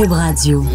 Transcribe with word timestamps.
Cube 0.00 0.12
Radio.– 0.12 0.64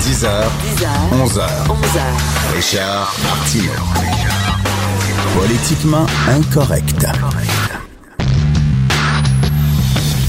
10h, 0.00 0.26
11h, 1.12 1.46
11h. 1.68 2.00
Richard 2.56 3.14
Martineau. 3.22 3.70
Politiquement 5.38 6.06
incorrect. 6.26 7.06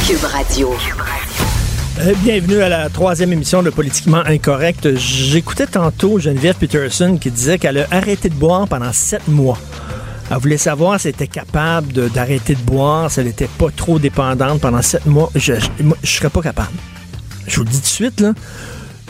Cube 0.05 0.23
Radio. 0.25 0.70
Euh, 2.00 2.14
bienvenue 2.21 2.61
à 2.61 2.70
la 2.70 2.89
troisième 2.89 3.34
émission 3.34 3.64
de 3.64 3.71
Politiquement 3.71 4.21
Incorrect. 4.23 4.95
J'écoutais 4.98 5.66
tantôt 5.66 6.20
Geneviève 6.20 6.57
Peterson 6.57 7.18
qui 7.20 7.32
disait 7.32 7.57
qu'elle 7.57 7.80
a 7.80 7.88
arrêté 7.89 8.30
de 8.30 8.36
boire 8.36 8.68
pendant 8.68 8.93
sept 8.93 9.27
mois. 9.27 9.57
Elle 10.34 10.39
voulait 10.39 10.57
savoir 10.57 11.00
si 11.00 11.07
elle 11.09 11.13
était 11.13 11.27
capable 11.27 12.09
d'arrêter 12.09 12.55
de, 12.55 12.62
boire, 12.62 13.12
si 13.12 13.20
elle 13.20 13.27
n'était 13.27 13.48
pas 13.48 13.70
trop 13.70 13.99
dépendante 13.99 14.62
pendant 14.62 14.81
sept 14.81 15.05
mois. 15.05 15.30
Je, 15.35 15.53
je 16.02 16.07
serais 16.09 16.31
pas 16.31 16.41
capable. 16.41 16.71
Je 17.45 17.57
vous 17.57 17.63
le 17.63 17.70
dis 17.70 17.77
tout 17.77 17.84
de 17.84 17.85
suite, 17.85 18.20
là. 18.20 18.34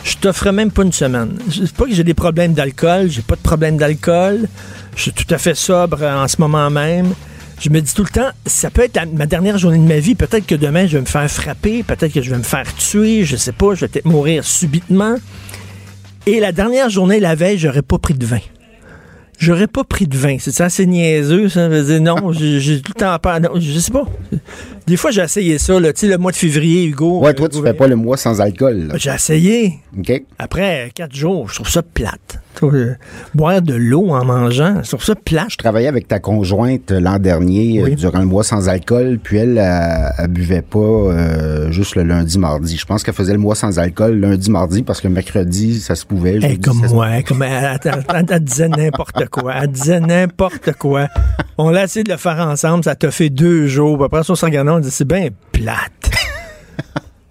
Je 0.04 0.16
t'offre 0.16 0.50
même 0.50 0.70
pas 0.70 0.82
une 0.82 0.92
semaine. 0.92 1.38
C'est 1.50 1.72
pas 1.72 1.86
que 1.86 1.94
j'ai 1.94 2.04
des 2.04 2.12
problèmes 2.12 2.52
d'alcool, 2.52 3.08
j'ai 3.08 3.22
pas 3.22 3.36
de 3.36 3.40
problème 3.40 3.78
d'alcool. 3.78 4.48
Je 4.96 5.02
suis 5.02 5.12
tout 5.12 5.32
à 5.32 5.38
fait 5.38 5.54
sobre 5.54 6.02
euh, 6.02 6.24
en 6.24 6.28
ce 6.28 6.36
moment 6.40 6.68
même. 6.68 7.14
Je 7.58 7.70
me 7.70 7.80
dis 7.80 7.94
tout 7.94 8.02
le 8.02 8.10
temps, 8.10 8.28
ça 8.44 8.68
peut 8.68 8.82
être 8.82 9.00
ma 9.14 9.24
dernière 9.24 9.56
journée 9.56 9.78
de 9.78 9.88
ma 9.88 10.00
vie. 10.00 10.14
Peut-être 10.14 10.44
que 10.44 10.54
demain, 10.54 10.86
je 10.86 10.98
vais 10.98 11.00
me 11.00 11.06
faire 11.06 11.30
frapper. 11.30 11.82
Peut-être 11.84 12.12
que 12.12 12.20
je 12.20 12.30
vais 12.30 12.36
me 12.36 12.42
faire 12.42 12.66
tuer. 12.76 13.24
Je 13.24 13.36
sais 13.36 13.52
pas. 13.52 13.74
Je 13.74 13.80
vais 13.80 13.88
peut-être 13.88 14.04
mourir 14.04 14.44
subitement. 14.44 15.14
Et 16.26 16.38
la 16.38 16.52
dernière 16.52 16.90
journée, 16.90 17.18
la 17.18 17.34
veille, 17.34 17.58
j'aurais 17.58 17.82
pas 17.82 17.96
pris 17.96 18.12
de 18.12 18.26
vin. 18.26 18.40
J'aurais 19.38 19.66
pas 19.66 19.84
pris 19.84 20.06
de 20.06 20.16
vin. 20.16 20.36
C'est 20.38 20.60
assez 20.60 20.86
niaiseux, 20.86 21.48
ça. 21.48 21.68
Je 21.70 21.74
veux 21.76 21.84
dire, 21.84 22.00
non, 22.00 22.32
j'ai 22.32 22.80
tout 22.80 22.92
le 22.94 23.00
temps 23.00 23.18
peur. 23.18 23.40
Non, 23.40 23.50
je 23.58 23.78
sais 23.78 23.90
pas. 23.92 24.04
Des 24.86 24.96
fois, 24.96 25.10
j'ai 25.10 25.22
essayé 25.22 25.58
ça, 25.58 25.78
là. 25.80 25.92
Tu 25.92 26.00
sais, 26.00 26.06
le 26.08 26.18
mois 26.18 26.30
de 26.32 26.36
février, 26.36 26.84
Hugo. 26.84 27.20
Ouais, 27.20 27.30
euh, 27.30 27.32
toi, 27.32 27.48
tu 27.48 27.56
Hugo- 27.58 27.66
fais 27.66 27.74
pas 27.74 27.86
le 27.88 27.96
mois 27.96 28.16
sans 28.16 28.40
alcool. 28.40 28.88
là. 28.88 28.94
J'ai 28.96 29.10
essayé. 29.10 29.74
OK? 29.98 30.22
Après 30.38 30.90
quatre 30.94 31.14
jours, 31.14 31.48
je 31.48 31.56
trouve 31.56 31.68
ça 31.68 31.82
plate. 31.82 32.38
Euh, 32.62 32.94
boire 33.34 33.60
de 33.62 33.74
l'eau 33.74 34.10
en 34.10 34.24
mangeant, 34.24 34.80
trouve 34.88 35.04
ça 35.04 35.14
plate. 35.14 35.50
Je 35.50 35.56
travaillais 35.56 35.88
avec 35.88 36.08
ta 36.08 36.18
conjointe 36.18 36.92
euh, 36.92 37.00
l'an 37.00 37.18
dernier 37.18 37.82
euh, 37.82 37.94
durant 37.96 38.20
le 38.20 38.26
mois 38.26 38.44
sans 38.44 38.68
alcool, 38.68 39.18
puis 39.22 39.38
elle, 39.38 39.58
buvait 40.28 40.62
pas 40.62 40.78
euh, 40.78 41.70
juste 41.72 41.96
le 41.96 42.02
lundi, 42.04 42.38
mardi. 42.38 42.76
Je 42.76 42.84
pense 42.86 43.02
qu'elle 43.02 43.14
faisait 43.14 43.32
le 43.32 43.38
mois 43.38 43.54
sans 43.54 43.78
alcool 43.78 44.14
lundi, 44.20 44.50
mardi, 44.50 44.82
parce 44.82 45.00
que 45.00 45.08
mercredi, 45.08 45.80
ça 45.80 45.94
se 45.94 46.06
pouvait. 46.06 46.40
Jeudi, 46.40 46.54
est 46.54 46.64
comme 46.64 46.86
se- 46.86 46.92
moi, 46.94 47.22
comme 47.26 47.42
elle, 47.42 47.78
elle- 47.84 48.04
elle- 48.14 48.26
elle 48.30 48.40
disait 48.44 48.68
n'importe 48.68 49.26
quoi. 49.28 49.54
Elle 49.62 49.70
disait 49.70 50.00
n'importe 50.00 50.72
quoi. 50.72 51.08
On 51.58 51.70
l'a 51.70 51.84
essayé 51.84 52.04
de 52.04 52.10
le 52.10 52.16
faire 52.18 52.38
ensemble, 52.38 52.84
ça 52.84 52.94
t'a 52.94 53.10
fait 53.10 53.30
deux 53.30 53.66
jours. 53.66 54.02
Après 54.04 54.22
ça, 54.22 54.32
on 54.32 54.36
se 54.36 54.44
regardait, 54.44 54.70
on 54.70 54.80
dit 54.80 54.90
c'est 54.90 55.06
bien 55.06 55.28
plate. 55.52 55.90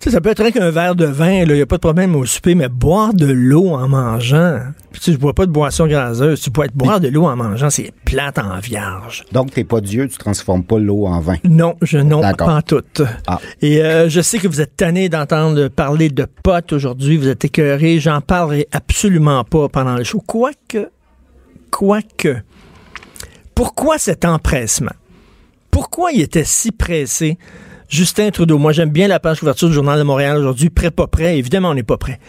Sais, 0.04 0.10
ça 0.10 0.20
peut 0.20 0.32
être 0.32 0.42
rien 0.42 0.52
qu'un 0.52 0.70
verre 0.70 0.96
de 0.96 1.06
vin, 1.06 1.32
il 1.32 1.54
n'y 1.54 1.62
a 1.62 1.66
pas 1.66 1.78
de 1.78 1.82
problème 1.82 2.14
au 2.18 2.26
souper, 2.26 2.56
mais 2.56 2.68
boire 2.68 3.14
de 3.14 3.26
l'eau 3.26 3.70
en 3.70 3.88
mangeant. 3.88 4.60
Puis, 4.92 5.00
tu 5.00 5.14
je 5.14 5.18
bois 5.18 5.32
pas 5.32 5.46
de 5.46 5.52
boisson 5.52 5.88
gazeuse. 5.88 6.42
Tu 6.42 6.52
peux 6.52 6.66
être 6.66 6.76
boire 6.76 7.00
de 7.00 7.08
l'eau 7.08 7.24
en 7.24 7.38
mangeant, 7.38 7.70
c'est 7.70 7.94
plate 8.04 8.38
en 8.38 8.60
vierge. 8.60 9.24
Donc, 9.32 9.52
t'es 9.52 9.64
pas 9.64 9.80
Dieu, 9.80 10.10
tu 10.10 10.18
transformes 10.18 10.66
pas 10.66 10.78
l'eau 10.78 11.06
en 11.06 11.22
vin. 11.22 11.38
Non, 11.46 11.76
je 11.82 12.00
non, 12.00 12.20
pas 12.20 12.56
en 12.56 12.62
tout. 12.62 12.84
Ah. 13.28 13.40
Et 13.62 13.82
euh, 13.82 14.10
je 14.10 14.20
sais 14.20 14.40
que 14.40 14.48
vous 14.50 14.60
êtes 14.60 14.76
tanné 14.76 15.08
d'entendre 15.08 15.70
parler 15.70 16.10
de 16.10 16.28
potes 16.44 16.74
aujourd'hui, 16.74 17.16
vous 17.16 17.30
êtes 17.30 17.46
écœuré, 17.46 18.02
j'en 18.02 18.20
parlerai 18.20 18.68
absolument 18.74 19.46
pas 19.46 19.70
pendant 19.70 19.96
le 19.96 20.04
show. 20.04 20.22
Quoique, 20.28 20.90
quoique, 21.72 22.42
pourquoi 23.56 23.98
cet 23.98 24.26
empressement? 24.26 24.92
Pourquoi 25.72 26.12
il 26.12 26.20
était 26.20 26.44
si 26.44 26.74
pressé? 26.74 27.38
Justin 27.94 28.32
Trudeau, 28.32 28.58
moi 28.58 28.72
j'aime 28.72 28.90
bien 28.90 29.08
la 29.08 29.20
page 29.20 29.40
couverture 29.40 29.68
du 29.68 29.76
Journal 29.76 30.00
de 30.00 30.04
Montréal 30.04 30.38
aujourd'hui, 30.38 30.72
prêt, 30.72 30.90
pas 30.90 31.06
prêt, 31.06 31.38
évidemment 31.38 31.70
on 31.70 31.74
n'est 31.76 31.84
pas 31.84 31.98
prêt. 31.98 32.20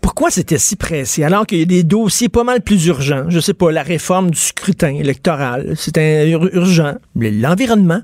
Pourquoi 0.00 0.30
c'était 0.30 0.56
si 0.56 0.76
pressé? 0.76 1.24
Alors 1.24 1.44
qu'il 1.46 1.58
y 1.58 1.62
a 1.62 1.66
des 1.66 1.82
dossiers 1.82 2.30
pas 2.30 2.42
mal 2.42 2.62
plus 2.62 2.86
urgents? 2.86 3.24
Je 3.28 3.38
sais 3.38 3.52
pas, 3.52 3.70
la 3.70 3.82
réforme 3.82 4.30
du 4.30 4.38
scrutin 4.38 4.94
électoral, 4.94 5.74
c'était 5.76 6.30
ur- 6.30 6.48
urgent. 6.54 6.94
L'environnement, 7.16 8.00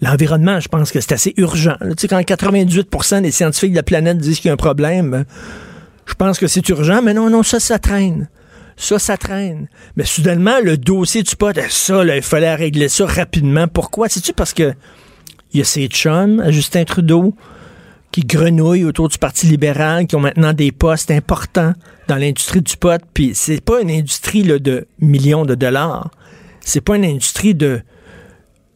L'environnement, 0.00 0.58
je 0.58 0.66
pense 0.66 0.90
que 0.90 1.00
c'est 1.00 1.12
assez 1.12 1.32
urgent. 1.36 1.76
Tu 1.80 1.92
sais, 1.96 2.08
quand 2.08 2.18
98% 2.18 3.22
des 3.22 3.30
scientifiques 3.30 3.70
de 3.70 3.76
la 3.76 3.84
planète 3.84 4.18
disent 4.18 4.40
qu'il 4.40 4.48
y 4.48 4.50
a 4.50 4.54
un 4.54 4.56
problème, 4.56 5.10
ben, 5.12 5.24
je 6.06 6.14
pense 6.14 6.40
que 6.40 6.48
c'est 6.48 6.68
urgent, 6.70 7.02
mais 7.02 7.14
non, 7.14 7.30
non, 7.30 7.44
ça, 7.44 7.60
ça 7.60 7.78
traîne. 7.78 8.28
Ça, 8.76 8.98
ça 8.98 9.16
traîne. 9.16 9.68
Mais 9.94 10.02
soudainement, 10.04 10.56
le 10.60 10.76
dossier 10.76 11.22
du 11.22 11.36
pot, 11.36 11.56
eh, 11.56 11.68
ça, 11.68 12.02
là, 12.02 12.16
il 12.16 12.22
fallait 12.22 12.52
régler 12.56 12.88
ça 12.88 13.06
rapidement. 13.06 13.68
Pourquoi? 13.68 14.08
C'est-tu 14.08 14.32
parce 14.32 14.52
que 14.52 14.72
il 15.52 15.58
y 15.58 15.60
a 15.60 15.64
ces 15.64 15.86
chums 15.86 16.40
à 16.40 16.50
Justin 16.50 16.84
Trudeau 16.84 17.34
qui 18.10 18.22
grenouillent 18.22 18.84
autour 18.84 19.08
du 19.08 19.18
Parti 19.18 19.46
libéral, 19.46 20.06
qui 20.06 20.16
ont 20.16 20.20
maintenant 20.20 20.52
des 20.52 20.70
postes 20.70 21.10
importants 21.10 21.72
dans 22.08 22.16
l'industrie 22.16 22.60
du 22.60 22.76
pot, 22.76 23.00
puis 23.14 23.32
c'est 23.34 23.62
pas 23.62 23.80
une 23.80 23.90
industrie 23.90 24.42
de 24.42 24.86
millions 25.00 25.44
de 25.46 25.54
dollars. 25.54 26.10
C'est 26.60 26.82
pas 26.82 26.96
une 26.96 27.06
industrie 27.06 27.54
de 27.54 27.80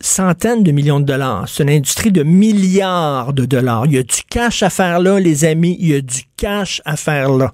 centaines 0.00 0.62
de 0.62 0.72
millions 0.72 1.00
de 1.00 1.04
dollars. 1.04 1.48
C'est 1.48 1.62
une 1.62 1.70
industrie 1.70 2.12
de 2.12 2.22
milliards 2.22 3.32
de 3.32 3.44
dollars. 3.44 3.86
Il 3.86 3.92
y 3.92 3.98
a 3.98 4.02
du 4.02 4.22
cash 4.28 4.62
à 4.62 4.70
faire 4.70 5.00
là, 5.00 5.20
les 5.20 5.44
amis. 5.44 5.76
Il 5.80 5.88
y 5.88 5.94
a 5.94 6.00
du 6.00 6.22
cash 6.36 6.82
à 6.84 6.96
faire 6.96 7.30
là. 7.30 7.52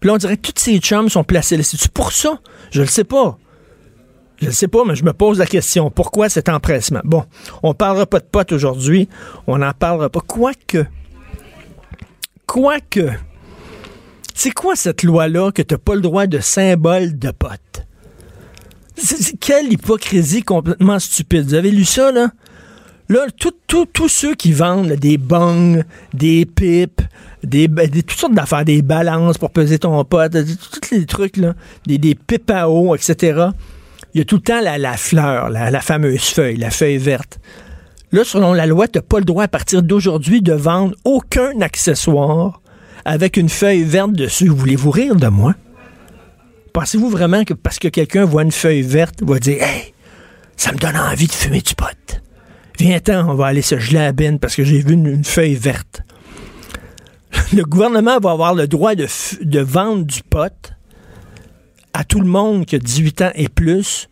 Puis 0.00 0.08
là, 0.08 0.14
on 0.14 0.18
dirait 0.18 0.36
que 0.36 0.50
tous 0.50 0.62
ces 0.62 0.78
chums 0.78 1.08
sont 1.08 1.24
placés 1.24 1.56
là. 1.56 1.62
C'est-tu 1.62 1.88
pour 1.88 2.12
ça? 2.12 2.38
Je 2.70 2.80
le 2.80 2.86
sais 2.86 3.04
pas. 3.04 3.38
Je 4.40 4.46
ne 4.46 4.50
sais 4.52 4.68
pas, 4.68 4.84
mais 4.86 4.94
je 4.94 5.04
me 5.04 5.12
pose 5.12 5.38
la 5.38 5.46
question. 5.46 5.90
Pourquoi 5.90 6.28
cet 6.30 6.48
empressement? 6.48 7.00
Bon, 7.04 7.24
on 7.62 7.74
parlera 7.74 8.06
pas 8.06 8.20
de 8.20 8.24
potes 8.24 8.52
aujourd'hui. 8.52 9.08
On 9.46 9.58
n'en 9.58 9.72
parlera 9.72 10.08
pas. 10.08 10.20
Quoique, 10.26 10.86
quoique, 12.46 13.10
c'est 14.34 14.50
quoi 14.52 14.76
cette 14.76 15.02
loi-là 15.02 15.52
que 15.52 15.62
tu 15.62 15.74
n'as 15.74 15.78
pas 15.78 15.94
le 15.94 16.00
droit 16.00 16.26
de 16.26 16.38
symbole 16.38 17.18
de 17.18 17.30
pote? 17.30 17.84
C'est- 18.96 19.22
c'est- 19.22 19.36
quelle 19.38 19.72
hypocrisie 19.72 20.42
complètement 20.42 20.98
stupide. 20.98 21.44
Vous 21.44 21.54
avez 21.54 21.70
lu 21.70 21.84
ça, 21.84 22.10
là? 22.12 22.30
Là, 23.08 23.26
tous 23.36 24.08
ceux 24.08 24.34
qui 24.36 24.52
vendent 24.52 24.92
des 24.92 25.18
bongs, 25.18 25.82
des 26.14 26.46
pipes, 26.46 27.02
des, 27.42 27.66
des- 27.66 28.02
toutes 28.04 28.18
sortes 28.18 28.34
d'affaires, 28.34 28.64
des 28.64 28.82
balances 28.82 29.36
pour 29.36 29.50
peser 29.50 29.78
ton 29.80 30.04
pote, 30.04 30.32
tous 30.32 30.94
les 30.94 31.06
trucs, 31.06 31.36
là, 31.36 31.54
des, 31.86 31.98
des 31.98 32.14
pipes 32.14 32.50
à 32.50 32.68
eau, 32.70 32.94
etc. 32.94 33.48
Il 34.14 34.18
y 34.18 34.20
a 34.20 34.24
tout 34.24 34.36
le 34.36 34.42
temps 34.42 34.60
la, 34.60 34.96
fleur, 34.96 35.50
la, 35.50 35.80
fameuse 35.80 36.24
feuille, 36.24 36.56
la 36.56 36.70
feuille 36.70 36.98
verte. 36.98 37.38
Là, 38.12 38.24
selon 38.24 38.52
la 38.52 38.66
loi, 38.66 38.88
tu 38.88 38.98
n'as 38.98 39.02
pas 39.02 39.18
le 39.18 39.24
droit 39.24 39.44
à 39.44 39.48
partir 39.48 39.82
d'aujourd'hui 39.82 40.42
de 40.42 40.52
vendre 40.52 40.96
aucun 41.04 41.60
accessoire 41.60 42.60
avec 43.04 43.36
une 43.36 43.48
feuille 43.48 43.84
verte 43.84 44.12
dessus. 44.12 44.48
Voulez-vous 44.48 44.90
rire 44.90 45.14
de 45.14 45.28
moi? 45.28 45.54
Pensez-vous 46.72 47.08
vraiment 47.08 47.44
que 47.44 47.54
parce 47.54 47.78
que 47.78 47.88
quelqu'un 47.88 48.24
voit 48.24 48.42
une 48.42 48.52
feuille 48.52 48.82
verte, 48.82 49.22
va 49.22 49.38
dire 49.38 49.62
Hey, 49.62 49.94
ça 50.56 50.72
me 50.72 50.78
donne 50.78 50.96
envie 50.96 51.26
de 51.26 51.32
fumer 51.32 51.60
du 51.60 51.74
pot. 51.74 52.20
Viens-t'en, 52.78 53.28
on 53.28 53.34
va 53.34 53.46
aller 53.46 53.62
se 53.62 53.78
geler 53.78 54.00
à 54.00 54.12
bine 54.12 54.38
parce 54.38 54.56
que 54.56 54.64
j'ai 54.64 54.80
vu 54.80 54.94
une, 54.94 55.22
feuille 55.22 55.54
verte. 55.54 56.02
Le 57.52 57.62
gouvernement 57.62 58.18
va 58.18 58.32
avoir 58.32 58.54
le 58.54 58.66
droit 58.66 58.94
de, 58.94 59.06
de 59.42 59.60
vendre 59.60 60.04
du 60.04 60.22
pot 60.22 60.72
à 61.92 62.04
tout 62.04 62.20
le 62.20 62.26
monde 62.26 62.66
qui 62.66 62.76
a 62.76 62.78
18 62.78 63.22
ans 63.22 63.30
et 63.34 63.48
plus. 63.48 64.08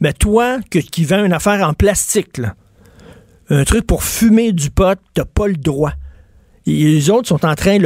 Mais 0.00 0.12
toi, 0.12 0.58
que- 0.70 0.78
qui 0.78 1.04
vends 1.04 1.24
une 1.24 1.32
affaire 1.32 1.66
en 1.68 1.74
plastique, 1.74 2.40
un 3.50 3.64
truc 3.64 3.86
pour 3.86 4.04
fumer 4.04 4.52
du 4.52 4.70
pot, 4.70 4.98
t'as 5.14 5.24
pas 5.24 5.48
le 5.48 5.56
droit. 5.56 5.92
Et 6.66 6.72
les 6.84 7.10
autres 7.10 7.28
sont 7.28 7.44
en 7.46 7.54
train, 7.54 7.78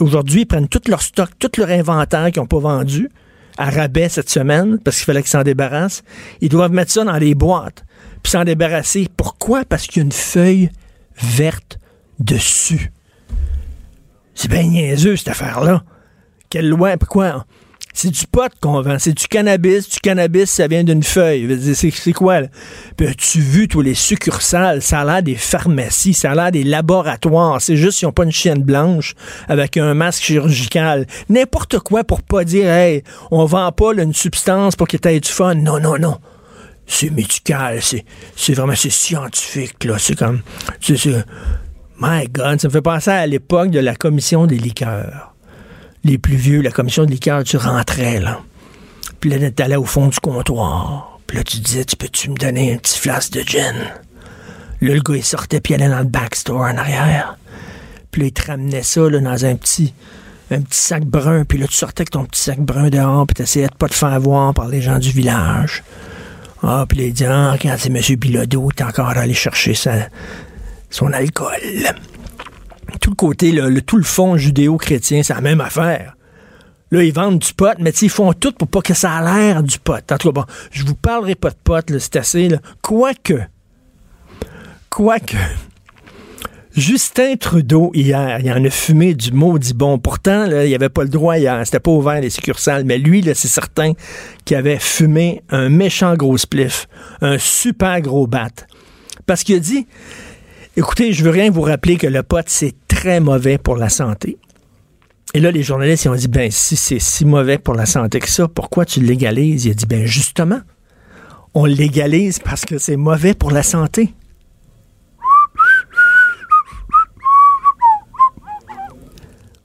aujourd'hui, 0.00 0.42
ils 0.42 0.46
prennent 0.46 0.68
tout 0.68 0.80
leur 0.88 1.02
stock, 1.02 1.30
tout 1.38 1.50
leur 1.58 1.70
inventaire 1.70 2.30
qu'ils 2.30 2.40
n'ont 2.40 2.46
pas 2.46 2.60
vendu 2.60 3.10
à 3.58 3.68
rabais 3.70 4.08
cette 4.08 4.30
semaine, 4.30 4.78
parce 4.78 4.96
qu'il 4.98 5.06
fallait 5.06 5.22
qu'ils 5.22 5.30
s'en 5.30 5.42
débarrassent. 5.42 6.04
Ils 6.40 6.48
doivent 6.48 6.70
mettre 6.70 6.92
ça 6.92 7.02
dans 7.04 7.16
les 7.16 7.34
boîtes, 7.34 7.84
puis 8.22 8.30
s'en 8.30 8.44
débarrasser. 8.44 9.08
Pourquoi? 9.16 9.64
Parce 9.64 9.86
qu'il 9.88 9.96
y 9.96 10.00
a 10.00 10.04
une 10.04 10.12
feuille 10.12 10.70
verte 11.20 11.78
dessus. 12.20 12.92
C'est 14.34 14.48
bien 14.48 14.62
niaiseux, 14.62 15.16
cette 15.16 15.28
affaire-là. 15.28 15.82
Quelle 16.48 16.68
loi? 16.68 16.96
Pourquoi? 16.96 17.44
C'est 18.00 18.10
du 18.10 18.26
pot 18.28 18.48
qu'on 18.60 18.80
vend. 18.80 18.96
C'est 19.00 19.12
du 19.12 19.26
cannabis. 19.26 19.88
Du 19.88 19.98
cannabis, 19.98 20.48
ça 20.48 20.68
vient 20.68 20.84
d'une 20.84 21.02
feuille. 21.02 21.58
C'est 21.74 22.12
quoi, 22.12 22.42
là? 22.42 22.46
Puis 22.96 23.08
as-tu 23.08 23.40
vu 23.40 23.66
tous 23.66 23.80
les 23.80 23.94
succursales? 23.94 24.82
Ça 24.82 25.00
a 25.00 25.04
l'air 25.04 25.20
des 25.20 25.34
pharmacies, 25.34 26.14
ça 26.14 26.30
a 26.30 26.34
l'air 26.36 26.52
des 26.52 26.62
laboratoires. 26.62 27.60
C'est 27.60 27.76
juste 27.76 27.98
qu'ils 27.98 28.06
n'ont 28.06 28.12
pas 28.12 28.22
une 28.22 28.30
chienne 28.30 28.62
blanche 28.62 29.16
avec 29.48 29.76
un 29.76 29.94
masque 29.94 30.22
chirurgical. 30.22 31.08
N'importe 31.28 31.80
quoi 31.80 32.04
pour 32.04 32.22
pas 32.22 32.44
dire, 32.44 32.70
hey, 32.70 33.02
on 33.32 33.44
vend 33.46 33.72
pas 33.72 33.92
une 33.94 34.14
substance 34.14 34.76
pour 34.76 34.86
tu 34.86 34.96
aies 35.02 35.18
du 35.18 35.28
fun. 35.28 35.56
Non, 35.56 35.80
non, 35.80 35.98
non. 35.98 36.18
C'est 36.86 37.10
médical, 37.10 37.80
c'est 37.82 38.52
vraiment 38.54 38.76
c'est 38.76 38.90
scientifique, 38.90 39.82
là. 39.82 39.98
C'est 39.98 40.16
comme. 40.16 40.42
c'est- 40.80 41.24
My 42.00 42.28
God, 42.30 42.60
ça 42.60 42.68
me 42.68 42.72
fait 42.72 42.80
penser 42.80 43.10
à 43.10 43.26
l'époque 43.26 43.70
de 43.72 43.80
la 43.80 43.96
commission 43.96 44.46
des 44.46 44.56
liqueurs. 44.58 45.27
Les 46.08 46.16
plus 46.16 46.36
vieux, 46.36 46.62
la 46.62 46.70
commission 46.70 47.04
des 47.04 47.12
liqueurs, 47.12 47.44
tu 47.44 47.58
rentrais, 47.58 48.18
là. 48.18 48.40
Puis 49.20 49.28
là, 49.28 49.50
t'allais 49.50 49.76
au 49.76 49.84
fond 49.84 50.06
du 50.06 50.18
comptoir. 50.20 51.20
Puis 51.26 51.36
là, 51.36 51.44
tu 51.44 51.58
disais, 51.58 51.84
tu 51.84 51.96
peux-tu 51.96 52.30
me 52.30 52.34
donner 52.34 52.72
un 52.72 52.78
petit 52.78 52.98
flasque 52.98 53.34
de 53.34 53.42
gin? 53.42 53.74
Là, 54.80 54.94
le 54.94 55.00
gars, 55.00 55.16
il 55.16 55.22
sortait, 55.22 55.60
puis 55.60 55.74
il 55.74 55.82
allait 55.82 55.90
dans 55.90 55.98
le 55.98 56.06
backstore 56.06 56.62
en 56.62 56.78
arrière. 56.78 57.36
Puis 58.10 58.22
là, 58.22 58.28
il 58.28 58.32
te 58.32 58.46
ramenait 58.50 58.82
ça 58.82 59.02
là, 59.10 59.20
dans 59.20 59.44
un 59.44 59.54
petit, 59.56 59.92
sac 60.70 61.04
brun. 61.04 61.44
Puis 61.44 61.58
là, 61.58 61.66
tu 61.66 61.74
sortais 61.74 62.00
avec 62.00 62.10
ton 62.10 62.24
petit 62.24 62.40
sac 62.40 62.58
brun 62.58 62.88
dehors, 62.88 63.26
puis 63.26 63.34
tu 63.34 63.42
essayais 63.42 63.66
de 63.66 63.74
pas 63.74 63.88
te 63.88 63.94
faire 63.94 64.18
voir 64.18 64.54
par 64.54 64.68
les 64.68 64.80
gens 64.80 64.98
du 64.98 65.10
village. 65.10 65.84
Ah, 66.62 66.86
puis 66.88 66.96
là, 66.96 67.04
il 67.04 67.12
dit, 67.12 67.26
ah, 67.26 67.54
quand 67.60 67.76
c'est 67.78 67.94
M. 67.94 68.16
Bilodeau, 68.16 68.70
t'es 68.74 68.84
encore 68.84 69.10
allé 69.10 69.34
chercher 69.34 69.74
son 70.88 71.12
alcool. 71.12 71.60
Tout 73.00 73.10
le 73.10 73.16
côté, 73.16 73.52
le, 73.52 73.80
tout 73.82 73.96
le 73.96 74.02
fond 74.02 74.36
judéo-chrétien, 74.36 75.22
c'est 75.22 75.34
la 75.34 75.40
même 75.40 75.60
affaire. 75.60 76.16
Là, 76.90 77.02
ils 77.02 77.12
vendent 77.12 77.38
du 77.38 77.52
pot, 77.52 77.76
mais 77.78 77.90
ils 77.90 78.08
font 78.08 78.32
tout 78.32 78.52
pour 78.52 78.68
pas 78.68 78.80
que 78.80 78.94
ça 78.94 79.12
a 79.12 79.22
l'air 79.22 79.62
du 79.62 79.78
pot. 79.78 79.94
En 80.10 80.16
tout 80.16 80.28
cas, 80.28 80.40
bon, 80.40 80.44
je 80.70 80.84
vous 80.84 80.94
parlerai 80.94 81.34
pas 81.34 81.50
de 81.50 81.56
pot, 81.62 81.84
c'est 81.98 82.16
assez. 82.16 82.48
Quoique, 82.80 83.40
quoique, 84.88 85.36
Justin 86.78 87.34
Trudeau, 87.34 87.90
hier, 87.92 88.38
il 88.38 88.52
en 88.52 88.64
a 88.64 88.70
fumé 88.70 89.12
du 89.12 89.32
maudit 89.32 89.74
bon. 89.74 89.98
Pourtant, 89.98 90.46
là, 90.46 90.64
il 90.64 90.72
avait 90.76 90.88
pas 90.88 91.02
le 91.02 91.08
droit 91.08 91.36
hier. 91.36 91.60
C'était 91.64 91.80
pas 91.80 91.90
ouvert, 91.90 92.20
les 92.20 92.30
succursales. 92.30 92.84
Mais 92.84 92.98
lui, 92.98 93.24
c'est 93.24 93.48
certain 93.48 93.94
qu'il 94.44 94.56
avait 94.56 94.78
fumé 94.78 95.42
un 95.50 95.70
méchant 95.70 96.14
gros 96.14 96.38
spliff. 96.38 96.86
Un 97.20 97.36
super 97.36 98.00
gros 98.00 98.28
bat. 98.28 98.50
Parce 99.26 99.42
qu'il 99.42 99.56
a 99.56 99.58
dit, 99.58 99.88
écoutez, 100.78 101.12
je 101.12 101.24
veux 101.24 101.30
rien 101.30 101.50
vous 101.50 101.62
rappeler 101.62 101.96
que 101.96 102.06
le 102.06 102.22
pot, 102.22 102.44
c'est 102.46 102.74
très 102.86 103.18
mauvais 103.18 103.58
pour 103.58 103.76
la 103.76 103.88
santé. 103.88 104.38
Et 105.34 105.40
là, 105.40 105.50
les 105.50 105.64
journalistes, 105.64 106.04
ils 106.04 106.08
ont 106.08 106.14
dit, 106.14 106.28
ben, 106.28 106.50
si 106.52 106.76
c'est 106.76 107.00
si 107.00 107.24
mauvais 107.24 107.58
pour 107.58 107.74
la 107.74 107.84
santé 107.84 108.20
que 108.20 108.30
ça, 108.30 108.46
pourquoi 108.46 108.84
tu 108.84 109.00
légalises? 109.00 109.66
Il 109.66 109.72
a 109.72 109.74
dit, 109.74 109.86
ben, 109.86 110.06
justement, 110.06 110.60
on 111.52 111.64
légalise 111.64 112.38
parce 112.38 112.64
que 112.64 112.78
c'est 112.78 112.96
mauvais 112.96 113.34
pour 113.34 113.50
la 113.50 113.64
santé. 113.64 114.14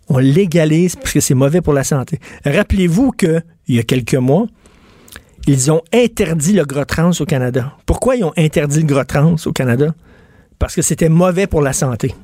On 0.09 0.17
légalise 0.17 0.95
parce 0.95 1.13
que 1.13 1.19
c'est 1.19 1.35
mauvais 1.35 1.61
pour 1.61 1.73
la 1.73 1.83
santé. 1.83 2.19
Rappelez-vous 2.43 3.11
qu'il 3.11 3.43
y 3.67 3.79
a 3.79 3.83
quelques 3.83 4.15
mois, 4.15 4.47
ils 5.45 5.71
ont 5.71 5.81
interdit 5.93 6.53
le 6.53 6.65
gros 6.65 6.85
trans 6.85 7.11
au 7.19 7.25
Canada. 7.25 7.77
Pourquoi 7.85 8.15
ils 8.15 8.23
ont 8.23 8.33
interdit 8.35 8.79
le 8.79 8.87
gros 8.87 9.03
trans 9.03 9.35
au 9.45 9.51
Canada? 9.51 9.93
Parce 10.59 10.75
que 10.75 10.81
c'était 10.81 11.09
mauvais 11.09 11.47
pour 11.47 11.61
la 11.61 11.73
santé. 11.73 12.15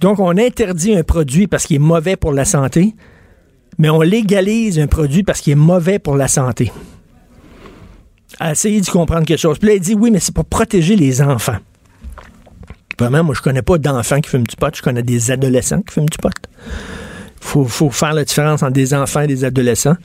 Donc, 0.00 0.20
on 0.20 0.36
interdit 0.38 0.94
un 0.94 1.02
produit 1.02 1.46
parce 1.46 1.66
qu'il 1.66 1.76
est 1.76 1.80
mauvais 1.80 2.16
pour 2.16 2.32
la 2.32 2.44
santé, 2.44 2.94
mais 3.78 3.90
on 3.90 4.00
légalise 4.00 4.78
un 4.78 4.86
produit 4.86 5.22
parce 5.22 5.40
qu'il 5.40 5.52
est 5.52 5.56
mauvais 5.56 5.98
pour 5.98 6.16
la 6.16 6.28
santé. 6.28 6.72
Essayez 8.40 8.80
de 8.80 8.86
comprendre 8.86 9.26
quelque 9.26 9.40
chose. 9.40 9.58
Puis 9.58 9.68
là, 9.68 9.74
il 9.74 9.80
dit 9.80 9.94
oui, 9.94 10.10
mais 10.10 10.20
c'est 10.20 10.34
pour 10.34 10.44
protéger 10.44 10.94
les 10.94 11.20
enfants. 11.20 11.56
Vraiment, 12.98 13.24
moi, 13.24 13.34
je 13.34 13.42
connais 13.42 13.62
pas 13.62 13.78
d'enfants 13.78 14.20
qui 14.20 14.30
fument 14.30 14.46
du 14.46 14.56
pot, 14.56 14.74
je 14.74 14.82
connais 14.82 15.02
des 15.02 15.30
adolescents 15.30 15.82
qui 15.82 15.94
fument 15.94 16.08
du 16.08 16.18
pot. 16.18 16.32
Il 17.54 17.68
faut, 17.68 17.90
faire 17.90 18.12
la 18.12 18.24
différence 18.24 18.62
entre 18.62 18.72
des 18.72 18.94
enfants 18.94 19.22
et 19.22 19.26
des 19.26 19.44
adolescents. 19.44 19.96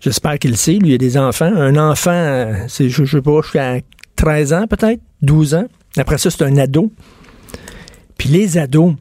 J'espère 0.00 0.38
qu'il 0.38 0.50
le 0.50 0.56
sait. 0.56 0.74
Lui, 0.74 0.90
il 0.90 0.94
a 0.94 0.98
des 0.98 1.18
enfants. 1.18 1.52
Un 1.54 1.76
enfant, 1.76 2.12
euh, 2.12 2.54
c'est, 2.68 2.88
je, 2.88 3.04
je 3.04 3.18
sais 3.18 3.22
pas, 3.22 3.40
jusqu'à 3.42 3.78
13 4.16 4.52
ans 4.52 4.66
peut-être, 4.68 5.00
12 5.22 5.54
ans. 5.54 5.66
Après 5.96 6.18
ça, 6.18 6.30
c'est 6.30 6.42
un 6.42 6.56
ado. 6.56 6.92
Puis 8.18 8.28
les 8.28 8.58
ados, 8.58 8.94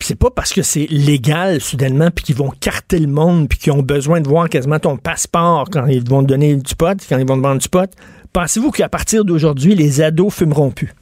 c'est 0.00 0.16
pas 0.16 0.30
parce 0.30 0.52
que 0.52 0.62
c'est 0.62 0.86
légal 0.90 1.60
soudainement, 1.60 2.10
puis 2.10 2.24
qu'ils 2.24 2.36
vont 2.36 2.50
carter 2.50 2.98
le 2.98 3.06
monde, 3.06 3.48
puis 3.48 3.58
qu'ils 3.58 3.72
ont 3.72 3.82
besoin 3.82 4.20
de 4.20 4.28
voir 4.28 4.48
quasiment 4.48 4.78
ton 4.78 4.96
passeport 4.96 5.68
quand 5.70 5.86
ils 5.86 6.06
vont 6.06 6.22
te 6.22 6.28
donner 6.28 6.56
du 6.56 6.74
pot, 6.74 6.98
quand 7.08 7.18
ils 7.18 7.26
vont 7.26 7.36
te 7.36 7.42
vendre 7.42 7.60
du 7.60 7.68
pot. 7.68 7.90
Pensez-vous 8.32 8.70
qu'à 8.70 8.88
partir 8.88 9.24
d'aujourd'hui, 9.24 9.74
les 9.74 10.00
ados 10.00 10.32
fumeront 10.32 10.70
plus? 10.70 10.92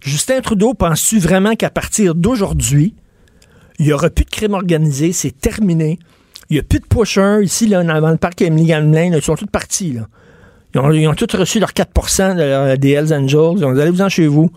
Justin 0.00 0.40
Trudeau, 0.40 0.74
penses-tu 0.74 1.18
vraiment 1.18 1.54
qu'à 1.54 1.70
partir 1.70 2.14
d'aujourd'hui, 2.14 2.94
il 3.78 3.86
n'y 3.86 3.92
aura 3.92 4.10
plus 4.10 4.24
de 4.24 4.30
crime 4.30 4.54
organisé, 4.54 5.12
c'est 5.12 5.38
terminé. 5.38 5.98
Il 6.50 6.54
n'y 6.54 6.60
a 6.60 6.62
plus 6.62 6.80
de 6.80 6.86
pushers 6.86 7.40
ici, 7.42 7.66
là, 7.66 7.82
dans 7.82 8.10
le 8.10 8.16
parc 8.16 8.40
Emily 8.40 8.68
Gamelin, 8.68 9.14
ils 9.14 9.22
sont 9.22 9.34
tous 9.34 9.46
partis. 9.46 9.98
Ils, 10.74 11.08
ont, 11.08 11.14
tous 11.14 11.36
reçu 11.36 11.60
leurs 11.60 11.72
4% 11.72 12.76
des 12.76 12.90
Hells 12.90 13.14
Angels. 13.14 13.58
Ils 13.58 13.64
ont 13.64 13.72
dit, 13.72 13.80
allez-vous-en 13.80 14.08
chez 14.08 14.26
vous. 14.26 14.50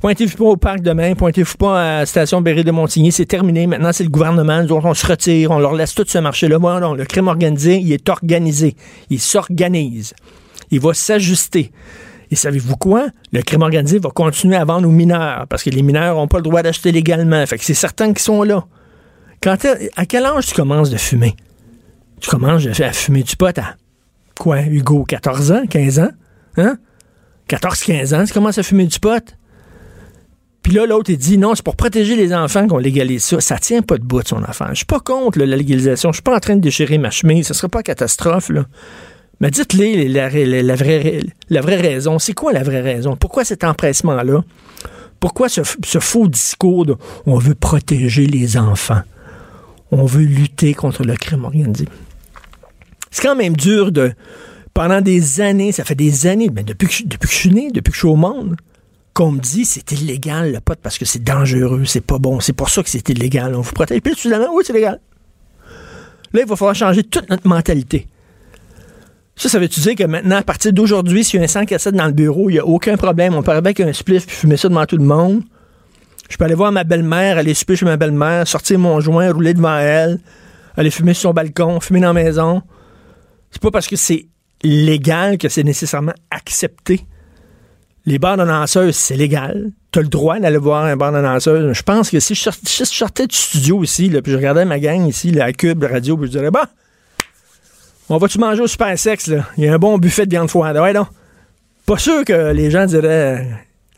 Pointez-vous 0.00 0.36
pas 0.36 0.44
au 0.44 0.56
parc 0.56 0.80
demain, 0.80 1.14
pointez-vous 1.14 1.56
pas 1.56 1.80
à 1.80 1.98
la 2.00 2.06
station 2.06 2.42
Berry 2.42 2.64
de 2.64 2.70
Montigny, 2.70 3.10
c'est 3.12 3.24
terminé. 3.24 3.66
Maintenant, 3.66 3.92
c'est 3.92 4.04
le 4.04 4.10
gouvernement. 4.10 4.62
Nous, 4.62 4.74
on 4.74 4.94
se 4.94 5.06
retire, 5.06 5.50
on 5.50 5.58
leur 5.58 5.72
laisse 5.72 5.94
tout 5.94 6.04
ce 6.06 6.18
marché-là. 6.18 6.58
Voilà, 6.58 6.92
le 6.94 7.04
crime 7.06 7.28
organisé, 7.28 7.78
il 7.78 7.92
est 7.92 8.08
organisé. 8.10 8.76
Il 9.08 9.20
s'organise. 9.20 10.12
Il 10.70 10.80
va 10.80 10.92
s'ajuster. 10.92 11.72
Et 12.30 12.36
savez-vous 12.36 12.76
quoi? 12.76 13.06
Le 13.32 13.40
crime 13.40 13.62
organisé 13.62 13.98
va 13.98 14.10
continuer 14.10 14.56
à 14.56 14.64
vendre 14.64 14.86
aux 14.86 14.92
mineurs 14.92 15.46
parce 15.48 15.62
que 15.62 15.70
les 15.70 15.82
mineurs 15.82 16.16
n'ont 16.16 16.28
pas 16.28 16.38
le 16.38 16.42
droit 16.42 16.62
d'acheter 16.62 16.92
légalement. 16.92 17.46
Fait 17.46 17.56
que 17.56 17.64
c'est 17.64 17.74
certains 17.74 18.12
qui 18.12 18.22
sont 18.22 18.42
là. 18.42 18.66
Quand 19.42 19.56
à 19.96 20.06
quel 20.06 20.26
âge 20.26 20.46
tu 20.46 20.54
commences 20.54 20.90
de 20.90 20.96
fumer? 20.96 21.36
Tu 22.20 22.28
commences 22.28 22.66
à 22.66 22.92
fumer 22.92 23.22
du 23.22 23.36
pot 23.36 23.56
à 23.58 23.76
quoi, 24.38 24.60
Hugo? 24.62 25.04
14 25.04 25.52
ans? 25.52 25.66
15 25.68 25.98
ans? 26.00 26.10
Hein? 26.56 26.78
14-15 27.48 28.14
ans, 28.14 28.24
tu 28.24 28.32
commences 28.32 28.58
à 28.58 28.62
fumer 28.62 28.86
du 28.86 28.98
pot? 28.98 29.36
Puis 30.62 30.74
là, 30.74 30.84
l'autre, 30.84 31.10
il 31.10 31.16
dit 31.16 31.38
non, 31.38 31.54
c'est 31.54 31.62
pour 31.62 31.76
protéger 31.76 32.16
les 32.16 32.34
enfants 32.34 32.66
qu'on 32.66 32.78
légalise 32.78 33.22
ça. 33.22 33.40
Ça 33.40 33.56
tient 33.56 33.82
pas 33.82 33.98
de 33.98 34.02
bout 34.02 34.26
son 34.26 34.42
enfant. 34.42 34.66
Je 34.70 34.78
suis 34.78 34.84
pas 34.84 34.98
contre 34.98 35.38
la 35.38 35.46
légalisation. 35.46 36.10
Je 36.10 36.16
suis 36.16 36.22
pas 36.22 36.34
en 36.34 36.40
train 36.40 36.56
de 36.56 36.60
déchirer 36.60 36.98
ma 36.98 37.10
chemise. 37.10 37.46
Ce 37.46 37.54
serait 37.54 37.68
pas 37.68 37.84
catastrophe. 37.84 38.50
Mais 39.38 39.52
dites-les 39.52 40.08
la, 40.08 40.28
vraie, 40.28 41.20
la 41.50 41.60
vraie 41.60 41.76
raison. 41.80 42.18
C'est 42.18 42.32
quoi 42.32 42.52
la 42.52 42.64
vraie 42.64 42.80
raison? 42.80 43.14
Pourquoi 43.14 43.44
cet 43.44 43.62
empressement-là? 43.62 44.42
Pourquoi 45.20 45.48
ce, 45.48 45.62
faux 45.62 46.26
discours 46.26 46.84
de 46.84 46.96
on 47.26 47.38
veut 47.38 47.54
protéger 47.54 48.26
les 48.26 48.56
enfants? 48.56 49.02
On 49.92 50.04
veut 50.04 50.24
lutter 50.24 50.74
contre 50.74 51.04
le 51.04 51.14
crime 51.14 51.44
organisé? 51.44 51.84
C'est 53.16 53.22
quand 53.22 53.34
même 53.34 53.56
dur 53.56 53.92
de. 53.92 54.12
Pendant 54.74 55.00
des 55.00 55.40
années, 55.40 55.72
ça 55.72 55.84
fait 55.84 55.94
des 55.94 56.26
années, 56.26 56.50
depuis 56.50 56.86
que, 56.86 57.08
depuis 57.08 57.28
que 57.28 57.32
je 57.32 57.38
suis 57.38 57.50
né, 57.50 57.70
depuis 57.70 57.90
que 57.90 57.94
je 57.94 58.00
suis 58.00 58.08
au 58.08 58.14
monde, 58.14 58.56
qu'on 59.14 59.32
me 59.32 59.40
dit 59.40 59.64
c'est 59.64 59.90
illégal 59.90 60.52
le 60.52 60.60
pot 60.60 60.78
parce 60.82 60.98
que 60.98 61.06
c'est 61.06 61.24
dangereux, 61.24 61.86
c'est 61.86 62.02
pas 62.02 62.18
bon, 62.18 62.40
c'est 62.40 62.52
pour 62.52 62.68
ça 62.68 62.82
que 62.82 62.90
c'est 62.90 63.08
illégal. 63.08 63.54
On 63.54 63.62
vous 63.62 63.72
protège. 63.72 64.02
Puis 64.02 64.14
finalement, 64.14 64.48
oui, 64.52 64.64
c'est 64.66 64.74
légal. 64.74 65.00
Là, 66.34 66.40
il 66.42 66.46
va 66.46 66.56
falloir 66.56 66.74
changer 66.74 67.04
toute 67.04 67.30
notre 67.30 67.48
mentalité. 67.48 68.06
Ça, 69.34 69.48
ça 69.48 69.58
veut-tu 69.58 69.80
dire 69.80 69.94
que 69.94 70.04
maintenant, 70.04 70.36
à 70.36 70.42
partir 70.42 70.74
d'aujourd'hui, 70.74 71.24
s'il 71.24 71.40
y 71.40 71.42
a 71.42 71.44
un 71.44 71.48
100 71.48 71.64
cassette 71.64 71.94
dans 71.94 72.04
le 72.04 72.12
bureau, 72.12 72.50
il 72.50 72.54
n'y 72.54 72.58
a 72.58 72.66
aucun 72.66 72.98
problème. 72.98 73.32
On 73.34 73.38
arriver 73.38 73.56
avec 73.56 73.80
un 73.80 73.94
spliff 73.94 74.26
puis 74.26 74.36
fumer 74.36 74.58
ça 74.58 74.68
devant 74.68 74.84
tout 74.84 74.98
le 74.98 75.04
monde. 75.04 75.40
Je 76.28 76.36
peux 76.36 76.44
aller 76.44 76.54
voir 76.54 76.70
ma 76.70 76.84
belle-mère, 76.84 77.38
aller 77.38 77.54
souper 77.54 77.76
chez 77.76 77.86
ma 77.86 77.96
belle-mère, 77.96 78.46
sortir 78.46 78.78
mon 78.78 79.00
joint, 79.00 79.32
rouler 79.32 79.54
devant 79.54 79.78
elle, 79.78 80.20
aller 80.76 80.90
fumer 80.90 81.14
sur 81.14 81.30
son 81.30 81.32
balcon, 81.32 81.80
fumer 81.80 82.00
dans 82.00 82.12
la 82.12 82.24
maison. 82.24 82.62
C'est 83.56 83.62
pas 83.62 83.70
parce 83.70 83.88
que 83.88 83.96
c'est 83.96 84.26
légal 84.62 85.38
que 85.38 85.48
c'est 85.48 85.64
nécessairement 85.64 86.12
accepté. 86.30 87.06
Les 88.04 88.18
bars 88.18 88.36
de 88.36 88.92
c'est 88.92 89.16
légal. 89.16 89.70
Tu 89.92 89.98
as 89.98 90.02
le 90.02 90.08
droit 90.08 90.38
d'aller 90.38 90.58
voir 90.58 90.84
un 90.84 90.94
bar 90.94 91.10
de. 91.10 91.72
Je 91.72 91.82
pense 91.82 92.10
que 92.10 92.20
si 92.20 92.34
je 92.34 92.84
sortais, 92.84 93.26
du 93.26 93.34
studio 93.34 93.82
ici, 93.82 94.10
puis 94.22 94.32
je 94.32 94.36
regardais 94.36 94.66
ma 94.66 94.78
gang 94.78 95.06
ici, 95.06 95.30
la 95.30 95.54
Cube, 95.54 95.84
la 95.84 95.88
radio, 95.88 96.18
puis 96.18 96.26
je 96.26 96.32
dirais, 96.32 96.50
bah, 96.50 96.68
on 98.10 98.18
va-tu 98.18 98.38
manger 98.38 98.60
au 98.60 98.66
super 98.66 98.98
sexe, 98.98 99.28
là? 99.28 99.46
Il 99.56 99.64
y 99.64 99.68
a 99.68 99.72
un 99.72 99.78
bon 99.78 99.96
buffet 99.96 100.26
de 100.26 100.30
viande 100.32 100.50
froide. 100.50 100.76
Ouais, 100.76 100.92
non. 100.92 101.06
Pas 101.86 101.96
sûr 101.96 102.26
que 102.26 102.52
les 102.52 102.70
gens 102.70 102.84
diraient. 102.84 103.48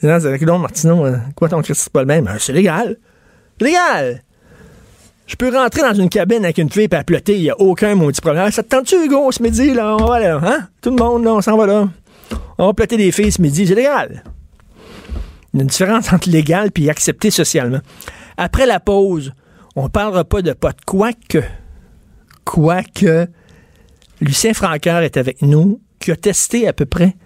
Les 0.03 0.09
gens 0.09 0.19
diraient, 0.19 0.39
non, 0.39 0.61
Martineau, 0.61 1.05
euh, 1.05 1.17
quoi 1.35 1.49
ton 1.49 1.63
Christ, 1.63 1.81
c'est 1.83 1.93
pas 1.93 2.03
le 2.03 2.07
même? 2.07 2.27
Ben, 2.27 2.37
c'est 2.39 2.53
légal. 2.53 2.97
Légal! 3.61 4.23
Je 5.29 5.37
peux 5.37 5.55
rentrer 5.55 5.83
dans 5.83 5.93
une 5.93 6.09
cabine 6.09 6.43
avec 6.43 6.57
une 6.57 6.71
fille 6.71 6.85
et 6.91 7.05
plotter, 7.05 7.37
il 7.37 7.43
n'y 7.43 7.51
a 7.51 7.61
aucun 7.61 7.95
maudit 7.95 8.19
problème. 8.19 8.51
Ça 8.51 8.63
te 8.63 8.69
tente-tu, 8.69 8.97
Hugo, 9.05 9.31
ce 9.31 9.43
midi, 9.43 9.75
là? 9.75 9.95
On 10.01 10.07
va 10.07 10.19
là, 10.19 10.41
hein? 10.43 10.69
Tout 10.81 10.89
le 10.89 10.97
monde, 10.97 11.23
là, 11.23 11.35
on 11.35 11.43
s'en 11.43 11.55
va 11.59 11.67
là. 11.67 11.89
On 12.57 12.69
va 12.69 12.73
plotter 12.73 12.97
des 12.97 13.13
filles 13.13 13.31
ce 13.31 13.43
midi, 13.43 13.67
c'est 13.67 13.75
légal. 13.75 14.25
Il 15.53 15.59
y 15.59 15.61
a 15.61 15.63
une 15.63 15.69
différence 15.69 16.11
entre 16.11 16.31
légal 16.31 16.71
et 16.75 16.89
accepté 16.89 17.31
socialement. 17.31 17.81
Après 18.39 18.65
la 18.65 18.81
pause, 18.81 19.35
on 19.77 19.91
parlera 19.91 20.25
pas 20.25 20.41
de 20.41 20.55
potes, 20.55 20.79
quoique, 20.87 21.43
quoique, 22.45 23.29
Lucien 24.23 24.55
Francaire 24.55 25.03
est 25.03 25.19
avec 25.19 25.43
nous, 25.43 25.83
qui 26.01 26.11
a 26.11 26.17
testé 26.17 26.67
à 26.67 26.73
peu 26.73 26.87
près 26.87 27.17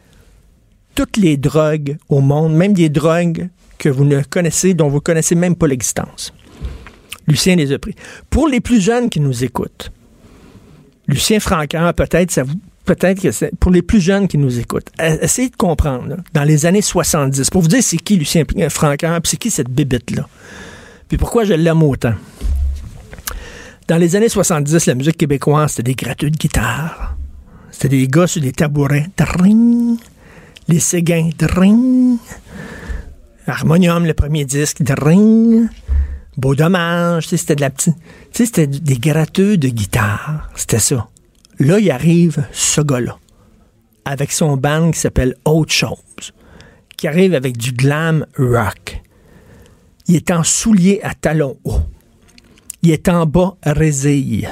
toutes 0.97 1.19
les 1.19 1.37
drogues 1.37 1.99
au 2.09 2.21
monde, 2.21 2.53
même 2.55 2.73
des 2.73 2.89
drogues 2.89 3.49
que 3.79 3.89
vous 3.89 4.05
ne 4.05 4.23
connaissez, 4.23 4.75
dont 4.75 4.89
vous 4.89 4.97
ne 4.97 5.01
connaissez 5.01 5.37
même 5.37 5.55
pas 5.55 5.69
l'existence. 5.69 6.35
Lucien 7.27 7.57
les 7.57 7.73
a 7.73 7.79
pris. 7.79 7.95
Pour 8.31 8.49
les 8.49 8.61
plus 8.61 8.81
jeunes 8.81 9.09
qui 9.09 9.21
nous 9.21 9.45
écoutent, 9.45 9.93
Lucien 11.07 11.41
Francaire, 11.41 11.93
peut-être, 11.95 12.31
ça 12.31 12.45
peut-être 12.85 13.21
que 13.21 13.31
c'est 13.31 13.55
pour 13.59 13.71
les 13.71 13.83
plus 13.83 14.01
jeunes 14.01 14.29
qui 14.29 14.39
nous 14.39 14.59
écoutent, 14.59 14.91
essayez 14.99 15.51
de 15.51 15.57
comprendre, 15.57 16.17
dans 16.33 16.45
les 16.45 16.67
années 16.67 16.83
70, 16.83 17.51
pour 17.51 17.63
vous 17.63 17.69
dire 17.69 17.83
c'est 17.83 17.97
qui 17.97 18.17
Lucien 18.17 18.45
Francaire, 18.69 19.21
puis 19.21 19.31
c'est 19.31 19.37
qui 19.37 19.51
cette 19.51 19.71
bébête-là, 19.71 20.29
puis 21.09 21.19
pourquoi 21.19 21.45
je 21.45 21.55
l'aime 21.55 21.83
autant. 21.83 22.15
Dans 23.89 23.99
les 23.99 24.17
années 24.17 24.29
70, 24.29 24.87
la 24.87 24.95
musique 24.95 25.17
québécoise, 25.17 25.73
c'était 25.73 25.83
des 25.83 25.95
gratteux 25.95 26.31
de 26.31 26.37
guitare. 26.37 27.17
C'était 27.71 27.89
des 27.89 28.07
gars 28.07 28.27
sur 28.27 28.41
des 28.41 28.53
tabourets. 28.53 29.09
Dring. 29.17 29.99
Les 30.69 30.79
Séguins. 30.79 31.31
Dring. 31.37 32.17
Harmonium, 33.47 34.07
le 34.07 34.15
premier 34.15 34.45
disque. 34.45 34.83
Dring. 34.83 35.69
Beau 36.37 36.55
dommage. 36.55 37.29
C'était 37.29 37.57
de 37.57 37.61
la 37.61 37.71
petite. 37.71 37.97
C'était 38.33 38.67
des 38.67 38.97
gratteux 38.97 39.57
de 39.57 39.69
guitare. 39.69 40.51
C'était 40.55 40.79
ça. 40.79 41.09
Là, 41.59 41.79
il 41.79 41.91
arrive 41.91 42.45
ce 42.53 42.81
gars-là. 42.81 43.19
Avec 44.05 44.33
son 44.33 44.57
band 44.57 44.91
qui 44.91 44.99
s'appelle 44.99 45.37
Autre 45.45 45.73
Chose. 45.73 46.33
Qui 46.97 47.09
arrive 47.09 47.35
avec 47.35 47.57
du 47.57 47.73
glam 47.73 48.27
rock. 48.37 49.01
Il 50.09 50.17
est 50.17 50.31
en 50.31 50.43
soulier 50.43 51.01
à 51.03 51.15
talons 51.15 51.59
hauts. 51.65 51.83
Il 52.83 52.91
est 52.91 53.09
en 53.09 53.27
bas 53.27 53.57
résille. 53.63 54.49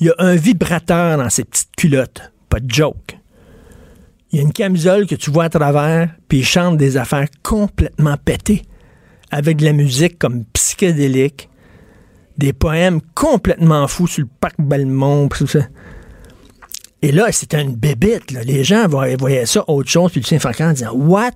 Il 0.00 0.06
y 0.06 0.10
a 0.10 0.14
un 0.18 0.34
vibrateur 0.34 1.16
dans 1.16 1.30
ses 1.30 1.44
petites 1.44 1.74
culottes. 1.76 2.32
Pas 2.48 2.60
de 2.60 2.70
joke. 2.70 3.16
Il 4.30 4.36
y 4.36 4.38
a 4.40 4.42
une 4.42 4.52
camisole 4.52 5.06
que 5.06 5.14
tu 5.14 5.30
vois 5.30 5.44
à 5.44 5.48
travers, 5.48 6.10
puis 6.28 6.38
il 6.38 6.44
chante 6.44 6.76
des 6.76 6.96
affaires 6.96 7.28
complètement 7.42 8.16
pétées, 8.16 8.62
avec 9.32 9.56
de 9.56 9.64
la 9.64 9.72
musique 9.72 10.18
comme 10.18 10.44
psychédélique, 10.52 11.48
des 12.36 12.52
poèmes 12.52 13.00
complètement 13.14 13.88
fous 13.88 14.06
sur 14.06 14.22
le 14.22 14.28
parc 14.40 14.54
Belmont. 14.58 15.28
Et 17.00 17.12
là, 17.12 17.32
c'était 17.32 17.60
une 17.60 17.74
bébite. 17.74 18.30
Les 18.30 18.62
gens 18.62 18.86
voyaient 18.86 19.46
ça 19.46 19.64
autre 19.68 19.90
chose, 19.90 20.12
puis 20.12 20.20
Lucien 20.20 20.38
Francaire 20.38 20.68
en 20.68 20.72
disant 20.72 20.92
What 20.92 21.32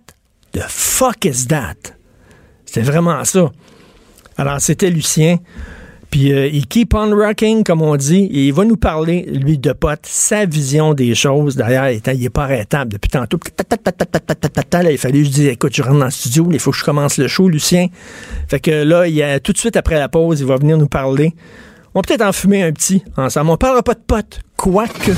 the 0.53 0.63
fuck 0.69 1.25
is 1.25 1.47
that? 1.49 1.75
C'était 2.67 2.83
vraiment 2.83 3.25
ça. 3.25 3.51
Alors, 4.37 4.61
c'était 4.61 4.91
Lucien. 4.91 5.39
Puis 6.17 6.33
euh, 6.33 6.49
il 6.51 6.67
keep 6.67 6.95
on 6.95 7.15
rocking, 7.15 7.63
comme 7.63 7.83
on 7.83 7.95
dit, 7.95 8.25
et 8.33 8.47
il 8.47 8.53
va 8.55 8.65
nous 8.65 8.79
parler, 8.79 9.27
lui, 9.31 9.59
de 9.59 9.75
pote, 9.75 10.01
sa 10.05 10.47
vision 10.47 10.95
des 10.95 11.15
choses. 11.15 11.57
D'ailleurs, 11.57 11.91
il 11.91 12.01
n'est 12.19 12.31
pas 12.31 12.45
arrêtable 12.45 12.91
depuis 12.91 13.11
tantôt. 13.11 13.39
Là, 14.73 14.91
il 14.91 14.97
fallait 14.97 15.19
que 15.19 15.25
je 15.25 15.31
dise, 15.31 15.47
écoute, 15.49 15.77
je 15.77 15.83
rentre 15.83 15.99
dans 15.99 16.07
le 16.07 16.11
studio, 16.11 16.49
il 16.53 16.59
faut 16.59 16.71
que 16.71 16.79
je 16.79 16.85
commence 16.85 17.19
le 17.19 17.29
show, 17.29 17.51
Lucien. 17.51 17.89
Fait 18.49 18.61
que 18.61 18.71
là, 18.71 19.07
il 19.07 19.23
a, 19.23 19.41
tout 19.41 19.53
de 19.53 19.59
suite 19.59 19.77
après 19.77 19.99
la 19.99 20.09
pause, 20.09 20.41
il 20.41 20.47
va 20.47 20.57
venir 20.57 20.79
nous 20.79 20.89
parler. 20.89 21.35
On 21.95 21.99
va 21.99 22.03
peut-être 22.03 22.25
en 22.25 22.33
fumer 22.33 22.63
un 22.63 22.73
petit 22.73 23.03
ensemble. 23.19 23.51
On 23.51 23.59
parlera 23.59 23.83
pas 23.83 23.93
de 23.93 24.03
pote, 24.07 24.41
quoique. 24.57 25.13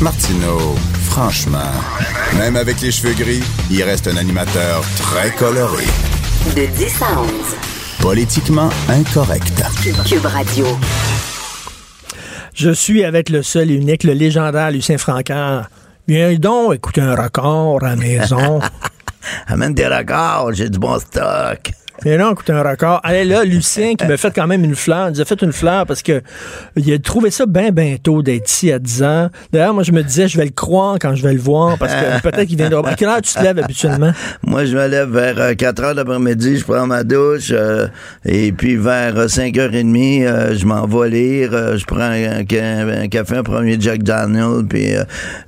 Martineau, 0.00 0.74
franchement, 1.04 1.70
même 2.38 2.56
avec 2.56 2.80
les 2.80 2.90
cheveux 2.90 3.14
gris, 3.14 3.44
il 3.70 3.84
reste 3.84 4.08
un 4.08 4.16
animateur 4.16 4.82
très 4.96 5.30
coloré. 5.30 5.84
De 6.56 6.66
10 6.76 7.02
à 7.02 7.20
11. 7.20 7.28
Politiquement 8.02 8.68
incorrect. 8.88 9.62
Cube 10.04 10.26
Radio. 10.26 10.66
Je 12.52 12.70
suis 12.70 13.04
avec 13.04 13.30
le 13.30 13.44
seul 13.44 13.70
et 13.70 13.74
unique, 13.74 14.02
le 14.02 14.12
légendaire 14.12 14.72
Lucien 14.72 14.98
Francaire. 14.98 15.70
Viens 16.08 16.34
donc 16.34 16.74
écouter 16.74 17.00
un 17.00 17.14
record 17.14 17.82
à 17.84 17.90
la 17.90 17.96
maison. 17.96 18.60
Amène 19.46 19.72
des 19.72 19.86
records, 19.86 20.52
j'ai 20.52 20.68
du 20.68 20.80
bon 20.80 20.98
stock. 20.98 21.72
Et 22.04 22.16
là, 22.16 22.30
écoute, 22.32 22.50
un 22.50 22.62
record. 22.62 23.00
Allez 23.04 23.24
là, 23.24 23.44
Lucien 23.44 23.94
qui 23.94 24.06
m'a 24.06 24.16
fait 24.16 24.32
quand 24.34 24.46
même 24.46 24.64
une 24.64 24.74
fleur. 24.74 25.08
Il 25.08 25.12
nous 25.12 25.20
a 25.20 25.24
fait 25.24 25.40
une 25.42 25.52
fleur 25.52 25.86
parce 25.86 26.02
que 26.02 26.22
il 26.76 26.92
a 26.92 26.98
trouvé 26.98 27.30
ça 27.30 27.46
bien, 27.46 27.70
bien 27.70 27.96
tôt 28.02 28.22
d'être 28.22 28.50
ici 28.50 28.72
à 28.72 28.78
10 28.78 29.02
ans. 29.02 29.30
D'ailleurs, 29.52 29.74
moi, 29.74 29.82
je 29.82 29.92
me 29.92 30.02
disais, 30.02 30.28
je 30.28 30.36
vais 30.36 30.44
le 30.44 30.50
croire 30.50 30.96
quand 31.00 31.14
je 31.14 31.22
vais 31.22 31.32
le 31.32 31.40
voir 31.40 31.78
parce 31.78 31.94
que 31.94 32.22
peut-être 32.22 32.48
qu'il 32.48 32.56
viendra. 32.56 32.82
À 32.88 32.94
quelle 32.94 33.08
heure 33.08 33.22
tu 33.22 33.32
te 33.32 33.42
lèves 33.42 33.58
habituellement? 33.58 34.12
Moi, 34.44 34.64
je 34.64 34.76
me 34.76 34.86
lève 34.88 35.10
vers 35.10 35.56
4 35.56 35.80
euh, 35.80 35.84
heures 35.84 35.94
d'après-midi, 35.94 36.58
je 36.58 36.64
prends 36.64 36.86
ma 36.86 37.04
douche, 37.04 37.50
euh, 37.52 37.86
et 38.24 38.52
puis 38.52 38.76
vers 38.76 39.14
5h30, 39.14 40.24
euh, 40.24 40.56
je 40.56 40.66
m'en 40.66 40.86
vais 40.86 41.10
lire, 41.10 41.76
je 41.76 41.84
prends 41.84 42.00
un, 42.00 42.44
café, 42.44 43.36
un 43.36 43.42
premier 43.42 43.76
Jack 43.80 44.02
Daniel, 44.02 44.64
puis 44.68 44.94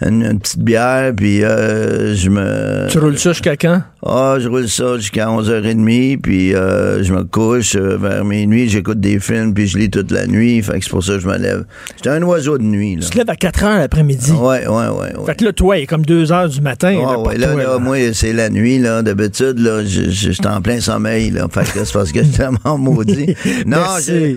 une, 0.01 0.39
petite 0.39 0.61
bière, 0.61 1.13
puis 1.17 1.41
je 1.41 2.29
me... 2.29 2.87
Tu 2.89 2.99
roules 2.99 3.19
ça 3.19 3.33
jusqu'à 3.33 3.57
quand? 3.57 3.83
Ah, 4.07 4.37
je 4.39 4.49
roule 4.49 4.69
ça 4.69 4.97
jusqu'à 4.97 5.27
11h30, 5.27 6.21
puis 6.21 6.44
euh, 6.53 7.03
je 7.03 7.13
me 7.13 7.25
couche 7.25 7.77
euh, 7.77 7.97
vers 7.97 8.25
minuit, 8.25 8.69
j'écoute 8.69 9.01
des 9.01 9.21
films, 9.21 9.55
puis 9.55 9.67
je 9.67 9.79
lis 9.79 9.91
toute 9.91 10.11
la 10.11 10.27
nuit. 10.27 10.63
Fait 10.63 10.79
que 10.79 10.85
c'est 10.85 10.91
pour 10.91 11.05
ça 11.05 11.15
que 11.15 11.21
je 11.21 11.27
me 11.27 11.39
lève. 11.39 11.65
J'étais 11.97 12.11
un 12.11 12.23
oiseau 12.23 12.59
de 12.59 12.65
nuit. 12.65 12.97
Là. 12.97 13.03
Tu 13.03 13.11
te 13.11 13.19
lèves 13.19 13.31
à 13.31 13.37
4 13.37 13.61
h 13.61 13.79
l'après-midi. 13.79 14.33
Ouais, 14.33 14.67
ouais, 14.67 14.69
ouais, 14.69 15.17
ouais. 15.17 15.27
Fait 15.27 15.37
que 15.37 15.45
là, 15.45 15.53
toi, 15.53 15.79
il 15.79 15.85
est 15.85 15.87
comme 15.87 16.05
2 16.05 16.25
h 16.25 16.49
du 16.49 16.61
matin. 16.61 16.95
Ouais, 16.95 17.29
ouais, 17.29 17.39
là, 17.39 17.55
là, 17.55 17.79
moi, 17.79 17.97
c'est 18.13 18.33
la 18.33 18.51
nuit, 18.51 18.79
là. 18.79 19.03
D'habitude, 19.03 19.59
là, 19.59 19.85
j'étais 19.85 20.47
en 20.47 20.61
plein 20.61 20.81
sommeil, 20.81 21.31
là. 21.31 21.47
Fait 21.51 21.63
que 21.63 21.85
c'est 21.85 21.93
parce 21.93 22.13
que 22.13 22.23
j'étais 22.23 22.39
tellement 22.39 22.79
maudit. 22.79 23.35
non, 23.67 23.79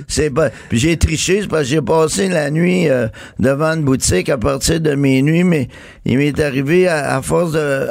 c'est 0.07 0.29
pas. 0.29 0.49
Puis 0.69 0.79
j'ai 0.79 0.97
triché, 0.97 1.41
c'est 1.41 1.47
parce 1.47 1.63
que 1.63 1.69
j'ai 1.69 1.81
passé 1.81 2.29
la 2.29 2.51
nuit 2.51 2.89
euh, 2.89 3.07
devant 3.39 3.73
une 3.73 3.83
boutique 3.83 4.29
à 4.29 4.37
partir 4.37 4.79
de 4.79 4.95
minuit, 4.95 5.43
mais 5.43 5.67
il 6.05 6.17
m'est 6.17 6.39
arrivé 6.39 6.87
à, 6.87 7.21
force 7.21 7.53
de 7.53 7.87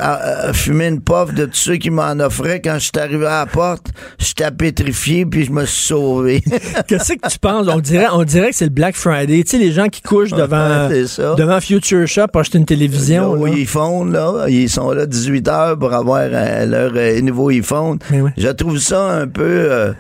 fumer 0.52 0.87
une 0.87 1.00
puff 1.00 1.35
de 1.35 1.46
tout 1.46 1.54
ceux 1.54 1.76
qui 1.76 1.90
m'en 1.90 2.18
offraient, 2.20 2.61
quand 2.61 2.75
je 2.75 2.85
suis 2.85 2.92
arrivé 2.99 3.26
à 3.26 3.40
la 3.40 3.46
porte, 3.46 3.88
j'étais 4.18 4.50
pétrifié, 4.50 5.26
puis 5.26 5.44
je 5.44 5.52
me 5.52 5.64
suis 5.64 5.86
sauvé. 5.86 6.42
Qu'est-ce 6.88 7.14
que 7.14 7.28
tu 7.28 7.38
penses? 7.38 7.66
On 7.68 7.80
dirait, 7.80 8.06
on 8.12 8.25
dirait 8.25 8.50
que 8.50 8.56
c'est 8.56 8.64
le 8.66 8.70
Black 8.70 8.96
Friday. 8.96 9.42
Tu 9.42 9.50
sais, 9.50 9.58
les 9.58 9.72
gens 9.72 9.88
qui 9.88 10.02
couchent 10.02 10.30
devant, 10.30 10.88
devant 10.88 11.60
Future 11.60 12.06
Shop 12.06 12.28
pour 12.32 12.40
acheter 12.40 12.58
une 12.58 12.64
télévision. 12.64 13.32
Oui, 13.32 13.52
ils 13.56 13.66
font, 13.66 14.04
là. 14.04 14.46
Ils 14.48 14.70
sont 14.70 14.90
là 14.92 15.06
18 15.06 15.48
heures 15.48 15.78
pour 15.78 15.92
avoir 15.92 16.22
euh, 16.22 16.66
leur 16.66 16.92
euh, 16.94 17.20
nouveau 17.20 17.48
iPhone. 17.48 17.98
Je 18.36 18.48
trouve 18.48 18.78
ça 18.78 19.02
un 19.02 19.26
peu... 19.26 19.42
Euh, 19.44 19.92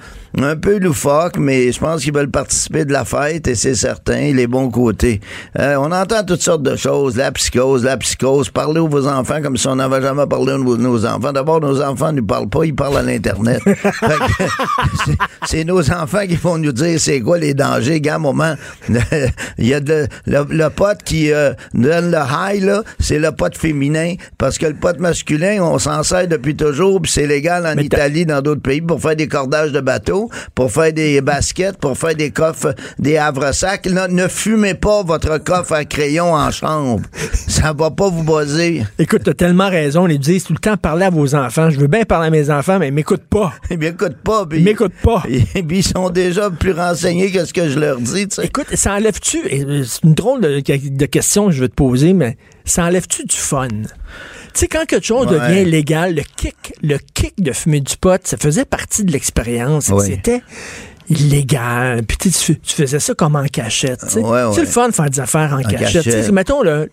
un 0.44 0.56
peu 0.56 0.78
loufoque, 0.78 1.38
mais 1.38 1.72
je 1.72 1.78
pense 1.78 2.02
qu'ils 2.02 2.12
veulent 2.12 2.30
participer 2.30 2.84
de 2.84 2.92
la 2.92 3.04
fête 3.04 3.48
et 3.48 3.54
c'est 3.54 3.74
certain, 3.74 4.32
les 4.32 4.46
bons 4.46 4.70
côtés. 4.70 5.20
Euh, 5.58 5.76
on 5.76 5.90
entend 5.92 6.24
toutes 6.24 6.42
sortes 6.42 6.62
de 6.62 6.76
choses, 6.76 7.16
la 7.16 7.32
psychose, 7.32 7.84
la 7.84 7.96
psychose, 7.96 8.50
parler 8.50 8.80
aux 8.80 8.88
vos 8.88 9.06
enfants 9.06 9.40
comme 9.42 9.56
si 9.56 9.66
on 9.66 9.76
n'avait 9.76 10.02
jamais 10.02 10.26
parlé 10.26 10.52
de 10.52 10.58
nos 10.58 11.06
enfants. 11.06 11.32
D'abord, 11.32 11.60
nos 11.60 11.80
enfants 11.80 12.12
ne 12.12 12.20
nous 12.20 12.26
parlent 12.26 12.48
pas, 12.48 12.64
ils 12.64 12.74
parlent 12.74 12.98
à 12.98 13.02
l'Internet. 13.02 13.62
c'est 15.46 15.64
nos 15.64 15.90
enfants 15.90 16.26
qui 16.28 16.36
vont 16.36 16.58
nous 16.58 16.72
dire 16.72 17.00
c'est 17.00 17.20
quoi 17.20 17.38
les 17.38 17.54
dangers. 17.54 18.00
Gars, 18.00 18.18
moment, 18.18 18.54
il 19.58 19.66
y 19.66 19.74
a 19.74 19.80
de, 19.80 20.06
le, 20.26 20.68
pote 20.68 21.02
qui 21.02 21.32
euh, 21.32 21.52
donne 21.72 22.10
le 22.10 22.18
high, 22.18 22.62
là, 22.62 22.82
c'est 23.00 23.18
le 23.18 23.32
pote 23.32 23.56
féminin, 23.56 24.14
parce 24.36 24.58
que 24.58 24.66
le 24.66 24.74
pote 24.74 24.98
masculin, 24.98 25.62
on 25.62 25.78
s'en 25.78 26.02
sert 26.02 26.28
depuis 26.28 26.56
toujours, 26.56 27.00
puis 27.00 27.10
c'est 27.10 27.26
légal 27.26 27.66
en 27.66 27.80
Italie, 27.80 28.26
dans 28.26 28.42
d'autres 28.42 28.60
pays, 28.60 28.82
pour 28.82 29.00
faire 29.00 29.16
des 29.16 29.28
cordages 29.28 29.72
de 29.72 29.80
bateaux 29.80 30.25
pour 30.54 30.70
faire 30.70 30.92
des 30.92 31.20
baskets, 31.20 31.78
pour 31.78 31.96
faire 31.96 32.14
des 32.14 32.30
coffres, 32.30 32.74
des 32.98 33.16
havre-sacs. 33.16 33.86
Ne 33.86 34.28
fumez 34.28 34.74
pas 34.74 35.02
votre 35.02 35.38
coffre 35.38 35.72
à 35.72 35.84
crayon 35.84 36.32
en 36.34 36.50
chambre. 36.50 37.02
Ça 37.48 37.72
va 37.72 37.90
pas 37.90 38.08
vous 38.08 38.22
bosser. 38.22 38.84
Écoute, 38.98 39.22
t'as 39.24 39.34
tellement 39.34 39.68
raison. 39.68 40.06
Ils 40.06 40.18
disent 40.18 40.44
tout 40.44 40.52
le 40.52 40.58
temps 40.58 40.76
parler 40.76 41.06
à 41.06 41.10
vos 41.10 41.34
enfants. 41.34 41.70
Je 41.70 41.78
veux 41.78 41.86
bien 41.86 42.04
parler 42.04 42.28
à 42.28 42.30
mes 42.30 42.50
enfants, 42.50 42.78
mais 42.78 42.88
ils 42.88 42.94
m'écoutent 42.94 43.26
pas. 43.28 43.52
Ils 43.70 43.78
m'écoutent 43.78 44.22
pas. 44.22 44.46
Ils 44.52 44.64
m'écoutent 44.64 44.92
pas. 45.02 45.22
ils 45.54 45.82
sont 45.82 46.10
déjà 46.10 46.50
plus 46.50 46.72
renseignés 46.72 47.30
que 47.30 47.44
ce 47.44 47.52
que 47.52 47.68
je 47.68 47.78
leur 47.78 47.98
dis. 47.98 48.26
Écoute, 48.42 48.74
ça 48.74 48.94
enlève-tu... 48.94 49.40
C'est 49.84 50.04
une 50.04 50.14
drôle 50.14 50.40
de, 50.40 50.60
de 50.60 51.06
question 51.06 51.46
que 51.46 51.52
je 51.52 51.62
veux 51.62 51.68
te 51.68 51.74
poser, 51.74 52.12
mais 52.12 52.36
ça 52.64 52.84
enlève-tu 52.84 53.24
du 53.24 53.36
fun? 53.36 53.68
Tu 54.56 54.60
sais, 54.60 54.68
quand 54.68 54.86
quelque 54.86 55.04
chose 55.04 55.26
devient 55.26 55.66
légal, 55.66 56.14
le 56.14 56.22
kick, 56.22 56.72
le 56.82 56.96
kick 57.12 57.34
de 57.42 57.52
fumer 57.52 57.80
du 57.80 57.94
pot, 57.98 58.18
ça 58.26 58.38
faisait 58.38 58.64
partie 58.64 59.04
de 59.04 59.12
l'expérience. 59.12 59.92
C'était 60.02 60.40
illégal. 61.10 62.02
Puis 62.04 62.16
tu, 62.16 62.56
faisais 62.64 62.98
ça 62.98 63.12
comme 63.12 63.36
en 63.36 63.44
cachette. 63.48 64.00
C'est 64.08 64.22
le 64.22 64.66
fun 64.66 64.88
de 64.88 64.94
faire 64.94 65.10
des 65.10 65.20
affaires 65.20 65.52
en, 65.52 65.62
cachette. 65.62 66.32
Mettons, 66.32 66.62
le, 66.62 66.88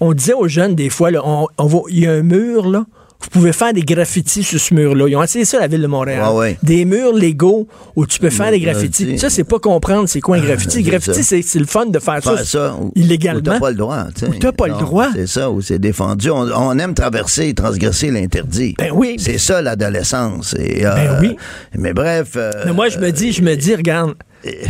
on 0.00 0.12
disait 0.14 0.32
aux 0.32 0.48
jeunes 0.48 0.74
des 0.74 0.90
fois, 0.90 1.10
on, 1.22 1.46
il 1.90 2.00
y 2.00 2.06
a 2.08 2.12
un 2.12 2.22
mur, 2.22 2.68
là, 2.68 2.84
vous 3.22 3.28
pouvez 3.28 3.52
faire 3.52 3.72
des 3.72 3.82
graffitis 3.82 4.42
sur 4.42 4.58
ce 4.58 4.72
mur-là. 4.74 5.06
Ils 5.08 5.16
ont 5.16 5.22
essayé 5.22 5.44
ça 5.44 5.60
la 5.60 5.66
ville 5.66 5.82
de 5.82 5.86
Montréal. 5.86 6.56
Des 6.62 6.84
murs 6.84 7.14
légaux 7.14 7.66
où 7.94 8.06
tu 8.06 8.18
peux 8.18 8.30
faire 8.30 8.50
des 8.50 8.60
graffitis. 8.60 9.18
Ça, 9.18 9.30
c'est 9.30 9.44
pas 9.44 9.58
comprendre 9.58 10.08
c'est 10.08 10.20
quoi 10.20 10.36
un 10.36 10.40
graffiti. 10.40 10.82
graffiti, 10.82 11.22
c'est 11.22 11.58
le 11.58 11.66
fun 11.66 11.86
de 11.86 11.98
faire, 11.98 12.22
ça, 12.22 12.44
ça 12.44 12.76
illégalement. 12.94 13.40
t'as 13.42 13.58
pas 13.58 13.70
le 13.70 13.76
droit. 13.76 14.06
t'as 14.40 14.52
pas 14.52 14.68
le 14.68 14.74
droit. 14.74 15.08
C'est 15.14 15.26
ça, 15.26 15.50
où 15.50 15.60
c'est 15.60 15.78
défendu. 15.78 16.30
On, 16.30 16.78
aime 16.78 16.94
traverser 16.94 17.48
et 17.48 17.54
transgresser 17.54 18.10
l'interdit. 18.10 18.74
Ben 18.78 18.90
oui. 18.94 19.16
C'est 19.18 19.38
ça, 19.38 19.60
l'adolescence. 19.60 20.54
Euh, 20.58 20.94
ben 20.94 21.18
oui. 21.20 21.36
Mais 21.76 21.92
bref. 21.92 22.32
Euh, 22.36 22.50
mais 22.64 22.72
moi, 22.72 22.88
je 22.88 22.98
me 22.98 23.10
dis, 23.10 23.32
je 23.32 23.42
me 23.42 23.54
dis, 23.54 23.74
regarde, 23.74 24.14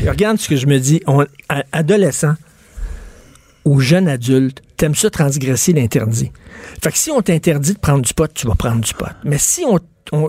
regarde 0.08 0.38
ce 0.38 0.48
que 0.48 0.56
je 0.56 0.66
me 0.66 0.78
dis. 0.78 1.00
On, 1.06 1.24
adolescent, 1.72 2.34
ou 3.64 3.80
jeune 3.80 4.08
adulte, 4.08 4.62
t'aimes 4.76 4.94
ça 4.94 5.10
transgresser 5.10 5.72
l'interdit. 5.72 6.32
Fait 6.82 6.90
que 6.90 6.98
si 6.98 7.10
on 7.10 7.20
t'interdit 7.20 7.74
de 7.74 7.78
prendre 7.78 8.02
du 8.02 8.14
pot, 8.14 8.32
tu 8.32 8.46
vas 8.46 8.54
prendre 8.54 8.80
du 8.80 8.94
pot. 8.94 9.06
Mais 9.24 9.38
si 9.38 9.64
on, 9.64 9.78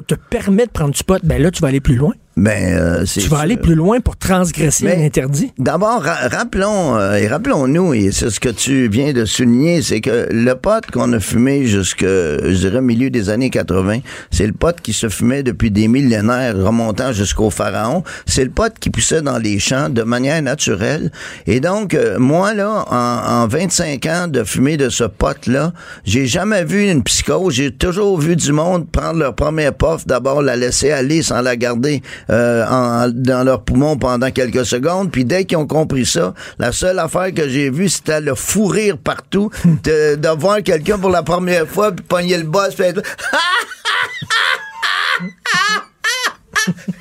te 0.02 0.16
permet 0.16 0.66
de 0.66 0.72
prendre 0.72 0.94
du 0.94 1.04
pot, 1.04 1.20
ben 1.24 1.42
là, 1.42 1.52
tu 1.52 1.62
vas 1.62 1.70
aller 1.70 1.80
plus 1.80 1.96
loin. 1.96 2.14
Ben, 2.38 2.78
euh, 2.80 3.04
tu 3.06 3.28
vas 3.28 3.40
aller 3.40 3.58
plus 3.58 3.76
loin 3.76 4.00
pour 4.00 4.16
transgresser 4.16 4.86
l'interdit. 4.86 5.52
D'abord, 5.58 6.02
rappelons 6.02 6.96
euh, 6.98 7.16
et 7.16 7.28
rappelons-nous, 7.28 7.94
et 7.94 8.12
c'est 8.12 8.30
ce 8.30 8.40
que 8.40 8.48
tu 8.48 8.88
viens 8.88 9.12
de 9.12 9.26
souligner, 9.26 9.82
c'est 9.82 10.00
que 10.00 10.28
le 10.32 10.54
pot 10.54 10.82
qu'on 10.92 11.12
a 11.12 11.20
fumé 11.20 11.66
jusque, 11.66 12.06
je 12.06 12.56
dirais, 12.56 12.82
milieu 12.82 13.10
des 13.10 13.30
années 13.30 13.50
80, 13.50 14.00
c'est 14.32 14.48
le 14.48 14.54
pot 14.54 14.80
qui 14.82 14.94
se 14.94 15.10
fumait 15.10 15.44
depuis 15.44 15.72
des 15.72 15.90
millénaires, 15.90 16.56
remontant 16.56 17.12
jusqu'au 17.12 17.50
pharaon. 17.50 18.04
C'est 18.26 18.46
le 18.46 18.50
pot 18.50 18.74
qui 18.80 18.90
poussait 18.90 19.22
dans 19.22 19.38
les 19.38 19.60
champs 19.60 19.90
de 19.90 20.04
manière 20.04 20.42
naturelle. 20.42 21.12
Et 21.48 21.60
donc, 21.60 21.94
euh, 21.94 22.18
moi 22.18 22.54
là, 22.54 22.86
en, 22.90 23.44
en 23.44 23.48
25 23.48 24.06
ans 24.06 24.28
de 24.30 24.46
fumer 24.46 24.78
de 24.78 24.88
ce 24.88 25.04
pot-là, 25.04 25.74
j'ai 26.06 26.28
jamais 26.28 26.64
vu 26.64 26.90
une 26.90 27.04
psychose. 27.04 27.56
J'ai 27.56 27.72
toujours 27.72 28.18
vu 28.18 28.38
du 28.38 28.54
monde 28.54 28.90
prendre 28.90 29.20
leur 29.20 29.36
première 29.36 29.74
puff, 29.74 30.08
d'abord 30.08 30.42
la 30.42 30.56
laisser 30.56 30.92
aller 30.92 31.22
sans 31.24 31.42
la 31.42 31.58
garder 31.58 32.02
euh, 32.30 33.10
dans 33.14 33.44
leurs 33.44 33.64
poumons 33.64 33.98
pendant 33.98 34.32
quelques 34.32 34.66
secondes. 34.66 35.12
Puis 35.12 35.26
dès 35.26 35.46
qu'ils 35.46 35.58
ont 35.58 35.68
compris 35.68 36.06
ça, 36.06 36.34
la 36.60 36.72
seule 36.72 37.00
affaire 37.00 37.34
que 37.34 37.48
j'ai 37.48 37.70
vue, 37.70 37.90
c'était 37.90 38.22
le 38.22 38.36
fou 38.36 38.68
rire 38.68 38.98
partout, 38.98 39.50
de, 39.66 40.16
de 40.16 40.30
voir 40.40 40.62
quelqu'un 40.64 40.98
pour 40.98 41.10
la 41.10 41.24
première 41.24 41.68
fois, 41.68 41.92
puis 41.92 42.06
pogner 42.06 42.38
le 42.38 42.44
boss, 42.44 42.76
puis 42.76 42.86
être... 42.86 43.02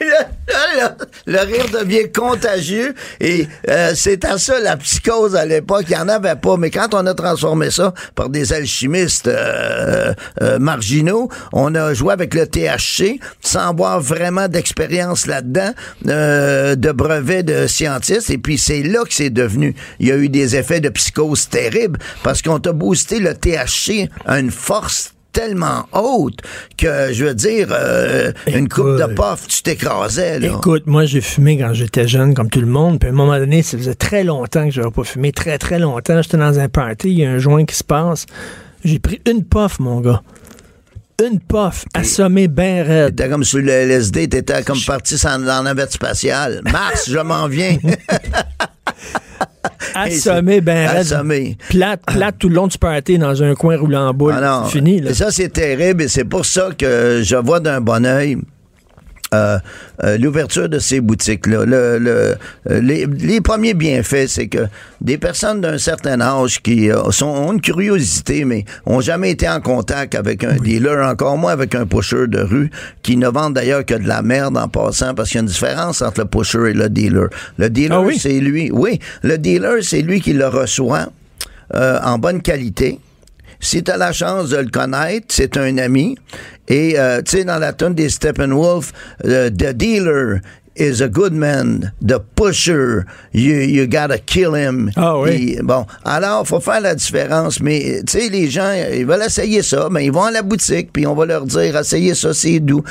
le, 1.26 1.38
rire 1.38 1.66
devient 1.72 2.10
contagieux 2.12 2.94
et 3.20 3.46
euh, 3.68 3.92
c'est 3.94 4.24
à 4.24 4.38
ça 4.38 4.58
la 4.60 4.76
psychose 4.76 5.36
à 5.36 5.44
l'époque. 5.44 5.84
Il 5.88 5.96
n'y 5.96 6.02
en 6.02 6.08
avait 6.08 6.36
pas, 6.36 6.56
mais 6.56 6.70
quand 6.70 6.94
on 6.94 7.06
a 7.06 7.14
transformé 7.14 7.70
ça 7.70 7.94
par 8.14 8.28
des 8.28 8.52
alchimistes 8.52 9.28
euh, 9.28 10.12
euh, 10.42 10.58
marginaux, 10.58 11.28
on 11.52 11.74
a 11.74 11.94
joué 11.94 12.12
avec 12.12 12.34
le 12.34 12.46
THC 12.46 13.20
sans 13.40 13.70
avoir 13.70 14.00
vraiment 14.00 14.48
d'expérience 14.48 15.26
là-dedans, 15.26 15.72
de 16.04 16.92
brevets 16.92 17.42
de 17.42 17.66
scientistes. 17.66 18.30
Et 18.30 18.38
puis 18.38 18.58
c'est 18.58 18.82
là 18.82 19.04
que 19.04 19.14
c'est 19.14 19.30
devenu. 19.30 19.74
Il 19.98 20.08
y 20.08 20.12
a 20.12 20.16
eu 20.16 20.28
des 20.28 20.56
effets 20.56 20.80
de 20.80 20.88
psychose 20.88 21.48
terribles 21.48 21.98
parce 22.22 22.42
qu'on 22.42 22.58
t'a 22.58 22.72
boosté 22.72 23.18
le 23.18 23.34
THC 23.34 24.08
à 24.26 24.38
une 24.38 24.50
force 24.50 25.14
tellement 25.32 25.86
haute 25.92 26.40
que, 26.76 27.12
je 27.12 27.24
veux 27.24 27.34
dire, 27.34 27.68
euh, 27.70 28.32
une 28.46 28.68
coupe 28.68 28.98
de 28.98 29.14
puff, 29.14 29.46
tu 29.48 29.62
t'écrasais. 29.62 30.40
Écoute, 30.42 30.86
moi, 30.86 31.04
j'ai 31.04 31.20
fumé 31.20 31.58
quand 31.58 31.72
j'étais 31.72 32.08
jeune, 32.08 32.34
comme 32.34 32.50
tout 32.50 32.60
le 32.60 32.66
monde. 32.66 32.98
Puis 32.98 33.08
à 33.08 33.12
un 33.12 33.14
moment 33.14 33.38
donné, 33.38 33.62
ça 33.62 33.78
faisait 33.78 33.94
très 33.94 34.24
longtemps 34.24 34.64
que 34.64 34.70
j'avais 34.70 34.90
pas 34.90 35.04
fumé. 35.04 35.32
Très, 35.32 35.58
très 35.58 35.78
longtemps. 35.78 36.20
J'étais 36.22 36.36
dans 36.36 36.58
un 36.58 36.68
party, 36.68 37.10
il 37.10 37.18
y 37.18 37.24
a 37.24 37.30
un 37.30 37.38
joint 37.38 37.64
qui 37.64 37.74
se 37.74 37.84
passe. 37.84 38.26
J'ai 38.84 38.98
pris 38.98 39.20
une 39.26 39.44
puff, 39.44 39.78
mon 39.78 40.00
gars 40.00 40.22
une 41.22 41.38
puff 41.38 41.84
assommée 41.94 42.48
bien 42.48 42.82
raide. 42.82 43.16
T'étais 43.16 43.28
comme 43.28 43.44
sur 43.44 43.58
le 43.58 43.70
LSD, 43.70 44.28
t'étais 44.28 44.62
comme 44.62 44.80
parti 44.80 45.16
dans 45.22 45.38
la 45.44 45.62
navette 45.62 45.92
spatiale. 45.92 46.62
Mars, 46.72 47.10
je 47.10 47.18
m'en 47.18 47.46
viens. 47.46 47.76
Assommé, 49.94 50.60
ben 50.60 50.88
Assommé. 50.88 51.56
Plate, 51.68 52.02
plate 52.06 52.36
tout 52.38 52.48
le 52.48 52.54
long 52.54 52.66
du 52.66 52.78
party 52.78 53.18
dans 53.18 53.42
un 53.42 53.54
coin 53.54 53.76
roulant 53.76 54.08
en 54.08 54.14
boule. 54.14 54.34
Ah 54.36 54.64
fini, 54.68 55.00
là. 55.00 55.10
Et 55.10 55.14
ça, 55.14 55.30
c'est 55.30 55.48
terrible 55.50 56.02
et 56.02 56.08
c'est 56.08 56.24
pour 56.24 56.46
ça 56.46 56.70
que 56.76 57.20
je 57.22 57.36
vois 57.36 57.60
d'un 57.60 57.80
bon 57.80 58.04
oeil 58.04 58.36
euh, 59.32 59.58
euh, 60.02 60.18
l'ouverture 60.18 60.68
de 60.68 60.80
ces 60.80 61.00
boutiques-là. 61.00 61.64
Le, 61.64 61.98
le, 61.98 62.34
euh, 62.68 62.80
les, 62.80 63.06
les, 63.06 63.40
premiers 63.40 63.74
bienfaits, 63.74 64.26
c'est 64.26 64.48
que 64.48 64.66
des 65.00 65.18
personnes 65.18 65.60
d'un 65.60 65.78
certain 65.78 66.20
âge 66.20 66.60
qui 66.60 66.90
sont, 67.10 67.26
ont 67.26 67.52
une 67.52 67.60
curiosité, 67.60 68.44
mais 68.44 68.64
ont 68.86 69.00
jamais 69.00 69.30
été 69.30 69.48
en 69.48 69.60
contact 69.60 70.16
avec 70.16 70.42
un 70.42 70.56
dealer, 70.56 71.06
encore 71.06 71.38
moins 71.38 71.52
avec 71.52 71.76
un 71.76 71.86
pusher 71.86 72.26
de 72.26 72.40
rue, 72.40 72.70
qui 73.02 73.16
ne 73.16 73.28
vendent 73.28 73.54
d'ailleurs 73.54 73.86
que 73.86 73.94
de 73.94 74.08
la 74.08 74.22
merde 74.22 74.56
en 74.56 74.66
passant, 74.66 75.14
parce 75.14 75.28
qu'il 75.28 75.36
y 75.36 75.38
a 75.38 75.42
une 75.42 75.46
différence 75.46 76.02
entre 76.02 76.22
le 76.22 76.26
pusher 76.26 76.70
et 76.70 76.74
le 76.74 76.88
dealer. 76.88 77.28
Le 77.56 77.70
dealer, 77.70 78.04
ah 78.04 78.12
c'est 78.18 78.40
lui. 78.40 78.70
Oui, 78.72 78.98
le 79.22 79.38
dealer, 79.38 79.84
c'est 79.84 80.02
lui 80.02 80.20
qui 80.20 80.32
le 80.32 80.48
reçoit 80.48 81.06
en 81.72 82.18
bonne 82.18 82.42
qualité 82.42 82.98
si 83.60 83.82
tu 83.84 83.92
la 83.96 84.12
chance 84.12 84.50
de 84.50 84.56
le 84.56 84.70
connaître, 84.70 85.26
c'est 85.28 85.56
un 85.56 85.78
ami. 85.78 86.16
Et, 86.68 86.98
euh, 86.98 87.20
tu 87.22 87.38
sais, 87.38 87.44
dans 87.44 87.58
la 87.58 87.72
tonne 87.72 87.94
des 87.94 88.08
Steppenwolf, 88.08 88.92
euh, 89.24 89.50
The 89.50 89.72
Dealer, 89.72 90.40
is 90.76 91.00
a 91.00 91.08
good 91.08 91.32
man, 91.32 91.92
the 92.00 92.20
pusher, 92.36 93.06
you, 93.32 93.56
you 93.56 93.86
gotta 93.86 94.18
kill 94.18 94.54
him. 94.54 94.90
Ah 94.96 95.18
oui. 95.18 95.58
bon, 95.62 95.84
alors, 96.04 96.46
faut 96.46 96.60
faire 96.60 96.80
la 96.80 96.94
différence, 96.94 97.60
mais, 97.60 98.02
tu 98.06 98.18
sais, 98.18 98.28
les 98.28 98.48
gens, 98.48 98.72
ils 98.92 99.04
veulent 99.04 99.22
essayer 99.22 99.62
ça, 99.62 99.88
mais 99.90 100.06
ils 100.06 100.12
vont 100.12 100.24
à 100.24 100.30
la 100.30 100.42
boutique, 100.42 100.92
puis 100.92 101.06
on 101.06 101.14
va 101.14 101.26
leur 101.26 101.44
dire, 101.44 101.76
essayez 101.76 102.14
ça, 102.14 102.32
c'est 102.32 102.60
doux. 102.60 102.82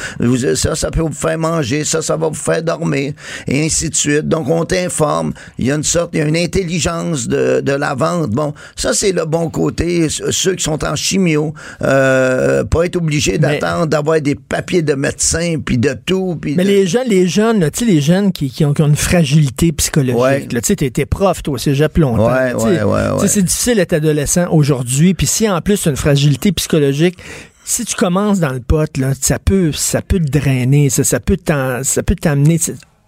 Ça, 0.55 0.75
ça 0.75 0.91
peut 0.91 1.01
vous 1.01 1.13
faire 1.13 1.37
manger, 1.37 1.83
ça, 1.83 2.01
ça 2.01 2.17
va 2.17 2.27
vous 2.27 2.33
faire 2.33 2.61
dormir, 2.61 3.13
et 3.47 3.65
ainsi 3.65 3.89
de 3.89 3.95
suite. 3.95 4.27
Donc, 4.27 4.49
on 4.49 4.65
t'informe. 4.65 5.33
Il 5.57 5.65
y 5.65 5.71
a 5.71 5.75
une 5.75 5.83
sorte, 5.83 6.11
il 6.13 6.19
y 6.19 6.21
a 6.21 6.25
une 6.25 6.37
intelligence 6.37 7.27
de, 7.27 7.61
de 7.61 7.71
la 7.73 7.95
vente. 7.95 8.31
Bon, 8.31 8.53
ça, 8.75 8.93
c'est 8.93 9.11
le 9.11 9.25
bon 9.25 9.49
côté. 9.49 10.07
Ceux 10.09 10.55
qui 10.55 10.63
sont 10.63 10.83
en 10.83 10.95
chimio, 10.95 11.53
euh, 11.81 12.63
pas 12.65 12.85
être 12.85 12.97
obligés 12.97 13.37
d'attendre 13.37 13.87
d'avoir 13.87 14.21
des 14.21 14.35
papiers 14.35 14.81
de 14.81 14.93
médecin, 14.93 15.55
puis 15.63 15.77
de 15.77 15.95
tout. 16.05 16.37
Puis 16.39 16.55
mais 16.55 16.63
les 16.63 16.85
gens, 16.87 17.03
les 17.07 17.27
jeunes, 17.27 17.68
tu 17.71 17.79
sais, 17.79 17.85
les 17.85 18.01
jeunes 18.01 18.31
qui, 18.31 18.49
qui, 18.49 18.65
ont, 18.65 18.73
une 18.73 18.95
fragilité 18.95 19.71
psychologique. 19.71 20.49
Tu 20.49 20.59
sais, 20.63 20.75
t'es 20.75 21.05
prof, 21.05 21.43
toi, 21.43 21.57
c'est 21.57 21.71
déjà 21.71 21.89
longtemps. 21.95 22.31
Ouais, 22.31 22.83
ouais, 22.83 23.27
c'est 23.27 23.43
difficile 23.43 23.75
d'être 23.75 23.93
adolescent 23.93 24.47
aujourd'hui. 24.51 25.13
Puis 25.13 25.27
si 25.27 25.49
en 25.49 25.61
plus 25.61 25.81
tu 25.81 25.89
as 25.89 25.91
une 25.91 25.97
fragilité 25.97 26.51
psychologique, 26.51 27.17
si 27.65 27.85
tu 27.85 27.95
commences 27.95 28.39
dans 28.39 28.53
le 28.53 28.61
pot, 28.61 28.89
là, 28.97 29.13
ça 29.19 29.37
peut, 29.37 29.71
ça 29.71 30.01
peut 30.01 30.19
te 30.19 30.31
drainer, 30.31 30.89
ça, 30.89 31.03
ça 31.03 31.19
peut 31.19 31.37
t'amener 31.37 32.59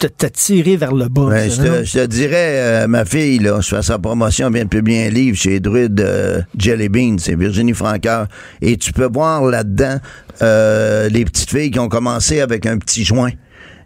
t'attirer 0.08 0.78
vers 0.78 0.94
le 0.94 1.08
bas. 1.08 1.28
Ben, 1.30 1.50
je, 1.50 1.94
te, 1.94 2.06
dirais, 2.06 2.84
euh, 2.84 2.88
ma 2.88 3.06
fille, 3.06 3.40
là, 3.40 3.60
je 3.62 3.76
fais 3.76 3.82
sa 3.82 4.00
promotion, 4.00 4.50
vient 4.50 4.64
de 4.64 4.70
publier 4.70 5.08
un 5.08 5.10
livre 5.10 5.38
chez 5.38 5.60
Druid 5.60 6.00
euh, 6.00 6.42
Jelly 6.58 6.90
Bean, 6.90 7.18
c'est 7.20 7.36
Virginie 7.36 7.74
Francoeur. 7.74 8.28
Et 8.62 8.78
tu 8.78 8.94
peux 8.94 9.10
voir 9.12 9.44
là-dedans 9.44 9.98
euh, 10.42 11.10
les 11.10 11.26
petites 11.26 11.50
filles 11.50 11.72
qui 11.72 11.80
ont 11.80 11.90
commencé 11.90 12.42
avec 12.42 12.66
un 12.66 12.78
petit 12.78 13.04
joint 13.04 13.32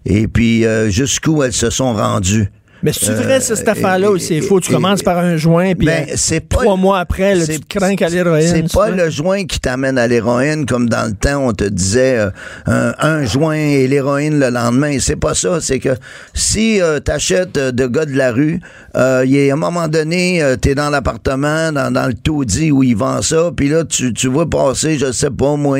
et 0.05 0.27
puis 0.27 0.65
euh, 0.65 0.89
jusqu'où 0.89 1.43
elles 1.43 1.53
se 1.53 1.69
sont 1.69 1.93
rendues? 1.93 2.49
Mais 2.85 2.93
c'est 2.93 3.13
vrai, 3.13 3.41
cette 3.41 3.67
affaire-là 3.67 4.11
aussi. 4.11 4.35
Il 4.35 4.43
faut 4.43 4.59
tu 4.59 4.71
commences 4.71 5.01
par 5.01 5.17
un 5.17 5.37
joint, 5.37 5.73
puis 5.73 5.87
ben, 5.87 6.05
euh, 6.07 6.39
trois 6.47 6.75
mois 6.75 6.99
après, 6.99 7.33
là, 7.33 7.47
tu 7.47 7.59
te 7.59 7.79
crains 7.79 7.95
à 7.99 8.09
l'héroïne. 8.09 8.47
C'est 8.47 8.71
pas 8.71 8.91
le 8.91 9.09
joint 9.09 9.43
qui 9.45 9.59
t'amène 9.59 9.97
à 9.97 10.07
l'héroïne, 10.07 10.67
comme 10.67 10.87
dans 10.87 11.07
le 11.07 11.13
temps, 11.13 11.47
on 11.47 11.51
te 11.51 11.63
disait 11.63 12.19
euh, 12.67 12.91
un, 12.99 13.25
joint 13.25 13.55
et 13.55 13.87
l'héroïne 13.87 14.39
le 14.39 14.51
lendemain. 14.51 14.97
C'est 14.99 15.15
pas 15.15 15.33
ça. 15.33 15.61
C'est 15.61 15.79
que 15.79 15.95
si 16.35 16.79
euh, 16.79 16.99
t'achètes 16.99 17.57
de 17.57 17.87
gars 17.87 18.05
de 18.05 18.15
la 18.15 18.31
rue, 18.31 18.59
il 18.95 19.31
y 19.31 19.49
a 19.49 19.53
un 19.53 19.57
moment 19.57 19.87
donné, 19.87 20.43
t'es 20.61 20.75
dans 20.75 20.91
l'appartement, 20.91 21.71
dans, 21.71 21.91
dans, 21.91 22.05
le 22.05 22.13
taudis 22.13 22.71
où 22.71 22.83
ils 22.83 22.95
vendent 22.95 23.23
ça, 23.23 23.49
puis 23.55 23.67
là, 23.67 23.83
tu, 23.83 24.13
tu 24.13 24.27
vois 24.27 24.47
passer, 24.47 24.99
je 24.99 25.11
sais 25.11 25.31
pas, 25.31 25.55
moi, 25.55 25.79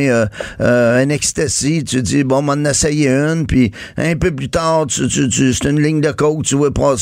un 0.60 1.10
ecstasy, 1.10 1.84
tu 1.84 2.02
dis, 2.02 2.24
bon, 2.24 2.42
m'en 2.42 2.66
essayer 2.66 3.10
une, 3.10 3.46
puis 3.46 3.72
un 3.96 4.16
peu 4.16 4.32
plus 4.32 4.50
tard, 4.50 4.88
tu, 4.88 5.08
tu, 5.08 5.54
c'est 5.54 5.70
une 5.70 5.80
ligne 5.80 6.02
de 6.02 6.12
coke, 6.12 6.44
tu 6.44 6.56
vois 6.56 6.74
passer 6.74 6.95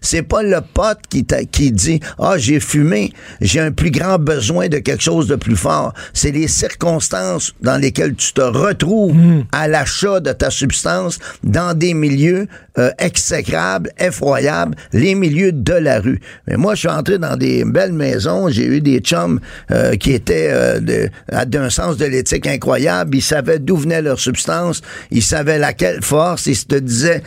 c'est 0.00 0.22
pas 0.22 0.42
le 0.42 0.60
pote 0.60 0.98
qui, 1.08 1.26
qui 1.50 1.72
dit 1.72 2.00
Ah, 2.18 2.34
j'ai 2.38 2.60
fumé, 2.60 3.12
j'ai 3.40 3.60
un 3.60 3.72
plus 3.72 3.90
grand 3.90 4.18
besoin 4.18 4.68
de 4.68 4.78
quelque 4.78 5.02
chose 5.02 5.28
de 5.28 5.36
plus 5.36 5.56
fort. 5.56 5.92
C'est 6.12 6.32
les 6.32 6.48
circonstances 6.48 7.52
dans 7.60 7.76
lesquelles 7.80 8.14
tu 8.14 8.32
te 8.32 8.40
retrouves 8.40 9.14
hmm. 9.14 9.44
à 9.52 9.68
l'achat 9.68 10.20
de 10.20 10.32
ta 10.32 10.50
substance 10.50 11.18
dans 11.44 11.76
des 11.76 11.94
milieux 11.94 12.46
euh, 12.78 12.90
exécrables, 12.98 13.90
effroyables, 13.98 14.76
les 14.92 15.14
milieux 15.14 15.52
de 15.52 15.72
la 15.72 15.98
rue. 15.98 16.20
Mais 16.46 16.56
moi, 16.56 16.74
je 16.74 16.80
suis 16.80 16.88
entré 16.88 17.16
dans 17.18 17.34
des 17.34 17.64
belles 17.64 17.94
maisons, 17.94 18.50
j'ai 18.50 18.66
eu 18.66 18.82
des 18.82 18.98
chums 18.98 19.40
euh, 19.70 19.96
qui 19.96 20.12
étaient 20.12 20.50
euh, 20.50 21.06
d'un 21.46 21.70
sens 21.70 21.96
de 21.96 22.04
l'éthique 22.04 22.46
incroyable. 22.46 23.16
Ils 23.16 23.22
savaient 23.22 23.60
d'où 23.60 23.78
venait 23.78 24.02
leur 24.02 24.20
substance, 24.20 24.82
ils 25.10 25.22
savaient 25.22 25.58
laquelle 25.58 26.02
force, 26.02 26.44
ils 26.46 26.66
te 26.66 26.74
disaient 26.76 27.22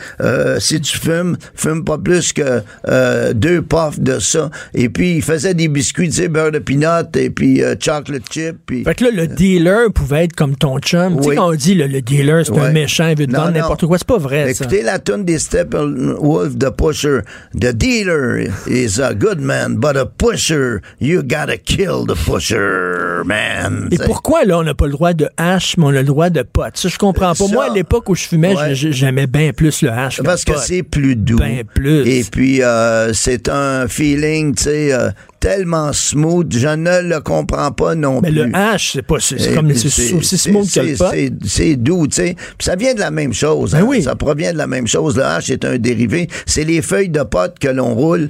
si 0.60 0.80
tu 0.80 0.98
fumes, 0.98 1.36
fume 1.54 1.79
pas 1.84 1.98
plus 1.98 2.32
que 2.32 2.62
euh, 2.88 3.32
deux 3.32 3.62
puffs 3.62 4.00
de 4.00 4.18
ça. 4.18 4.50
Et 4.74 4.88
puis, 4.88 5.16
il 5.16 5.22
faisait 5.22 5.54
des 5.54 5.68
biscuits, 5.68 6.08
tu 6.08 6.16
sais, 6.16 6.28
beurre 6.28 6.52
de 6.52 6.58
peanut 6.58 7.16
et 7.16 7.30
puis 7.30 7.62
euh, 7.62 7.74
chocolate 7.78 8.22
chip. 8.30 8.56
Puis, 8.66 8.84
fait 8.84 8.94
que 8.94 9.04
là, 9.04 9.10
le 9.10 9.26
dealer 9.26 9.92
pouvait 9.92 10.24
être 10.24 10.34
comme 10.34 10.56
ton 10.56 10.78
chum. 10.78 11.18
Tu 11.18 11.30
sais, 11.30 11.36
quand 11.36 11.50
on 11.50 11.54
dit 11.54 11.74
le, 11.74 12.00
dealer, 12.00 12.44
c'est 12.46 12.58
un 12.58 12.72
méchant, 12.72 13.08
il 13.08 13.18
veut 13.18 13.26
te 13.26 13.36
vendre 13.36 13.52
n'importe 13.52 13.86
quoi, 13.86 13.98
c'est 13.98 14.06
pas 14.06 14.18
vrai, 14.18 14.50
Écoutez 14.50 14.82
la 14.82 14.98
tune 14.98 15.24
des 15.24 15.38
Steppenwolf, 15.38 16.58
The 16.58 16.70
Pusher. 16.70 17.20
The 17.54 17.72
dealer 17.72 18.46
is 18.66 19.00
a 19.00 19.14
good 19.14 19.40
man, 19.40 19.76
but 19.76 19.96
a 19.96 20.06
pusher, 20.06 20.82
you 20.98 21.22
gotta 21.22 21.56
kill 21.56 22.06
the 22.06 22.14
pusher, 22.14 23.22
man. 23.24 23.88
Et 23.90 23.98
pourquoi, 23.98 24.44
là, 24.44 24.58
on 24.58 24.62
n'a 24.62 24.74
pas 24.74 24.86
le 24.86 24.92
droit 24.92 25.12
de 25.12 25.28
hash, 25.36 25.76
mais 25.76 25.84
on 25.84 25.88
a 25.88 25.92
le 25.92 26.04
droit 26.04 26.30
de 26.30 26.42
pot? 26.42 26.76
Ça, 26.76 26.88
je 26.88 26.98
comprends 26.98 27.34
pas. 27.34 27.46
Moi, 27.48 27.64
à 27.64 27.74
l'époque 27.74 28.08
où 28.08 28.14
je 28.14 28.26
fumais, 28.26 28.54
j'aimais 28.74 29.26
bien 29.26 29.52
plus 29.52 29.82
le 29.82 29.90
hash 29.90 30.22
Parce 30.22 30.44
que, 30.44 30.56
c'est 30.58 30.82
plus 30.82 31.16
doux. 31.16 31.38
Ben 31.38 31.64
plus. 31.74 32.06
Et 32.08 32.24
puis, 32.30 32.62
euh, 32.62 33.12
c'est 33.12 33.48
un 33.48 33.88
feeling, 33.88 34.54
tu 34.54 34.64
sais, 34.64 34.92
euh, 34.92 35.10
tellement 35.40 35.92
smooth, 35.94 36.52
je 36.54 36.68
ne 36.68 37.00
le 37.08 37.20
comprends 37.20 37.70
pas 37.72 37.94
non 37.94 38.20
Mais 38.20 38.30
plus. 38.30 38.44
le 38.46 38.54
hash, 38.54 38.92
c'est 38.92 39.02
pas, 39.02 39.16
c'est 39.20 39.54
comme, 39.54 39.72
c'est 39.74 40.12
aussi 40.12 40.36
smooth 40.36 40.70
que 40.70 40.80
le 40.80 41.30
c'est- 41.46 41.76
doux, 41.76 42.06
tu 42.06 42.16
sais. 42.16 42.34
Puis 42.58 42.66
ça 42.66 42.76
vient 42.76 42.92
de 42.92 43.00
la 43.00 43.10
même 43.10 43.32
chose. 43.32 43.72
Ben 43.72 43.78
hein. 43.78 43.84
oui. 43.88 44.02
Ça 44.02 44.14
provient 44.16 44.52
de 44.52 44.58
la 44.58 44.66
même 44.66 44.86
chose. 44.86 45.16
Le 45.16 45.24
hash 45.24 45.48
est 45.48 45.64
un 45.64 45.78
dérivé. 45.78 46.28
C'est 46.44 46.64
les 46.64 46.82
feuilles 46.82 47.08
de 47.08 47.22
pote 47.22 47.58
que 47.58 47.68
l'on 47.68 47.94
roule. 47.94 48.28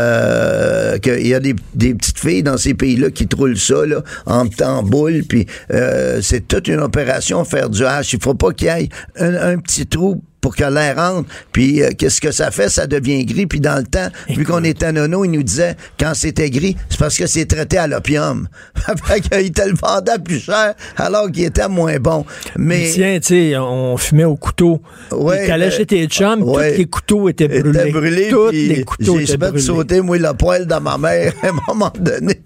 Euh, 0.00 0.98
que 0.98 1.18
Il 1.20 1.26
y 1.26 1.34
a 1.34 1.40
des, 1.40 1.54
des 1.74 1.94
petites 1.94 2.18
filles 2.18 2.42
dans 2.42 2.56
ces 2.56 2.74
pays-là 2.74 3.10
qui 3.10 3.26
te 3.26 3.36
roulent 3.36 3.58
ça 3.58 3.84
là, 3.86 4.02
en, 4.26 4.46
en 4.64 4.82
boule. 4.82 5.22
Puis 5.28 5.46
euh, 5.72 6.20
c'est 6.22 6.46
toute 6.48 6.68
une 6.68 6.80
opération 6.80 7.44
faire 7.44 7.68
du 7.68 7.84
hash. 7.84 8.12
Il 8.14 8.22
faut 8.22 8.34
pas 8.34 8.52
qu'il 8.52 8.68
y 8.68 8.70
ait 8.70 8.88
un, 9.18 9.34
un 9.54 9.58
petit 9.58 9.86
trou 9.86 10.22
pour 10.46 10.54
que 10.54 10.62
l'air 10.62 10.94
rentre. 10.94 11.28
Puis 11.50 11.82
euh, 11.82 11.90
qu'est-ce 11.98 12.20
que 12.20 12.30
ça 12.30 12.52
fait? 12.52 12.68
Ça 12.68 12.86
devient 12.86 13.24
gris. 13.24 13.46
Puis 13.46 13.58
dans 13.58 13.78
le 13.78 13.82
temps, 13.82 14.06
vu 14.28 14.44
qu'on 14.44 14.62
était 14.62 14.92
nono, 14.92 15.24
il 15.24 15.32
nous 15.32 15.42
disait 15.42 15.74
quand 15.98 16.12
c'était 16.14 16.50
gris, 16.50 16.76
c'est 16.88 17.00
parce 17.00 17.18
que 17.18 17.26
c'est 17.26 17.46
traité 17.46 17.78
à 17.78 17.88
l'opium. 17.88 18.46
fait 19.04 19.22
qu'il 19.22 19.50
te 19.50 19.62
le 19.62 19.74
vendait 19.74 20.20
plus 20.24 20.38
cher 20.38 20.74
alors 20.96 21.32
qu'il 21.32 21.42
était 21.42 21.66
moins 21.66 21.96
bon. 21.98 22.24
Mais 22.56 22.88
Tiens, 22.92 23.18
tu 23.18 23.26
sais, 23.50 23.56
on 23.56 23.96
fumait 23.96 24.22
au 24.22 24.36
couteau. 24.36 24.80
Puis 25.10 25.18
T'allais 25.48 25.66
euh, 25.66 25.70
chez 25.72 25.84
tes 25.84 26.06
chums, 26.06 26.44
ouais. 26.44 26.74
tous 26.74 26.78
les 26.78 26.86
couteaux 26.86 27.28
étaient 27.28 27.48
brûlés. 27.48 27.90
brûlé. 27.90 28.28
Tous 28.28 28.50
les 28.52 28.84
couteaux 28.84 29.18
J'ai 29.18 29.24
étaient 29.24 29.36
brûlés. 29.38 29.60
sauter, 29.60 30.00
moi, 30.00 30.16
le 30.16 30.32
poil 30.34 30.64
de 30.64 30.74
ma 30.76 30.96
mère, 30.96 31.32
à 31.42 31.48
un 31.48 31.52
moment 31.66 31.92
donné. 31.98 32.40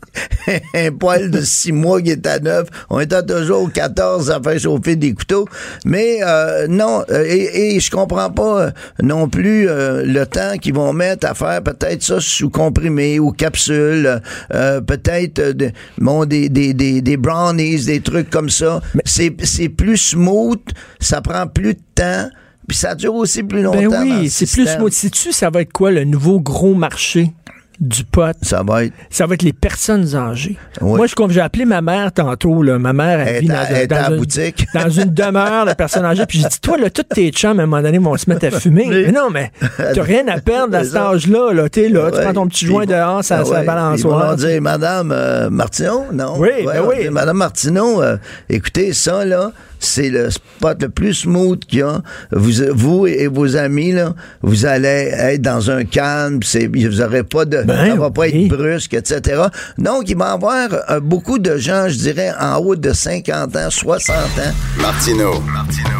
un 0.74 0.92
poil 0.92 1.30
de 1.30 1.42
six 1.42 1.72
mois 1.72 2.00
qui 2.00 2.12
était 2.12 2.40
neuf. 2.40 2.66
On 2.88 2.98
était 3.00 3.22
toujours 3.22 3.64
au 3.64 3.68
14 3.68 4.30
à 4.30 4.40
faire 4.42 4.58
chauffer 4.58 4.96
des 4.96 5.12
couteaux. 5.12 5.46
Mais 5.84 6.20
euh, 6.22 6.66
non, 6.66 7.04
euh, 7.10 7.24
et, 7.28 7.74
et 7.76 7.80
je 7.80 7.89
comprends 7.90 8.30
pas 8.30 8.60
euh, 8.66 8.70
non 9.02 9.28
plus 9.28 9.68
euh, 9.68 10.04
le 10.04 10.24
temps 10.26 10.56
qu'ils 10.60 10.74
vont 10.74 10.92
mettre 10.92 11.26
à 11.28 11.34
faire 11.34 11.62
peut-être 11.62 12.02
ça 12.02 12.20
sous 12.20 12.50
comprimé 12.50 13.18
ou 13.18 13.32
capsule, 13.32 14.20
euh, 14.54 14.80
peut-être 14.80 15.40
de- 15.52 15.70
bon, 15.98 16.24
des, 16.24 16.48
des, 16.48 16.72
des, 16.74 17.02
des 17.02 17.16
brownies, 17.16 17.84
des 17.84 18.00
trucs 18.00 18.30
comme 18.30 18.50
ça. 18.50 18.80
C'est 19.04 19.34
c'est 19.44 19.68
plus 19.68 19.96
smooth, 19.96 20.60
ça 21.00 21.20
prend 21.20 21.46
plus 21.46 21.74
de 21.74 21.80
temps. 21.94 22.28
Puis 22.68 22.76
ça 22.76 22.94
dure 22.94 23.14
aussi 23.14 23.42
plus 23.42 23.62
longtemps. 23.62 23.78
Ben 23.80 23.90
dans 23.90 24.04
le 24.04 24.20
oui, 24.20 24.30
c'est 24.30 24.48
plus 24.48 24.66
smooth. 24.68 24.92
Sais-tu, 24.92 25.32
ça 25.32 25.50
va 25.50 25.62
être 25.62 25.72
quoi 25.72 25.90
le 25.90 26.04
nouveau 26.04 26.38
gros 26.40 26.74
marché? 26.74 27.32
Du 27.80 28.04
pot? 28.04 28.36
Ça 28.42 28.62
va 28.62 28.84
être. 28.84 28.92
Ça 29.08 29.26
va 29.26 29.34
être 29.34 29.42
les 29.42 29.52
personnes 29.52 30.14
âgées. 30.14 30.56
Oui. 30.80 30.96
Moi, 30.96 31.06
je, 31.06 31.14
comme 31.14 31.30
j'ai 31.30 31.40
appelé 31.40 31.64
ma 31.64 31.80
mère 31.80 32.12
tantôt, 32.12 32.62
là, 32.62 32.78
ma 32.78 32.92
mère, 32.92 33.20
elle, 33.20 33.36
Elle 33.36 33.40
vit 33.40 33.48
dans, 33.48 33.66
elle 33.70 33.88
dans 33.88 33.96
la 33.96 34.10
une, 34.10 34.16
boutique. 34.18 34.66
dans 34.74 34.90
une 34.90 35.12
demeure 35.14 35.66
de 35.66 35.72
personnes 35.72 36.04
âgées. 36.04 36.26
Puis 36.26 36.40
j'ai 36.40 36.48
dit, 36.48 36.60
toi, 36.60 36.76
là, 36.76 36.90
tous 36.90 37.02
tes 37.02 37.30
chums, 37.30 37.58
à 37.58 37.62
un 37.62 37.66
moment 37.66 37.82
donné, 37.82 37.98
vont 37.98 38.16
se 38.16 38.28
mettre 38.28 38.46
à 38.46 38.50
fumer. 38.50 38.86
Oui. 38.88 39.02
Mais 39.06 39.12
non, 39.12 39.30
mais 39.30 39.50
t'as 39.76 40.02
rien 40.02 40.28
à 40.28 40.40
perdre 40.40 40.76
à 40.76 40.84
cet 40.84 40.96
âge-là. 40.96 41.52
Là, 41.52 41.68
T'es 41.68 41.88
là, 41.88 42.10
tu 42.10 42.20
prends 42.20 42.32
ton 42.32 42.46
petit 42.48 42.66
joint 42.66 42.84
dehors, 42.84 43.24
ça, 43.24 43.44
ça 43.44 43.50
ouais. 43.60 43.64
balance. 43.64 44.00
Ils 44.00 44.06
vont 44.06 44.34
dire, 44.34 44.60
Madame 44.60 45.12
euh, 45.12 45.50
Martineau, 45.50 46.06
non? 46.12 46.34
Oui, 46.36 46.48
Ouais, 46.48 46.64
ben 46.64 46.82
oui. 46.86 47.08
Madame 47.10 47.38
Martineau, 47.38 48.02
euh, 48.02 48.16
écoutez, 48.48 48.92
ça, 48.92 49.24
là, 49.24 49.52
c'est 49.80 50.10
le 50.10 50.30
spot 50.30 50.82
le 50.82 50.88
plus 50.88 51.14
smooth 51.14 51.64
qu'il 51.64 51.80
y 51.80 51.82
a. 51.82 52.00
Vous, 52.30 52.52
vous 52.72 53.06
et 53.06 53.26
vos 53.26 53.56
amis, 53.56 53.92
là, 53.92 54.14
vous 54.42 54.66
allez 54.66 55.10
être 55.12 55.42
dans 55.42 55.70
un 55.70 55.84
calme, 55.84 56.40
c'est, 56.42 56.70
vous 56.72 57.00
aurez 57.00 57.24
pas 57.24 57.44
de, 57.44 57.62
Ben 57.62 57.90
ça 57.90 57.96
va 57.96 58.10
pas 58.10 58.28
être 58.28 58.48
brusque, 58.48 58.94
etc. 58.94 59.42
Donc, 59.78 60.08
il 60.08 60.16
va 60.16 60.28
y 60.28 60.32
avoir 60.32 60.68
euh, 60.90 61.00
beaucoup 61.00 61.38
de 61.38 61.56
gens, 61.56 61.88
je 61.88 61.96
dirais, 61.96 62.32
en 62.38 62.58
haut 62.58 62.76
de 62.76 62.92
50 62.92 63.56
ans, 63.56 63.70
60 63.70 64.16
ans, 64.16 64.52
Martino, 64.78 65.42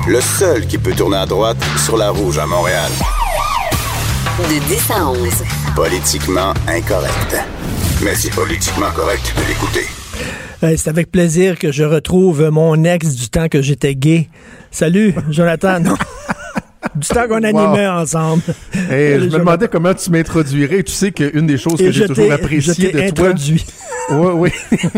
le 0.07 0.21
seul 0.21 0.67
qui 0.67 0.79
peut 0.79 0.93
tourner 0.93 1.17
à 1.17 1.27
droite 1.27 1.59
sur 1.85 1.97
la 1.97 2.11
rouge 2.11 2.39
à 2.39 2.47
Montréal. 2.47 2.91
De 4.39 4.69
10 4.69 4.91
à 4.91 5.09
11. 5.09 5.29
Politiquement 5.75 6.55
incorrect. 6.69 7.37
Mais 8.03 8.15
c'est 8.15 8.31
politiquement 8.31 8.91
correct 8.95 9.35
de 9.37 9.49
l'écouter. 9.49 10.00
Euh, 10.63 10.75
c'est 10.77 10.91
avec 10.91 11.11
plaisir 11.11 11.59
que 11.59 11.73
je 11.73 11.85
retrouve 11.85 12.51
mon 12.51 12.85
ex 12.85 13.15
du 13.15 13.31
temps 13.31 13.49
que 13.49 13.63
j'étais 13.63 13.95
gay. 13.95 14.29
Salut, 14.71 15.15
Jonathan. 15.31 15.83
Du 16.95 17.07
temps 17.09 17.29
qu'on 17.29 17.43
animait 17.43 17.87
ensemble. 17.89 18.43
Hey, 18.91 19.21
je 19.21 19.25
me 19.27 19.31
demandais 19.39 19.69
comment 19.69 19.95
tu 19.95 20.11
m'introduirais. 20.11 20.83
Tu 20.83 20.93
sais 20.93 21.13
qu'une 21.13 21.47
des 21.47 21.59
choses 21.59 21.77
que 21.79 21.85
Et 21.85 21.93
je 21.93 22.01
j'ai 22.03 22.07
toujours 22.09 22.27
t'ai- 22.27 22.33
apprécié 22.33 22.75
je 22.75 22.81
t'ai 22.81 22.93
de 23.11 23.15
toi. 23.15 23.29
introduit. 23.29 23.65
Oui, 24.13 24.27
oui. 24.35 24.51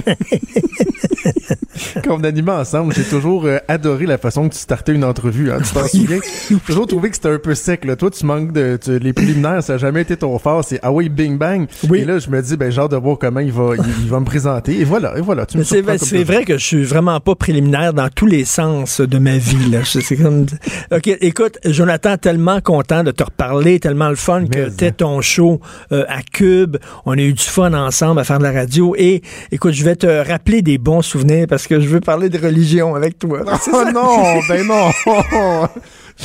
Quand 2.05 2.17
on 2.19 2.25
animait 2.25 2.53
ensemble, 2.53 2.95
j'ai 2.95 3.03
toujours 3.03 3.45
euh, 3.45 3.59
adoré 3.69 4.07
la 4.07 4.17
façon 4.17 4.49
que 4.49 4.55
tu 4.55 4.61
startais 4.61 4.93
une 4.95 5.05
entrevue. 5.05 5.51
Hein. 5.53 5.59
Tu 5.63 5.73
t'en 5.75 5.87
souviens? 5.87 6.19
J'ai 6.51 6.57
toujours 6.57 6.87
trouvé 6.87 7.11
que 7.11 7.17
c'était 7.17 7.29
un 7.31 7.39
peu 7.39 7.55
sec. 7.55 7.85
Là. 7.85 7.97
Toi, 7.97 8.11
tu 8.11 8.25
manques 8.25 8.53
de. 8.53 8.79
tu- 8.83 8.99
les 8.99 9.13
préliminaires, 9.13 9.63
ça 9.63 9.75
n'a 9.75 9.79
jamais 9.79 10.01
été 10.03 10.17
ton 10.17 10.39
fort. 10.39 10.65
C'est 10.65 10.81
ah 10.83 10.91
oui, 10.93 11.11
bing 11.11 11.37
bang. 11.37 11.67
Oui. 11.91 12.01
Et 12.01 12.05
là, 12.07 12.19
je 12.19 12.31
me 12.31 12.41
dis, 12.41 12.57
ben, 12.57 12.71
genre 12.73 12.89
de 12.89 12.97
voir 12.97 13.19
comment 13.19 13.41
il 13.41 13.53
va, 13.53 13.73
il, 13.77 13.85
il 14.05 14.09
va 14.09 14.21
me 14.21 14.25
présenter. 14.25 14.81
Et 14.81 14.85
voilà, 14.85 15.19
et 15.19 15.21
voilà. 15.21 15.45
Tu 15.45 15.63
C'est 15.65 15.83
vrai, 15.83 16.45
que 16.45 16.57
je 16.57 16.65
suis 16.65 16.85
vraiment 16.85 17.21
pas 17.21 17.35
préliminaire 17.35 17.93
dans 17.93 18.09
tous 18.09 18.27
les 18.27 18.45
sens 18.47 19.01
de 19.03 19.19
ma 19.19 19.37
vie. 19.37 19.71
Là. 19.71 19.81
C'est 19.85 20.17
comme... 20.17 20.47
OK, 20.91 21.09
écoute, 21.21 21.59
Jonathan, 21.83 22.17
tellement 22.17 22.61
content 22.61 23.03
de 23.03 23.11
te 23.11 23.25
reparler, 23.25 23.81
tellement 23.81 24.09
le 24.09 24.15
fun 24.15 24.47
que 24.47 24.69
t'es 24.69 24.87
hein. 24.87 24.95
ton 24.97 25.21
show 25.21 25.61
euh, 25.91 26.05
à 26.09 26.23
Cube. 26.23 26.77
On 27.07 27.19
a 27.19 27.21
eu 27.21 27.33
du 27.33 27.43
fun 27.43 27.75
ensemble 27.75 28.21
à 28.21 28.25
faire 28.25 28.39
de 28.39 28.45
la 28.45 28.53
radio. 28.53 28.95
Et 28.97 29.21
écoute, 29.51 29.73
je 29.73 29.83
vais 29.83 29.97
te 29.97 30.07
rappeler 30.07 30.63
des 30.63 30.79
bons 30.79 31.03
souvenirs 31.03 31.47
parce 31.49 31.67
que 31.67 31.81
je 31.81 31.89
veux 31.89 31.99
parler 31.99 32.29
de 32.29 32.39
religion 32.39 32.95
avec 32.95 33.19
toi. 33.19 33.41
Oh 33.73 33.85
non, 33.93 34.41
ben 34.49 34.67
non. 34.67 34.91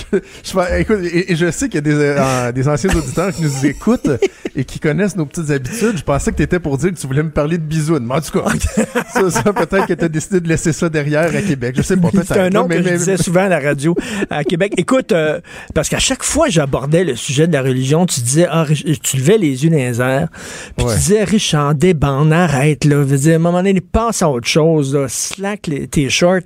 Je, 0.11 0.19
je- 0.51 0.79
écoute, 0.79 0.99
et, 1.03 1.31
et 1.31 1.35
je 1.35 1.49
sais 1.51 1.67
qu'il 1.69 1.75
y 1.75 1.77
a 1.77 1.81
des, 1.81 1.93
euh, 1.95 2.51
des 2.51 2.67
anciens 2.67 2.89
auditeurs 2.95 3.33
qui 3.33 3.41
nous 3.43 3.65
écoutent 3.65 4.09
et 4.55 4.63
qui 4.63 4.79
connaissent 4.79 5.15
nos 5.15 5.25
petites 5.25 5.49
habitudes. 5.51 5.97
Je 5.97 6.03
pensais 6.03 6.31
que 6.31 6.37
tu 6.37 6.43
étais 6.43 6.59
pour 6.59 6.77
dire 6.77 6.91
que 6.91 6.97
tu 6.97 7.07
voulais 7.07 7.23
me 7.23 7.29
parler 7.29 7.57
de 7.57 7.63
bisounes. 7.63 8.05
Mais 8.05 8.15
en 8.15 8.21
tout 8.21 8.39
cas, 8.39 8.49
ça, 9.13 9.29
ça, 9.29 9.53
peut-être 9.53 9.87
que 9.87 9.93
tu 9.93 10.05
as 10.05 10.09
décidé 10.09 10.39
de 10.39 10.47
laisser 10.47 10.73
ça 10.73 10.89
derrière 10.89 11.35
à 11.35 11.41
Québec. 11.41 11.75
Je 11.77 11.81
sais 11.81 11.97
pas, 11.97 12.09
peut-être. 12.09 12.27
C'est 12.27 12.39
un 12.39 12.49
nom 12.49 12.67
Mais- 12.67 12.77
que 12.77 12.83
je 12.83 12.89
mais- 12.89 12.97
disais 12.97 13.17
souvent 13.17 13.41
à 13.45 13.49
la 13.49 13.59
radio 13.59 13.95
à 14.29 14.43
Québec. 14.43 14.73
Écoute, 14.77 15.11
euh, 15.11 15.39
parce 15.73 15.89
qu'à 15.89 15.99
chaque 15.99 16.23
fois 16.23 16.47
que 16.47 16.53
j'abordais 16.53 17.03
le 17.03 17.15
sujet 17.15 17.47
de 17.47 17.53
la 17.53 17.61
religion, 17.61 18.05
tu 18.05 18.21
disais, 18.21 18.47
ah, 18.49 18.65
tu 19.03 19.17
levais 19.17 19.37
les 19.37 19.63
yeux 19.63 19.69
dans 19.69 19.75
les 19.77 20.01
airs, 20.01 20.27
puis 20.77 20.85
Ouais. 20.85 20.93
tu 20.93 20.99
disais, 20.99 21.23
Richard, 21.23 21.75
débande, 21.75 22.31
arrête, 22.33 22.85
là. 22.85 22.97
Je 22.97 23.07
veux 23.07 23.17
dire, 23.17 23.33
à 23.33 23.35
un 23.35 23.39
moment 23.39 23.57
donné, 23.63 23.81
passe 23.81 24.21
à 24.21 24.29
autre 24.29 24.47
chose, 24.47 24.93
là, 24.95 25.07
slack 25.07 25.67
les- 25.67 25.87
tes 25.87 26.09
shorts. 26.09 26.41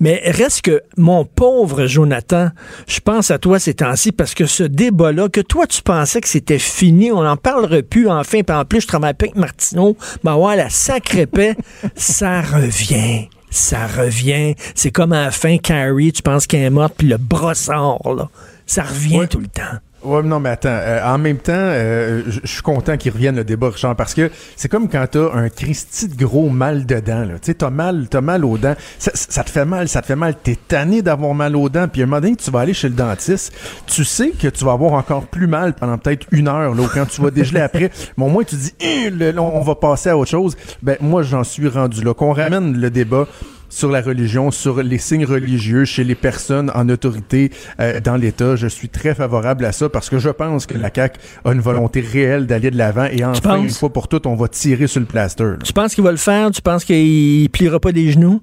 Mais 0.00 0.22
reste 0.26 0.62
que, 0.62 0.82
mon 0.96 1.24
pauvre 1.24 1.86
Jonathan, 1.86 2.48
je 2.86 3.00
pense 3.00 3.30
à 3.30 3.38
toi 3.38 3.58
ces 3.58 3.74
temps-ci 3.74 4.12
parce 4.12 4.34
que 4.34 4.46
ce 4.46 4.62
débat-là, 4.62 5.28
que 5.28 5.40
toi, 5.40 5.66
tu 5.66 5.82
pensais 5.82 6.20
que 6.20 6.28
c'était 6.28 6.58
fini, 6.58 7.10
on 7.12 7.22
n'en 7.22 7.36
parlerait 7.36 7.82
plus, 7.82 8.08
enfin, 8.08 8.42
puis 8.42 8.56
en 8.56 8.64
plus, 8.64 8.82
je 8.82 8.86
travaille 8.86 9.14
avec 9.18 9.36
Martineau, 9.36 9.96
ben 10.24 10.36
ouais, 10.36 10.56
la 10.56 10.68
sacrée 10.70 11.26
paix, 11.26 11.56
ça 11.96 12.42
revient 12.42 13.28
ça 13.48 13.86
revient. 13.86 14.54
C'est 14.74 14.90
comme 14.90 15.12
à 15.14 15.24
la 15.26 15.30
fin, 15.30 15.56
Carrie, 15.56 16.12
tu 16.12 16.20
penses 16.20 16.46
qu'elle 16.46 16.60
est 16.62 16.68
morte, 16.68 16.94
puis 16.98 17.08
le 17.08 17.16
brossard, 17.16 18.00
là, 18.14 18.28
ça 18.66 18.82
revient 18.82 19.20
Ouais. 19.20 19.26
tout 19.28 19.38
le 19.38 19.46
temps. 19.46 19.62
Ouais, 20.06 20.22
non, 20.22 20.38
mais 20.40 20.50
attends. 20.50 20.68
euh, 20.70 21.04
en 21.04 21.18
même 21.18 21.38
temps, 21.38 21.52
euh, 21.54 22.22
je 22.26 22.46
suis 22.46 22.62
content 22.62 22.96
qu'il 22.96 23.12
revienne 23.12 23.34
le 23.36 23.44
débat, 23.44 23.70
Richard, 23.70 23.96
parce 23.96 24.14
que 24.14 24.30
c'est 24.54 24.68
comme 24.68 24.88
quand 24.88 25.04
t'as 25.10 25.32
un 25.34 25.48
Christy 25.48 26.08
de 26.08 26.24
gros 26.24 26.48
mal 26.48 26.86
dedans. 26.86 27.24
Tu 27.42 27.46
sais, 27.46 27.54
t'as 27.54 27.70
mal, 27.70 28.06
t'as 28.08 28.20
mal 28.20 28.44
aux 28.44 28.56
dents. 28.56 28.74
Ça, 28.98 29.42
te 29.42 29.50
fait 29.50 29.64
mal, 29.64 29.88
ça 29.88 30.02
te 30.02 30.06
fait 30.06 30.16
mal. 30.16 30.34
T'es 30.42 30.56
tanné 30.68 31.02
d'avoir 31.02 31.34
mal 31.34 31.56
aux 31.56 31.68
dents. 31.68 31.88
Puis 31.88 32.02
un 32.02 32.06
moment 32.06 32.20
donné, 32.20 32.36
tu 32.36 32.50
vas 32.50 32.60
aller 32.60 32.74
chez 32.74 32.88
le 32.88 32.94
dentiste. 32.94 33.52
Tu 33.86 34.04
sais 34.04 34.30
que 34.30 34.48
tu 34.48 34.64
vas 34.64 34.72
avoir 34.72 34.92
encore 34.92 35.26
plus 35.26 35.46
mal 35.48 35.74
pendant 35.74 35.98
peut-être 35.98 36.26
une 36.30 36.46
heure, 36.48 36.74
là, 36.74 36.82
ou 36.82 36.86
quand 36.86 37.06
tu 37.06 37.20
vas 37.20 37.30
dégeler 37.30 37.60
après. 37.60 37.90
Mais 38.16 38.24
au 38.24 38.28
moins, 38.28 38.44
tu 38.44 38.54
dis, 38.56 38.74
Hein, 38.82 39.10
le- 39.12 39.38
on 39.40 39.60
va 39.62 39.74
passer 39.74 40.10
à 40.10 40.16
autre 40.16 40.30
chose. 40.30 40.56
Ben, 40.82 40.96
moi, 41.00 41.22
j'en 41.22 41.42
suis 41.42 41.68
rendu 41.68 42.02
là. 42.04 42.14
Qu'on 42.14 42.32
ramène 42.32 42.78
le 42.78 42.90
débat 42.90 43.26
sur 43.68 43.90
la 43.90 44.00
religion, 44.00 44.50
sur 44.50 44.82
les 44.82 44.98
signes 44.98 45.24
religieux 45.24 45.84
chez 45.84 46.04
les 46.04 46.14
personnes 46.14 46.70
en 46.74 46.88
autorité 46.88 47.50
euh, 47.80 48.00
dans 48.00 48.16
l'État. 48.16 48.56
Je 48.56 48.66
suis 48.66 48.88
très 48.88 49.14
favorable 49.14 49.64
à 49.64 49.72
ça 49.72 49.88
parce 49.88 50.08
que 50.08 50.18
je 50.18 50.30
pense 50.30 50.66
que 50.66 50.76
la 50.78 50.90
CAQ 50.94 51.18
a 51.44 51.52
une 51.52 51.60
volonté 51.60 52.00
réelle 52.00 52.46
d'aller 52.46 52.70
de 52.70 52.78
l'avant 52.78 53.06
et 53.06 53.24
enfin, 53.24 53.58
une 53.62 53.70
fois 53.70 53.92
pour 53.92 54.08
toutes, 54.08 54.26
on 54.26 54.34
va 54.36 54.48
tirer 54.48 54.86
sur 54.86 55.00
le 55.00 55.06
plaster. 55.06 55.44
là. 55.44 55.56
Tu 55.64 55.72
penses 55.72 55.94
qu'il 55.94 56.04
va 56.04 56.10
le 56.10 56.16
faire? 56.16 56.50
Tu 56.50 56.62
penses 56.62 56.84
qu'il 56.84 57.48
pliera 57.50 57.80
pas 57.80 57.92
des 57.92 58.12
genoux? 58.12 58.40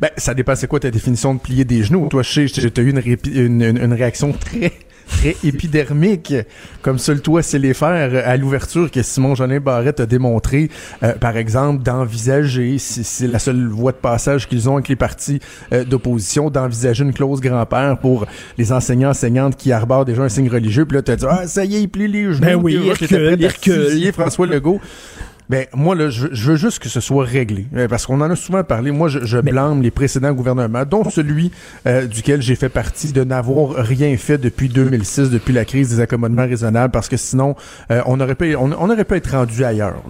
Ben, 0.00 0.10
ça 0.18 0.34
dépend 0.34 0.54
c'est 0.54 0.66
quoi 0.66 0.80
ta 0.80 0.90
définition 0.90 1.34
de 1.34 1.40
plier 1.40 1.64
des 1.64 1.82
genoux? 1.82 2.06
Toi, 2.08 2.22
je 2.22 2.46
sais, 2.46 2.70
t'as 2.70 2.82
eu 2.82 2.90
une, 2.90 2.98
répi- 2.98 3.32
une, 3.34 3.62
une- 3.62 3.78
une 3.78 3.92
réaction 3.94 4.32
très 4.32 4.72
très 5.06 5.36
épidermique, 5.44 6.34
comme 6.82 6.98
seul 6.98 7.20
toi 7.20 7.42
c'est 7.42 7.58
les 7.58 7.74
faire 7.74 8.26
à 8.26 8.36
l'ouverture 8.36 8.90
que 8.90 9.02
Simon 9.02 9.34
Jolin 9.34 9.60
Barrette 9.60 10.00
a 10.00 10.06
démontré, 10.06 10.70
euh, 11.02 11.12
par 11.14 11.36
exemple, 11.36 11.82
d'envisager, 11.82 12.78
si 12.78 13.04
c'est 13.04 13.26
la 13.26 13.38
seule 13.38 13.68
voie 13.68 13.92
de 13.92 13.96
passage 13.96 14.48
qu'ils 14.48 14.68
ont 14.68 14.74
avec 14.74 14.88
les 14.88 14.96
partis 14.96 15.40
euh, 15.72 15.84
d'opposition, 15.84 16.50
d'envisager 16.50 17.04
une 17.04 17.12
clause 17.12 17.40
grand-père 17.40 17.98
pour 17.98 18.26
les 18.58 18.72
enseignants 18.72 19.10
enseignantes 19.10 19.56
qui 19.56 19.72
arborent 19.72 20.04
déjà 20.04 20.22
un 20.22 20.28
signe 20.28 20.48
religieux. 20.48 20.86
Puis 20.86 20.96
là, 20.96 21.02
t'as 21.02 21.16
dit, 21.16 21.26
ah, 21.28 21.46
ça 21.46 21.64
y 21.64 21.76
est, 21.76 21.82
il 21.82 21.88
plie 21.88 22.08
les 22.08 22.32
genoux. 22.32 22.40
Ben 22.40 22.54
oui, 22.54 22.78
il 22.82 22.90
recule, 22.90 24.12
François 24.12 24.46
Legault. 24.46 24.80
Ben 25.52 25.66
moi 25.74 25.94
là, 25.94 26.08
je, 26.08 26.28
veux 26.28 26.56
juste 26.56 26.78
que 26.78 26.88
ce 26.88 27.00
soit 27.00 27.26
réglé, 27.26 27.66
euh, 27.76 27.86
parce 27.86 28.06
qu'on 28.06 28.22
en 28.22 28.30
a 28.30 28.36
souvent 28.36 28.64
parlé. 28.64 28.90
Moi, 28.90 29.10
je, 29.10 29.38
blâme 29.38 29.82
les 29.82 29.90
précédents 29.90 30.32
gouvernements, 30.32 30.86
dont 30.86 31.10
celui 31.10 31.50
euh, 31.86 32.06
duquel 32.06 32.40
j'ai 32.40 32.54
fait 32.54 32.70
partie, 32.70 33.12
de 33.12 33.22
n'avoir 33.22 33.74
rien 33.74 34.16
fait 34.16 34.38
depuis 34.38 34.70
2006, 34.70 35.28
depuis 35.28 35.52
la 35.52 35.66
crise 35.66 35.90
des 35.90 36.00
accommodements 36.00 36.46
raisonnables, 36.46 36.90
parce 36.90 37.10
que 37.10 37.18
sinon, 37.18 37.54
euh, 37.90 38.00
on 38.06 38.18
aurait 38.20 38.34
pu, 38.34 38.56
on, 38.56 38.72
aurait 38.72 39.04
pu 39.04 39.16
être 39.16 39.30
rendu 39.32 39.62
ailleurs. 39.62 40.02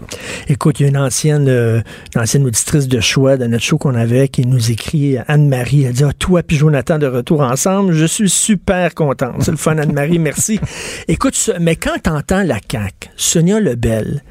Écoute, 0.46 0.78
il 0.78 0.84
y 0.84 0.86
a 0.86 0.90
une 0.90 0.96
ancienne, 0.96 1.48
une 1.48 2.20
ancienne 2.20 2.46
auditrice 2.46 2.86
de 2.86 3.00
choix 3.00 3.36
de 3.36 3.46
notre 3.48 3.64
show 3.64 3.78
qu'on 3.78 3.96
avait 3.96 4.28
qui 4.28 4.46
nous 4.46 4.70
écrit 4.70 5.16
Anne-Marie. 5.26 5.86
Elle 5.86 5.94
dit 5.94 6.04
ah, 6.04 6.12
toi 6.16 6.44
puis 6.44 6.56
Jonathan 6.56 7.00
de 7.00 7.08
retour 7.08 7.40
ensemble, 7.40 7.94
je 7.94 8.06
suis 8.06 8.30
super 8.30 8.94
contente. 8.94 9.42
C'est 9.42 9.50
le 9.50 9.56
fun, 9.56 9.76
Anne-Marie, 9.76 10.20
merci. 10.20 10.60
Écoute, 11.08 11.50
mais 11.60 11.74
quand 11.74 12.00
t'entends 12.00 12.44
la 12.44 12.58
CAQ, 12.70 13.10
Sonia 13.16 13.58
Lebel 13.58 14.22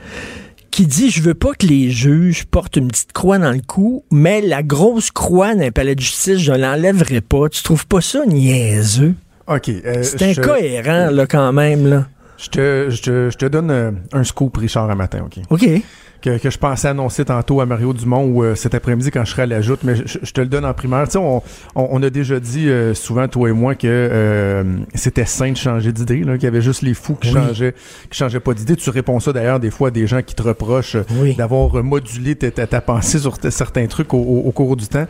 qui 0.72 0.88
dit 0.88 1.10
je 1.10 1.22
veux 1.22 1.34
pas 1.34 1.54
que 1.54 1.66
les 1.66 1.92
juges 1.92 2.46
portent 2.46 2.78
une 2.78 2.88
petite 2.88 3.14
croix 3.14 3.38
dans 3.38 3.52
le 3.52 3.62
cou, 3.66 4.04
mais 4.10 4.42
la 4.42 4.64
grosse 4.64 5.12
croix 5.12 5.54
d'un 5.56 5.72
palais 5.72 5.96
de 5.96 6.00
justice, 6.00 6.40
je 6.40 6.54
l'enlèverai 6.54 7.22
pas. 7.22 7.50
Tu 7.50 7.62
trouves 7.62 7.86
pas 7.86 8.02
ça 8.02 8.26
niaiseux? 8.26 9.14
OK. 9.48 9.70
Euh, 9.70 10.04
c'est 10.04 10.22
incohérent, 10.24 11.12
là, 11.12 11.28
quand 11.28 11.52
même, 11.54 11.88
là. 11.88 12.08
Je 12.38 12.50
te, 12.50 12.88
je 12.90 13.02
te, 13.02 13.30
je 13.30 13.38
te 13.38 13.46
donne 13.46 13.70
euh, 13.70 13.92
un 14.14 14.24
scoop, 14.24 14.58
Richard, 14.58 14.90
un 14.90 14.96
matin, 14.96 15.24
OK? 15.26 15.44
OK 15.50 15.82
que, 16.22 16.38
que, 16.38 16.50
je 16.50 16.58
pensais 16.58 16.88
annoncer 16.88 17.26
tantôt 17.26 17.62
à 17.62 17.66
Mario 17.66 17.94
Dumont 17.94 18.26
ou 18.26 18.44
euh, 18.44 18.56
cet 18.56 18.76
après-midi 18.76 19.12
quand 19.12 19.26
je 19.26 19.32
serai 19.32 19.44
à 19.44 19.46
la 19.46 19.62
joute, 19.62 19.80
mais 19.84 19.96
je, 19.96 20.32
te 20.32 20.42
le 20.42 20.48
donne 20.48 20.66
en 20.66 20.74
primaire. 20.74 21.06
Tu 21.06 21.14
sais, 21.14 21.18
on, 21.18 21.42
on, 21.76 22.04
a 22.04 22.10
déjà 22.10 22.40
dit 22.40 22.70
euh, 22.70 22.94
souvent, 22.94 23.28
toi 23.28 23.50
et 23.50 23.54
moi, 23.54 23.76
que 23.76 23.88
euh, 23.88 24.64
c'était 24.96 25.26
sain 25.26 25.52
de 25.52 25.58
changer 25.58 25.92
d'idée, 25.92 26.22
qu'il 26.22 26.44
y 26.44 26.48
avait 26.48 26.62
juste 26.62 26.82
les 26.82 26.94
fous 26.94 27.16
qui 27.16 27.32
changeaient 27.32 27.74
qui 28.10 28.18
changeaient 28.18 28.40
pas 28.40 28.54
d'idée. 28.54 28.76
Tu 28.76 28.90
réponds 28.90 29.20
ça 29.20 29.34
d'ailleurs 29.34 29.60
des 29.60 29.72
fois 29.72 29.90
à 29.90 29.92
des 29.92 30.08
gens 30.08 30.22
qui 30.22 30.36
te 30.36 30.44
reprochent 30.44 30.98
d'avoir 31.38 31.84
modulé 31.84 32.36
ta, 32.36 32.52
ta, 32.52 32.82
pensée 32.82 33.20
sur 33.20 33.38
certains 33.50 33.88
trucs 33.88 34.14
au, 34.14 34.18
au 34.18 34.52
cours 34.52 34.76
du 34.76 34.88
temps. 34.88 35.08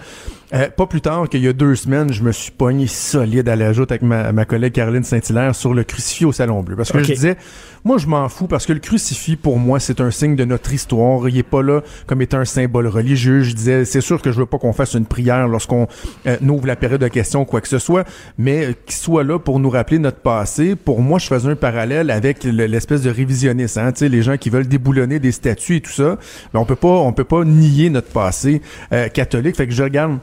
Euh, 0.53 0.69
pas 0.69 0.85
plus 0.85 0.99
tard 0.99 1.29
qu'il 1.29 1.41
y 1.41 1.47
a 1.47 1.53
deux 1.53 1.75
semaines, 1.75 2.11
je 2.11 2.23
me 2.23 2.33
suis 2.33 2.51
pogné 2.51 2.85
solide 2.85 3.47
à 3.47 3.55
la 3.55 3.71
joute 3.71 3.89
avec 3.91 4.01
ma, 4.01 4.33
ma 4.33 4.43
collègue 4.43 4.73
Caroline 4.73 5.03
Saint-Hilaire 5.03 5.55
sur 5.55 5.73
le 5.73 5.85
crucifix 5.85 6.25
au 6.25 6.33
Salon 6.33 6.61
Bleu. 6.61 6.75
Parce 6.75 6.91
que 6.91 7.01
je 7.01 7.13
disais, 7.13 7.37
moi, 7.85 7.97
je 7.97 8.07
m'en 8.07 8.27
fous 8.27 8.47
parce 8.47 8.65
que 8.65 8.73
le 8.73 8.79
crucifix, 8.79 9.37
pour 9.37 9.57
moi, 9.57 9.79
c'est 9.79 10.01
un 10.01 10.11
signe 10.11 10.35
de 10.35 10.43
notre 10.43 10.73
histoire. 10.73 11.00
Il 11.27 11.37
est 11.37 11.43
pas 11.43 11.61
là 11.61 11.81
comme 12.07 12.21
étant 12.21 12.39
un 12.39 12.45
symbole 12.45 12.87
religieux. 12.87 13.41
Je 13.41 13.53
disais, 13.53 13.85
c'est 13.85 14.01
sûr 14.01 14.21
que 14.21 14.31
je 14.31 14.39
veux 14.39 14.45
pas 14.45 14.57
qu'on 14.57 14.73
fasse 14.73 14.93
une 14.93 15.05
prière 15.05 15.47
lorsqu'on 15.47 15.87
euh, 16.27 16.37
ouvre 16.47 16.67
la 16.67 16.75
période 16.75 17.01
de 17.01 17.07
questions, 17.07 17.45
quoi 17.45 17.61
que 17.61 17.67
ce 17.67 17.79
soit, 17.79 18.05
mais 18.37 18.65
euh, 18.65 18.73
qu'il 18.85 18.95
soit 18.95 19.23
là 19.23 19.39
pour 19.39 19.59
nous 19.59 19.69
rappeler 19.69 19.99
notre 19.99 20.19
passé. 20.19 20.75
Pour 20.75 21.01
moi, 21.01 21.19
je 21.19 21.27
faisais 21.27 21.49
un 21.49 21.55
parallèle 21.55 22.11
avec 22.11 22.43
l'espèce 22.43 23.01
de 23.01 23.09
révisionnisme, 23.09 23.79
hein, 23.79 23.91
les 24.01 24.21
gens 24.21 24.37
qui 24.37 24.49
veulent 24.49 24.67
déboulonner 24.67 25.19
des 25.19 25.31
statues 25.31 25.77
et 25.77 25.81
tout 25.81 25.91
ça. 25.91 26.17
On 26.53 26.65
peut 26.65 26.75
pas, 26.75 26.87
on 26.87 27.13
peut 27.13 27.23
pas 27.23 27.43
nier 27.43 27.89
notre 27.89 28.09
passé 28.09 28.61
euh, 28.93 29.07
catholique. 29.07 29.55
Fait 29.55 29.67
que 29.67 29.73
je 29.73 29.83
regarde 29.83 30.19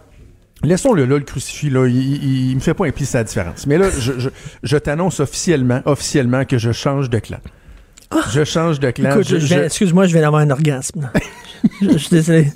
Laissons-le 0.65 1.05
là, 1.05 1.19
le 1.19 1.25
crucifix, 1.25 1.71
là, 1.71 1.87
il, 1.87 2.51
il, 2.51 2.55
me 2.57 2.61
fait 2.61 2.75
pas 2.75 2.85
impliquer 2.85 3.05
sa 3.05 3.23
différence. 3.23 3.65
Mais 3.69 3.79
là, 3.79 3.91
je 4.65 4.77
t'annonce 4.77 5.21
officiellement, 5.21 5.83
officiellement 5.85 6.45
que 6.45 6.59
je 6.59 6.73
change 6.73 7.11
de 7.11 7.21
clan. 7.21 7.39
Ah! 8.11 8.25
Je 8.33 8.45
change 8.45 8.81
de 8.81 8.91
clan. 8.91 9.21
Excuse-moi, 9.21 10.07
je 10.07 10.13
viens 10.13 10.23
d'avoir 10.23 10.43
un 10.43 10.51
orgasme. 10.51 11.11
je, 11.83 11.93
je 11.93 11.99
suis 11.99 12.11
désolé. 12.11 12.53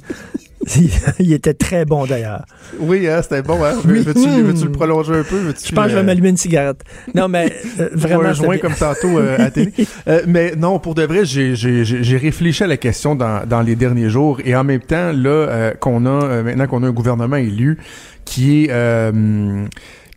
il 1.19 1.33
était 1.33 1.55
très 1.55 1.85
bon 1.85 2.07
d'ailleurs. 2.07 2.45
Oui, 2.79 3.09
hein, 3.09 3.21
c'était 3.23 3.43
bon. 3.43 3.63
Hein? 3.63 3.75
Veux-tu, 3.85 4.65
le 4.65 4.73
prolonger 4.73 5.15
un 5.15 5.23
peu? 5.23 5.39
Je 5.41 5.73
pense 5.73 5.85
que 5.85 5.91
je 5.91 5.95
vais 5.95 6.01
euh, 6.01 6.05
m'allumer 6.05 6.29
une 6.29 6.37
cigarette. 6.37 6.83
Non, 7.15 7.29
mais 7.29 7.53
euh, 7.81 7.89
vraiment. 7.93 8.23
Un 8.23 8.33
joint 8.33 8.59
comme 8.59 8.75
tantôt 8.75 9.19
euh, 9.19 9.37
à 9.39 9.51
télé. 9.51 9.73
mais 10.27 10.55
non, 10.57 10.79
pour 10.79 10.95
de 10.95 11.03
vrai, 11.03 11.25
j'ai, 11.25 12.17
réfléchi 12.17 12.63
à 12.63 12.67
la 12.69 12.77
question 12.77 13.15
dans, 13.15 13.47
dans 13.47 13.63
les 13.63 13.75
derniers 13.75 14.09
jours 14.09 14.39
et 14.45 14.55
en 14.55 14.65
même 14.65 14.81
temps, 14.81 15.13
là, 15.13 15.73
qu'on 15.81 16.07
a, 16.07 16.43
maintenant 16.43 16.67
qu'on 16.67 16.83
a 16.85 16.87
un 16.87 16.93
gouvernement 16.93 17.37
élu 17.37 17.79
qui 18.25 18.65
est 18.65 19.13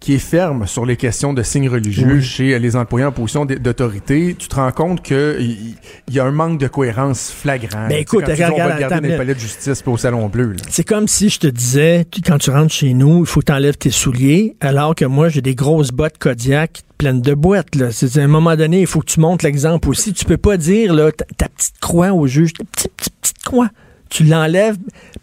qui 0.05 0.13
est 0.13 0.19
ferme 0.19 0.67
sur 0.67 0.85
les 0.85 0.97
questions 0.97 1.33
de 1.33 1.41
signes 1.41 1.67
religieux 1.67 2.21
chez 2.21 2.59
les 2.59 2.75
employés 2.75 3.07
en 3.07 3.11
position 3.11 3.43
d'autorité, 3.43 4.35
tu 4.37 4.47
te 4.47 4.53
rends 4.53 4.71
compte 4.71 5.01
qu'il 5.01 5.41
y, 5.41 6.13
y, 6.13 6.19
a 6.19 6.25
un 6.25 6.31
manque 6.31 6.59
de 6.59 6.67
cohérence 6.67 7.31
flagrant. 7.31 7.87
Ben 7.87 8.01
écoute, 8.01 8.23
regarde, 8.27 8.53
on 8.55 8.87
va 8.87 9.17
palais 9.17 9.33
de 9.33 9.39
justice 9.39 9.81
au 9.83 9.97
salon 9.97 10.27
bleu. 10.27 10.55
C'est 10.69 10.83
comme 10.83 11.07
si 11.07 11.29
je 11.29 11.39
te 11.39 11.47
disais, 11.47 12.05
quand 12.23 12.37
tu 12.37 12.51
rentres 12.51 12.71
chez 12.71 12.93
nous, 12.93 13.21
il 13.21 13.25
faut 13.25 13.39
que 13.41 13.71
tu 13.71 13.77
tes 13.79 13.89
souliers, 13.89 14.55
alors 14.61 14.93
que 14.93 15.05
moi 15.05 15.29
j'ai 15.29 15.41
des 15.41 15.55
grosses 15.55 15.89
bottes 15.89 16.19
Kodiak 16.19 16.83
pleines 16.99 17.23
de 17.23 17.33
boîtes. 17.33 17.73
Là. 17.73 17.91
C'est, 17.91 18.19
à 18.19 18.23
un 18.23 18.27
moment 18.27 18.55
donné, 18.55 18.81
il 18.81 18.87
faut 18.87 18.99
que 18.99 19.11
tu 19.11 19.19
montres 19.19 19.43
l'exemple 19.43 19.89
aussi. 19.89 20.13
Tu 20.13 20.25
peux 20.25 20.37
pas 20.37 20.57
dire 20.57 20.93
là, 20.93 21.11
ta, 21.11 21.49
petite 21.49 21.79
croix 21.81 22.13
au 22.13 22.27
juge, 22.27 22.53
ta 22.53 22.63
petite, 22.63 22.93
petite, 22.95 23.15
petite 23.21 23.43
croix 23.43 23.69
tu 24.15 24.23
l'enlèves. 24.23 24.77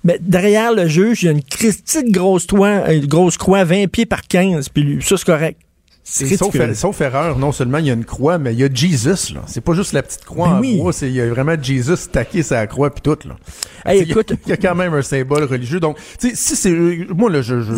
Mais 0.04 0.18
derrière 0.20 0.72
le 0.72 0.86
juge, 0.86 1.22
il 1.22 1.26
y 1.26 1.28
a 1.28 1.32
une 1.32 1.42
petite 1.42 2.10
grosse, 2.10 2.46
toit, 2.46 2.92
une 2.92 3.06
grosse 3.06 3.36
croix 3.36 3.64
20 3.64 3.90
pieds 3.90 4.06
par 4.06 4.22
15, 4.22 4.68
puis 4.68 4.98
ça, 5.00 5.16
c'est 5.16 5.24
correct. 5.24 5.60
Sauf, 6.04 6.74
sauf, 6.74 7.00
erreur, 7.00 7.38
non 7.38 7.52
seulement 7.52 7.78
il 7.78 7.86
y 7.86 7.90
a 7.90 7.92
une 7.92 8.04
croix, 8.04 8.36
mais 8.36 8.52
il 8.52 8.58
y 8.58 8.64
a 8.64 8.68
Jesus, 8.72 9.32
là. 9.32 9.42
C'est 9.46 9.60
pas 9.60 9.72
juste 9.72 9.92
la 9.92 10.02
petite 10.02 10.24
croix 10.24 10.48
ben 10.48 10.56
en 10.56 10.76
bois, 10.78 10.92
c'est, 10.92 11.06
il 11.06 11.14
y 11.14 11.20
a 11.20 11.28
vraiment 11.28 11.54
Jesus 11.60 12.08
taqué 12.10 12.42
sa 12.42 12.66
croix 12.66 12.90
puis 12.90 13.02
tout, 13.02 13.16
là. 13.28 13.94
écoute. 13.94 14.32
Il 14.46 14.50
y, 14.50 14.52
a 14.52 14.56
quand 14.56 14.74
même 14.74 14.92
un 14.94 15.02
symbole 15.02 15.44
religieux. 15.44 15.78
Donc, 15.78 15.98
tu 16.18 16.30
sais, 16.30 16.34
si 16.34 16.56
c'est, 16.56 16.72
moi, 17.14 17.30
là, 17.30 17.40
je, 17.40 17.60
je, 17.60 17.72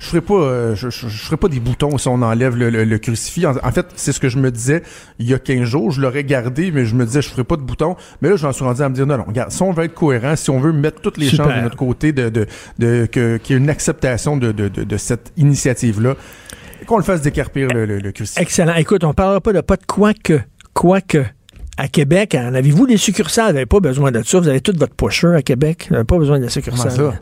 je, 0.00 0.06
ferais 0.06 0.20
pas, 0.20 0.34
euh, 0.34 0.74
je, 0.74 1.34
pas 1.36 1.48
des 1.48 1.60
boutons 1.60 1.96
si 1.96 2.08
on 2.08 2.20
enlève 2.22 2.56
le, 2.56 2.70
le, 2.70 2.98
crucifix. 2.98 3.46
En, 3.46 3.72
fait, 3.72 3.86
c'est 3.94 4.12
ce 4.12 4.18
que 4.18 4.28
je 4.28 4.38
me 4.38 4.50
disais 4.50 4.82
il 5.20 5.28
y 5.28 5.34
a 5.34 5.38
15 5.38 5.62
jours. 5.62 5.92
Je 5.92 6.00
l'aurais 6.00 6.24
gardé, 6.24 6.72
mais 6.72 6.84
je 6.84 6.96
me 6.96 7.06
disais, 7.06 7.22
je 7.22 7.28
ferais 7.28 7.44
pas 7.44 7.56
de 7.56 7.62
boutons. 7.62 7.96
Mais 8.20 8.28
là, 8.28 8.36
j'en 8.36 8.52
suis 8.52 8.64
rendu 8.64 8.82
à 8.82 8.88
me 8.88 8.94
dire, 8.94 9.06
non, 9.06 9.16
non, 9.16 9.24
regarde, 9.24 9.52
si 9.52 9.62
on 9.62 9.72
veut 9.72 9.84
être 9.84 9.94
cohérent, 9.94 10.34
si 10.34 10.50
on 10.50 10.58
veut 10.58 10.72
mettre 10.72 11.00
toutes 11.00 11.18
les 11.18 11.28
chances 11.28 11.54
de 11.54 11.60
notre 11.60 11.76
côté 11.76 12.12
de, 12.12 12.28
de, 12.28 12.46
de, 12.80 13.06
que, 13.06 13.36
qu'il 13.36 13.54
y 13.54 13.58
ait 13.58 13.62
une 13.62 13.70
acceptation 13.70 14.36
de, 14.36 14.50
de, 14.50 14.68
de, 14.68 14.82
de 14.82 14.96
cette 14.96 15.32
initiative-là, 15.36 16.16
qu'on 16.84 16.98
le 16.98 17.02
fasse 17.02 17.22
décarpir 17.22 17.68
le, 17.68 17.84
le, 17.84 18.12
crucifix. 18.12 18.40
Excellent. 18.40 18.74
Écoute, 18.74 19.04
on 19.04 19.14
parlera 19.14 19.40
pas 19.40 19.52
de 19.52 19.60
pas 19.60 19.76
de 19.76 19.84
quoi 19.86 20.12
que, 20.14 20.40
quoi 20.72 21.00
que. 21.00 21.24
À 21.76 21.88
Québec, 21.88 22.36
en 22.38 22.54
avez-vous 22.54 22.86
des 22.86 22.96
succursales? 22.96 23.48
Vous 23.48 23.52
n'avez 23.54 23.66
pas 23.66 23.80
besoin 23.80 24.12
de 24.12 24.22
ça. 24.22 24.38
Vous 24.38 24.46
avez 24.46 24.60
tout 24.60 24.74
votre 24.76 24.94
pusher 24.94 25.34
à 25.34 25.42
Québec. 25.42 25.86
Vous 25.88 25.94
n'avez 25.94 26.04
pas 26.04 26.18
besoin 26.18 26.38
de 26.38 26.46
succursales. 26.46 26.92
ça? 26.92 27.14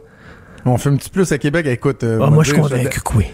On 0.67 0.77
fait 0.77 0.91
un 0.91 0.97
petit 0.97 1.09
plus 1.09 1.33
à 1.33 1.39
Québec? 1.39 1.67
Écoute. 1.67 2.05
Euh, 2.05 2.21
ah, 2.23 2.31
moi, 2.31 2.45
je 2.45 2.53
suis 2.53 2.61
convaincu 2.61 3.01
que 3.01 3.17
oui. 3.17 3.27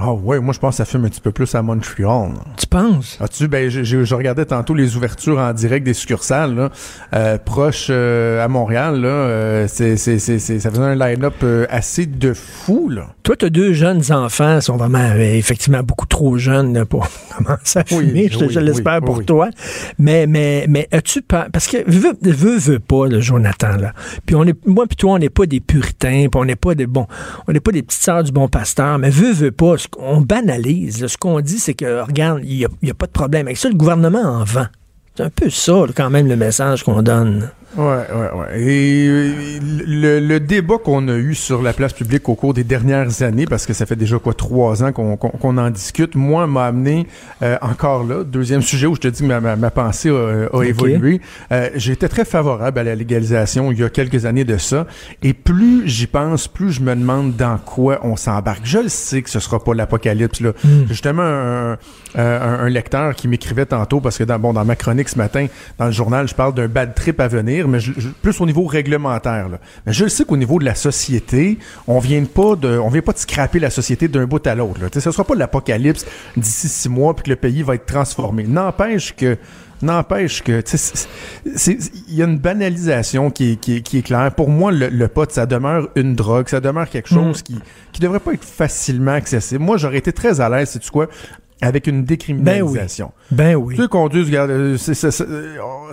Ah 0.00 0.12
ouais, 0.12 0.38
moi 0.38 0.54
je 0.54 0.60
pense 0.60 0.74
que 0.74 0.76
ça 0.76 0.84
fume 0.84 1.06
un 1.06 1.08
petit 1.08 1.20
peu 1.20 1.32
plus 1.32 1.52
à 1.56 1.62
Montréal. 1.62 2.30
Tu 2.56 2.66
penses? 2.68 3.18
As-tu, 3.20 3.48
ben, 3.48 3.68
je, 3.68 3.82
je, 3.82 4.14
regardais 4.14 4.44
tantôt 4.44 4.72
les 4.72 4.96
ouvertures 4.96 5.38
en 5.38 5.52
direct 5.52 5.84
des 5.84 5.92
succursales, 5.92 6.54
là, 6.54 6.70
euh, 7.14 7.36
proches 7.36 7.88
euh, 7.90 8.44
à 8.44 8.46
Montréal, 8.46 9.00
là, 9.00 9.08
euh, 9.08 9.66
c'est, 9.66 9.96
c'est, 9.96 10.20
c'est, 10.20 10.38
ça 10.38 10.70
faisait 10.70 10.82
un 10.82 10.94
line-up 10.94 11.44
assez 11.68 12.06
de 12.06 12.32
fou, 12.32 12.88
là. 12.88 13.08
Toi, 13.24 13.34
tu 13.34 13.46
as 13.46 13.50
deux 13.50 13.72
jeunes 13.72 14.02
enfants, 14.12 14.60
sont 14.60 14.76
vraiment, 14.76 15.14
effectivement, 15.16 15.82
beaucoup 15.82 16.06
trop 16.06 16.38
jeunes 16.38 16.84
pour 16.84 17.08
commencer 17.36 17.80
à 17.80 17.84
fumer, 17.84 18.28
je, 18.30 18.60
l'espère 18.60 19.00
pour 19.00 19.24
toi. 19.24 19.50
Mais, 19.98 20.28
mais, 20.28 20.66
mais 20.68 20.86
as-tu 20.92 21.22
pas, 21.22 21.48
parce 21.52 21.66
que 21.66 21.78
veux, 21.90 22.16
veux, 22.22 22.56
veux 22.56 22.78
pas, 22.78 23.08
le 23.08 23.20
Jonathan, 23.20 23.76
là. 23.76 23.94
Puis 24.26 24.36
on 24.36 24.44
est, 24.44 24.56
moi 24.64 24.86
puis 24.86 24.96
toi, 24.96 25.14
on 25.14 25.18
n'est 25.18 25.28
pas 25.28 25.46
des 25.46 25.58
puritains, 25.58 26.28
puis 26.30 26.40
on 26.40 26.44
n'est 26.44 26.56
pas 26.56 26.76
des 26.76 26.86
bons, 26.86 27.08
on 27.48 27.52
n'est 27.52 27.60
pas 27.60 27.72
des 27.72 27.82
petites 27.82 28.02
sœurs 28.02 28.22
du 28.22 28.30
bon 28.30 28.46
pasteur, 28.46 28.98
mais 28.98 29.10
veux, 29.10 29.32
veux 29.32 29.50
pas, 29.50 29.74
on 29.98 30.20
banalise. 30.20 31.06
Ce 31.06 31.16
qu'on 31.16 31.40
dit, 31.40 31.58
c'est 31.58 31.74
que, 31.74 32.02
regarde, 32.02 32.40
il 32.44 32.66
n'y 32.82 32.90
a, 32.90 32.94
pas 32.94 33.06
de 33.06 33.12
problème 33.12 33.46
avec 33.46 33.56
ça. 33.56 33.68
Le 33.68 33.74
gouvernement 33.74 34.22
en 34.22 34.44
vend. 34.44 34.66
C'est 35.14 35.24
un 35.24 35.30
peu 35.30 35.50
ça, 35.50 35.84
quand 35.94 36.10
même, 36.10 36.28
le 36.28 36.36
message 36.36 36.84
qu'on 36.84 37.02
donne. 37.02 37.50
Ouais, 37.76 37.84
ouais, 37.84 38.30
ouais. 38.34 38.60
Et 38.60 39.08
euh, 39.08 40.20
le, 40.20 40.38
débat 40.40 40.78
qu'on 40.78 41.06
a 41.08 41.16
eu 41.16 41.34
sur 41.34 41.60
la 41.60 41.74
place 41.74 41.92
publique 41.92 42.26
au 42.28 42.34
cours 42.34 42.54
des 42.54 42.64
dernières 42.64 43.22
années, 43.22 43.44
parce 43.44 43.66
que 43.66 43.74
ça 43.74 43.84
fait 43.84 43.94
déjà 43.96 44.18
quoi 44.18 44.32
trois 44.32 44.82
ans 44.82 44.92
qu'on 44.92 45.58
en 45.58 45.70
discute, 45.70 46.14
moi 46.14 46.46
m'a 46.46 46.66
amené 46.66 47.06
euh, 47.42 47.58
encore 47.60 48.04
là, 48.04 48.24
deuxième 48.24 48.62
sujet 48.62 48.86
où 48.86 48.94
je 48.94 49.00
te 49.00 49.08
dis 49.08 49.20
que 49.20 49.26
ma, 49.26 49.70
pensée 49.70 50.08
a, 50.08 50.62
évolué. 50.62 51.20
Euh, 51.52 51.68
J'étais 51.74 52.08
très 52.08 52.24
favorable 52.24 52.78
à 52.78 52.84
la 52.84 52.94
légalisation 52.94 53.70
il 53.70 53.78
y 53.78 53.84
a 53.84 53.90
quelques 53.90 54.24
années 54.24 54.44
de 54.44 54.56
ça, 54.56 54.86
et 55.22 55.34
plus 55.34 55.86
j'y 55.86 56.06
pense, 56.06 56.48
plus 56.48 56.72
je 56.72 56.80
me 56.80 56.96
demande 56.96 57.36
dans 57.36 57.58
quoi 57.58 58.00
on 58.02 58.16
s'embarque. 58.16 58.62
Je 58.64 58.78
le 58.78 58.88
sais 58.88 59.20
que 59.20 59.28
ce 59.28 59.40
sera 59.40 59.62
pas 59.62 59.74
l'apocalypse 59.74 60.40
là. 60.40 60.52
Hmm. 60.64 60.86
Justement, 60.88 61.22
un, 61.22 61.76
un, 62.16 62.68
lecteur 62.68 63.14
qui 63.14 63.28
m'écrivait 63.28 63.66
tantôt 63.66 64.00
parce 64.00 64.16
que 64.16 64.24
dans 64.24 64.38
bon 64.38 64.52
dans 64.52 64.64
ma 64.64 64.76
chronique 64.76 65.08
ce 65.08 65.18
matin 65.18 65.46
dans 65.78 65.86
le 65.86 65.92
journal, 65.92 66.26
je 66.28 66.34
parle 66.34 66.54
d'un 66.54 66.68
bad 66.68 66.94
trip 66.94 67.20
à 67.20 67.28
venir 67.28 67.57
mais 67.66 67.78
plus 68.22 68.40
au 68.40 68.46
niveau 68.46 68.64
réglementaire. 68.64 69.48
Mais 69.86 69.92
je 69.92 70.04
le 70.04 70.10
sais 70.10 70.24
qu'au 70.24 70.36
niveau 70.36 70.58
de 70.58 70.64
la 70.64 70.74
société, 70.74 71.58
on 71.86 71.98
vient 71.98 72.24
pas 72.24 72.54
de, 72.54 72.78
on 72.78 72.88
vient 72.88 73.02
pas 73.02 73.12
de 73.12 73.18
scraper 73.18 73.58
la 73.58 73.70
société 73.70 74.08
d'un 74.08 74.26
bout 74.26 74.46
à 74.46 74.54
l'autre. 74.54 74.80
Ce 74.92 75.08
ne 75.08 75.12
sera 75.12 75.24
pas 75.24 75.34
l'apocalypse 75.34 76.06
d'ici 76.36 76.68
six 76.68 76.88
mois 76.88 77.14
puis 77.16 77.24
que 77.24 77.30
le 77.30 77.36
pays 77.36 77.62
va 77.62 77.74
être 77.74 77.86
transformé. 77.86 78.44
N'empêche 78.44 79.16
que 79.16 79.36
N'empêche 79.80 80.42
que 80.42 80.62
il 81.44 82.14
y 82.14 82.22
a 82.22 82.24
une 82.24 82.38
banalisation 82.38 83.30
qui 83.30 83.52
est, 83.52 83.82
qui 83.82 84.02
claire. 84.02 84.34
Pour 84.34 84.48
moi, 84.50 84.72
le, 84.72 85.08
pot, 85.08 85.30
ça 85.30 85.46
demeure 85.46 85.88
une 85.94 86.16
drogue, 86.16 86.48
ça 86.48 86.60
demeure 86.60 86.88
quelque 86.90 87.14
mm. 87.14 87.16
chose 87.16 87.42
qui 87.42 87.60
qui 87.92 88.00
devrait 88.00 88.20
pas 88.20 88.32
être 88.32 88.44
facilement 88.44 89.12
accessible. 89.12 89.62
Moi, 89.62 89.76
j'aurais 89.76 89.98
été 89.98 90.12
très 90.12 90.40
à 90.40 90.48
l'aise, 90.48 90.70
c'est 90.70 90.80
tu 90.80 90.90
quoi 90.90 91.08
avec 91.60 91.86
une 91.86 92.04
décriminalisation. 92.04 93.06
Ben 93.06 93.12
oui. 93.16 93.17
Tu 93.74 93.88
conduis, 93.88 94.24
regarde, 94.24 94.50
euh, 94.50 94.76
c'est, 94.78 94.94
c'est, 94.94 95.10
c'est, 95.10 95.26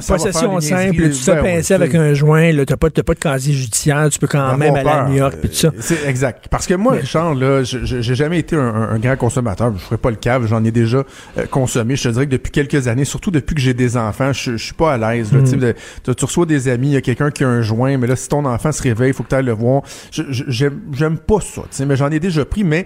Possession 0.07 0.59
simple, 0.61 1.09
tu 1.09 1.19
te 1.19 1.31
ben 1.31 1.43
pincer 1.43 1.73
avec 1.73 1.93
un 1.95 2.13
joint, 2.13 2.51
là, 2.51 2.65
t'as 2.65 2.77
pas, 2.77 2.89
t'as 2.89 3.03
pas 3.03 3.13
de 3.13 3.19
casier 3.19 3.53
judiciaire, 3.53 4.07
tu 4.09 4.19
peux 4.19 4.27
quand 4.27 4.57
même 4.57 4.75
aller 4.75 4.89
à 4.89 5.07
New 5.07 5.15
York, 5.15 5.35
puis 5.41 5.49
tout 5.49 5.55
ça. 5.55 5.71
C'est 5.79 6.05
exact. 6.07 6.47
Parce 6.49 6.65
que 6.65 6.73
moi, 6.73 6.93
Richard, 6.93 7.35
là, 7.35 7.63
j'ai 7.63 8.15
jamais 8.15 8.39
été 8.39 8.55
un, 8.55 8.97
grand 8.99 9.17
consommateur. 9.17 9.73
Je 9.73 9.79
ferai 9.79 9.97
pas 9.97 10.09
le 10.09 10.15
cave, 10.15 10.47
j'en 10.47 10.63
ai 10.63 10.71
déjà 10.71 11.03
euh, 11.37 11.45
consommé. 11.45 11.95
Je 11.95 12.03
te 12.03 12.09
dirais 12.09 12.25
que 12.25 12.31
depuis 12.31 12.51
quelques 12.51 12.87
années, 12.87 13.05
surtout 13.05 13.31
depuis 13.31 13.55
que 13.55 13.61
j'ai 13.61 13.73
des 13.73 13.97
enfants, 13.97 14.31
je, 14.31 14.55
suis 14.55 14.73
pas 14.73 14.93
à 14.93 14.97
l'aise. 14.97 15.31
Mm. 15.33 15.73
Tu 16.03 16.25
reçois 16.25 16.45
des 16.45 16.69
amis, 16.69 16.87
il 16.89 16.93
y 16.93 16.97
a 16.97 17.01
quelqu'un 17.01 17.31
qui 17.31 17.43
a 17.43 17.49
un 17.49 17.61
joint, 17.61 17.97
mais 17.97 18.07
là, 18.07 18.15
si 18.15 18.29
ton 18.29 18.45
enfant 18.45 18.71
se 18.71 18.81
réveille, 18.81 19.09
il 19.09 19.13
faut 19.13 19.23
que 19.23 19.29
tu 19.29 19.35
ailles 19.35 19.45
le 19.45 19.51
voir. 19.51 19.83
J'aime 20.11 21.17
pas 21.17 21.39
ça, 21.41 21.63
mais 21.85 21.95
j'en 21.95 22.11
ai 22.11 22.19
déjà 22.19 22.45
pris, 22.45 22.63
mais 22.63 22.85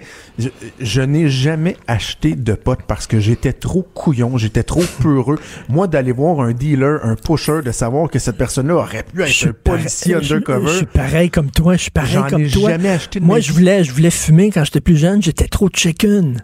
je, 0.79 1.01
n'ai 1.01 1.29
jamais 1.29 1.77
acheté 1.87 2.35
de 2.35 2.53
potes 2.53 2.83
parce 2.87 3.07
que 3.07 3.19
j'étais 3.19 3.53
trop 3.53 3.83
couillon, 3.93 4.37
j'étais 4.39 4.63
trop 4.63 4.83
peureux. 5.01 5.39
Moi, 5.67 5.87
d'aller 5.87 6.11
voir 6.11 6.39
un 6.41 6.53
dealer, 6.53 6.99
un 7.03 7.15
pusher, 7.15 7.61
de 7.63 7.71
savoir 7.71 8.09
que 8.09 8.19
cette 8.19 8.37
personne-là 8.37 8.75
aurait 8.75 9.03
pu 9.03 9.21
être 9.21 9.47
un 9.47 9.53
policier 9.63 10.15
undercover. 10.15 10.67
Je, 10.67 10.77
suis 10.77 10.85
pareil 10.85 11.29
comme 11.29 11.51
toi, 11.51 11.75
je 11.75 11.83
suis 11.83 11.91
pareil 11.91 12.21
comme 12.29 12.43
ai 12.43 12.49
toi. 12.49 12.71
jamais 12.71 12.89
acheté 12.89 13.19
de 13.19 13.25
Moi, 13.25 13.39
je 13.39 13.51
voulais, 13.51 13.83
je 13.83 13.93
voulais 13.93 14.11
fumer 14.11 14.49
quand 14.51 14.63
j'étais 14.63 14.81
plus 14.81 14.97
jeune, 14.97 15.21
j'étais 15.21 15.47
trop 15.47 15.69
chicken. 15.71 16.43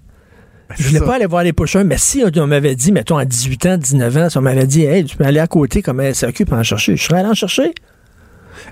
Ben, 0.70 0.76
je 0.78 0.88
voulais 0.88 1.00
pas 1.00 1.16
aller 1.16 1.28
voir 1.28 1.44
les 1.44 1.54
pushers, 1.54 1.84
mais 1.84 1.98
si 1.98 2.24
on 2.36 2.48
m'avait 2.48 2.76
dit, 2.76 2.92
mettons, 2.92 3.18
à 3.18 3.26
18 3.26 3.66
ans, 3.68 3.78
19 3.78 4.18
ans, 4.18 4.30
si 4.30 4.38
on 4.38 4.42
m'avait 4.42 4.66
dit, 4.66 4.84
hey, 4.84 5.06
tu 5.06 5.16
peux 5.16 5.24
aller 5.24 5.40
à 5.40 5.48
côté 5.48 5.82
comme 5.82 6.02
SAQ 6.14 6.46
pour 6.46 6.58
en 6.58 6.64
chercher, 6.64 6.96
je 6.98 7.04
serais 7.04 7.20
allé 7.20 7.30
en 7.30 7.36
chercher. 7.36 7.74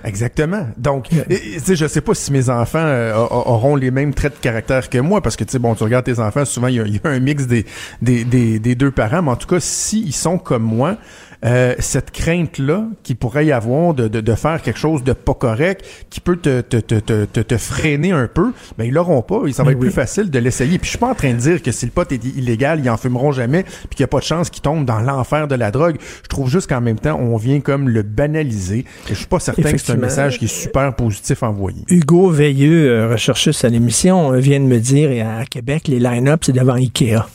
Exactement. 0.02 0.66
Donc, 0.76 1.08
tu 1.08 1.60
sais, 1.60 1.76
je 1.76 1.86
sais 1.86 2.00
pas 2.00 2.14
si 2.14 2.32
mes 2.32 2.50
enfants 2.50 2.78
euh, 2.78 3.14
auront 3.14 3.76
les 3.76 3.90
mêmes 3.90 4.12
traits 4.14 4.34
de 4.36 4.40
caractère 4.40 4.88
que 4.90 4.98
moi, 4.98 5.20
parce 5.20 5.36
que, 5.36 5.44
tu 5.44 5.52
sais, 5.52 5.58
bon, 5.58 5.74
tu 5.74 5.84
regardes 5.84 6.04
tes 6.04 6.18
enfants, 6.18 6.44
souvent, 6.44 6.68
il 6.68 6.76
y, 6.76 7.00
a 7.02 7.08
un 7.08 7.20
mix 7.20 7.46
des, 7.46 7.64
des, 8.02 8.24
des, 8.24 8.58
des, 8.58 8.74
deux 8.74 8.90
parents, 8.90 9.22
mais 9.22 9.30
en 9.30 9.36
tout 9.36 9.46
cas, 9.46 9.60
s'ils 9.60 10.14
sont 10.14 10.38
comme 10.38 10.64
moi, 10.64 10.96
euh, 11.44 11.74
cette 11.78 12.10
crainte-là 12.10 12.86
qui 13.02 13.14
pourrait 13.14 13.46
y 13.46 13.52
avoir 13.52 13.94
de, 13.94 14.08
de, 14.08 14.20
de, 14.20 14.34
faire 14.34 14.62
quelque 14.62 14.78
chose 14.78 15.04
de 15.04 15.12
pas 15.12 15.34
correct, 15.34 15.84
qui 16.10 16.20
peut 16.20 16.36
te, 16.36 16.60
te, 16.60 16.76
te, 16.78 17.24
te, 17.24 17.40
te 17.40 17.56
freiner 17.58 18.12
un 18.12 18.28
peu, 18.28 18.52
ben 18.78 18.84
ils 18.84 18.92
l'auront 18.92 19.22
pas. 19.22 19.40
Ça 19.52 19.62
va 19.62 19.72
être 19.72 19.78
plus 19.78 19.90
facile 19.90 20.30
de 20.30 20.38
l'essayer. 20.38 20.78
Puis 20.78 20.86
je 20.86 20.90
suis 20.90 20.98
pas 20.98 21.10
en 21.10 21.14
train 21.14 21.32
de 21.32 21.38
dire 21.38 21.62
que 21.62 21.70
si 21.70 21.84
le 21.84 21.92
pot 21.92 22.10
est 22.10 22.24
illégal, 22.24 22.80
ils 22.82 22.88
en 22.88 22.96
fumeront 22.96 23.32
jamais, 23.32 23.62
puis 23.62 23.96
qu'il 23.96 24.02
n'y 24.02 24.04
a 24.04 24.08
pas 24.08 24.20
de 24.20 24.24
chance 24.24 24.50
qu'ils 24.50 24.62
tombent 24.62 24.86
dans 24.86 25.00
l'enfer 25.00 25.48
de 25.48 25.54
la 25.54 25.70
drogue. 25.70 25.96
Je 26.22 26.28
trouve 26.28 26.48
juste 26.48 26.68
qu'en 26.68 26.80
même 26.80 26.98
temps, 26.98 27.18
on 27.20 27.36
vient 27.36 27.60
comme 27.60 27.88
le 27.88 28.02
banaliser. 28.02 28.84
Et 29.06 29.10
je 29.10 29.14
suis 29.14 29.26
pas 29.26 29.40
certain 29.40 29.72
que 29.72 29.78
c'est 29.78 29.92
un 29.92 29.96
message 29.96 30.38
qui 30.38 30.46
est 30.46 30.48
super 30.48 30.94
positif 30.94 31.42
envoyé. 31.42 31.82
Hugo 31.88 32.30
Veilleux, 32.30 32.88
euh, 32.88 33.12
recherchiste 33.12 33.64
à 33.64 33.68
l'émission, 33.68 34.32
euh, 34.32 34.38
vient 34.38 34.60
de 34.60 34.66
me 34.66 34.78
dire, 34.78 35.10
et 35.10 35.20
à 35.20 35.44
Québec, 35.44 35.88
les 35.88 35.98
line-up, 35.98 36.40
c'est 36.44 36.52
devant 36.52 36.74
Ikea. 36.74 37.26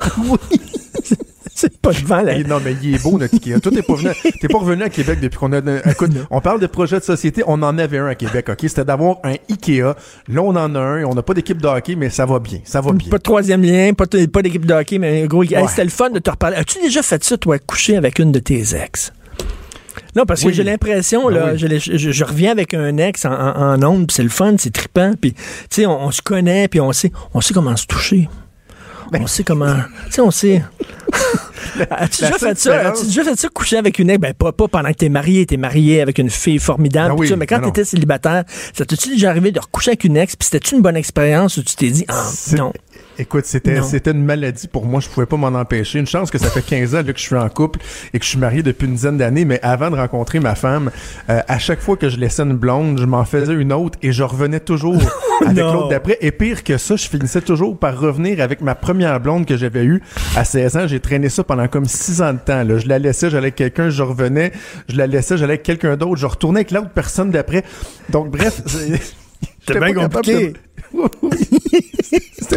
oui. 0.18 0.75
C'est 1.56 1.78
pas 1.78 1.90
devant 1.90 2.20
la... 2.20 2.38
non, 2.42 2.60
mais 2.62 2.76
il 2.82 2.94
est 2.94 3.02
beau, 3.02 3.18
notre 3.18 3.34
Ikea. 3.34 3.60
Toi, 3.60 3.72
t'es 3.72 3.82
pas, 3.82 3.94
venu, 3.94 4.10
t'es 4.40 4.46
pas 4.46 4.58
revenu 4.58 4.82
à 4.82 4.90
Québec 4.90 5.20
depuis 5.20 5.38
qu'on 5.38 5.52
a... 5.52 5.60
Écoute, 5.90 6.10
on 6.30 6.40
parle 6.42 6.60
de 6.60 6.66
projet 6.66 6.98
de 6.98 7.04
société, 7.04 7.42
on 7.46 7.62
en 7.62 7.78
avait 7.78 7.98
un 7.98 8.06
à 8.06 8.14
Québec, 8.14 8.50
OK? 8.50 8.58
C'était 8.60 8.84
d'avoir 8.84 9.16
un 9.24 9.36
Ikea. 9.50 9.94
Là, 10.28 10.42
on 10.42 10.54
en 10.54 10.74
a 10.74 10.78
un. 10.78 11.04
On 11.04 11.14
n'a 11.14 11.22
pas 11.22 11.32
d'équipe 11.32 11.60
de 11.60 11.66
hockey, 11.66 11.96
mais 11.96 12.10
ça 12.10 12.26
va 12.26 12.38
bien. 12.40 12.60
Ça 12.64 12.82
va 12.82 12.92
bien. 12.92 13.08
Pas 13.08 13.16
de 13.16 13.22
troisième 13.22 13.62
lien, 13.62 13.94
pas, 13.94 14.04
pas 14.06 14.42
d'équipe 14.42 14.66
de 14.66 14.74
hockey, 14.74 14.98
mais 14.98 15.26
gros... 15.26 15.44
c'était 15.44 15.84
le 15.84 15.90
fun 15.90 16.10
de 16.10 16.18
te 16.18 16.30
reparler. 16.30 16.58
As-tu 16.58 16.78
déjà 16.80 17.02
fait 17.02 17.24
ça, 17.24 17.38
toi, 17.38 17.58
coucher 17.58 17.96
avec 17.96 18.18
une 18.18 18.32
de 18.32 18.38
tes 18.38 18.76
ex? 18.76 19.12
Non, 20.14 20.24
parce 20.26 20.42
que 20.42 20.52
j'ai 20.52 20.62
l'impression, 20.62 21.28
là, 21.28 21.56
je, 21.56 22.24
reviens 22.24 22.50
avec 22.50 22.74
un 22.74 22.98
ex 22.98 23.24
en, 23.24 23.32
en, 23.32 23.82
ondes, 23.82 24.10
c'est 24.10 24.22
le 24.22 24.28
fun, 24.28 24.56
c'est 24.58 24.72
trippant, 24.72 25.12
puis, 25.18 25.32
tu 25.32 25.40
sais, 25.70 25.86
on, 25.86 26.06
on, 26.06 26.10
se 26.10 26.22
connaît, 26.22 26.68
puis 26.68 26.80
on 26.80 26.92
sait, 26.92 27.12
on 27.34 27.40
sait 27.40 27.54
comment 27.54 27.76
se 27.76 27.86
toucher. 27.86 28.28
Ben, 29.12 29.22
on 29.22 29.26
sait 29.26 29.44
comment. 29.44 29.74
Tu 30.06 30.12
sais, 30.12 30.20
on 30.20 30.30
sait. 30.30 30.62
As-tu 31.90 32.22
déjà 32.22 32.38
fait 32.38 32.58
ça? 32.58 32.88
As-tu 32.88 33.06
déjà 33.06 33.24
fait 33.24 33.36
ça 33.36 33.48
coucher 33.48 33.76
avec 33.76 33.98
une 33.98 34.10
ex? 34.10 34.20
Ben, 34.20 34.34
pas, 34.34 34.52
pas 34.52 34.68
pendant 34.68 34.88
que 34.90 34.96
t'es 34.96 35.08
marié, 35.08 35.46
t'es 35.46 35.56
marié 35.56 36.00
avec 36.00 36.18
une 36.18 36.30
fille 36.30 36.58
formidable, 36.58 37.14
ben 37.16 37.36
mais 37.36 37.46
quand 37.46 37.60
t'étais 37.60 37.84
célibataire, 37.84 38.44
ça 38.72 38.84
t'es-tu 38.84 39.10
déjà 39.10 39.30
arrivé 39.30 39.52
de 39.52 39.60
recoucher 39.60 39.90
avec 39.90 40.04
une 40.04 40.16
ex, 40.16 40.36
puis 40.36 40.46
c'était-tu 40.46 40.74
une 40.76 40.82
bonne 40.82 40.96
expérience 40.96 41.56
où 41.56 41.62
tu 41.62 41.76
t'es 41.76 41.90
dit, 41.90 42.04
ah, 42.08 42.30
non? 42.56 42.72
Écoute, 43.18 43.46
c'était 43.46 43.80
c'était 43.82 44.10
une 44.10 44.24
maladie 44.24 44.68
pour 44.68 44.84
moi, 44.84 45.00
je 45.00 45.08
pouvais 45.08 45.26
pas 45.26 45.36
m'en 45.36 45.48
empêcher. 45.48 45.98
Une 45.98 46.06
chance 46.06 46.30
que 46.30 46.38
ça 46.38 46.50
fait 46.50 46.62
15 46.62 46.94
ans 46.94 46.98
là, 46.98 47.12
que 47.12 47.18
je 47.18 47.24
suis 47.24 47.34
en 47.34 47.48
couple 47.48 47.80
et 48.12 48.18
que 48.18 48.24
je 48.24 48.30
suis 48.30 48.38
marié 48.38 48.62
depuis 48.62 48.86
une 48.86 48.94
dizaine 48.94 49.16
d'années, 49.16 49.44
mais 49.44 49.58
avant 49.62 49.90
de 49.90 49.96
rencontrer 49.96 50.38
ma 50.38 50.54
femme, 50.54 50.90
euh, 51.30 51.40
à 51.48 51.58
chaque 51.58 51.80
fois 51.80 51.96
que 51.96 52.10
je 52.10 52.18
laissais 52.18 52.42
une 52.42 52.56
blonde, 52.56 52.98
je 53.00 53.06
m'en 53.06 53.24
faisais 53.24 53.54
une 53.54 53.72
autre 53.72 53.98
et 54.02 54.12
je 54.12 54.22
revenais 54.22 54.60
toujours 54.60 55.00
avec 55.46 55.64
l'autre 55.64 55.88
d'après. 55.88 56.18
Et 56.20 56.30
pire 56.30 56.62
que 56.62 56.76
ça, 56.76 56.96
je 56.96 57.08
finissais 57.08 57.40
toujours 57.40 57.78
par 57.78 57.98
revenir 57.98 58.40
avec 58.40 58.60
ma 58.60 58.74
première 58.74 59.18
blonde 59.18 59.46
que 59.46 59.56
j'avais 59.56 59.84
eue 59.84 60.02
à 60.36 60.44
16 60.44 60.76
ans. 60.76 60.86
J'ai 60.86 61.00
traîné 61.00 61.30
ça 61.30 61.42
pendant 61.42 61.68
comme 61.68 61.86
6 61.86 62.20
ans 62.20 62.32
de 62.34 62.38
temps. 62.38 62.64
Là. 62.64 62.78
Je 62.78 62.86
la 62.86 62.98
laissais, 62.98 63.30
j'allais 63.30 63.46
avec 63.46 63.54
quelqu'un, 63.54 63.88
je 63.88 64.02
revenais, 64.02 64.52
je 64.88 64.96
la 64.96 65.06
laissais, 65.06 65.38
j'allais 65.38 65.54
avec 65.54 65.62
quelqu'un 65.62 65.96
d'autre, 65.96 66.16
je 66.16 66.26
retournais 66.26 66.60
avec 66.60 66.70
l'autre 66.70 66.90
personne 66.90 67.30
d'après. 67.30 67.64
Donc 68.10 68.30
bref, 68.30 68.60
c'était 68.66 69.80
bien 69.80 69.94
compliqué. 69.94 70.52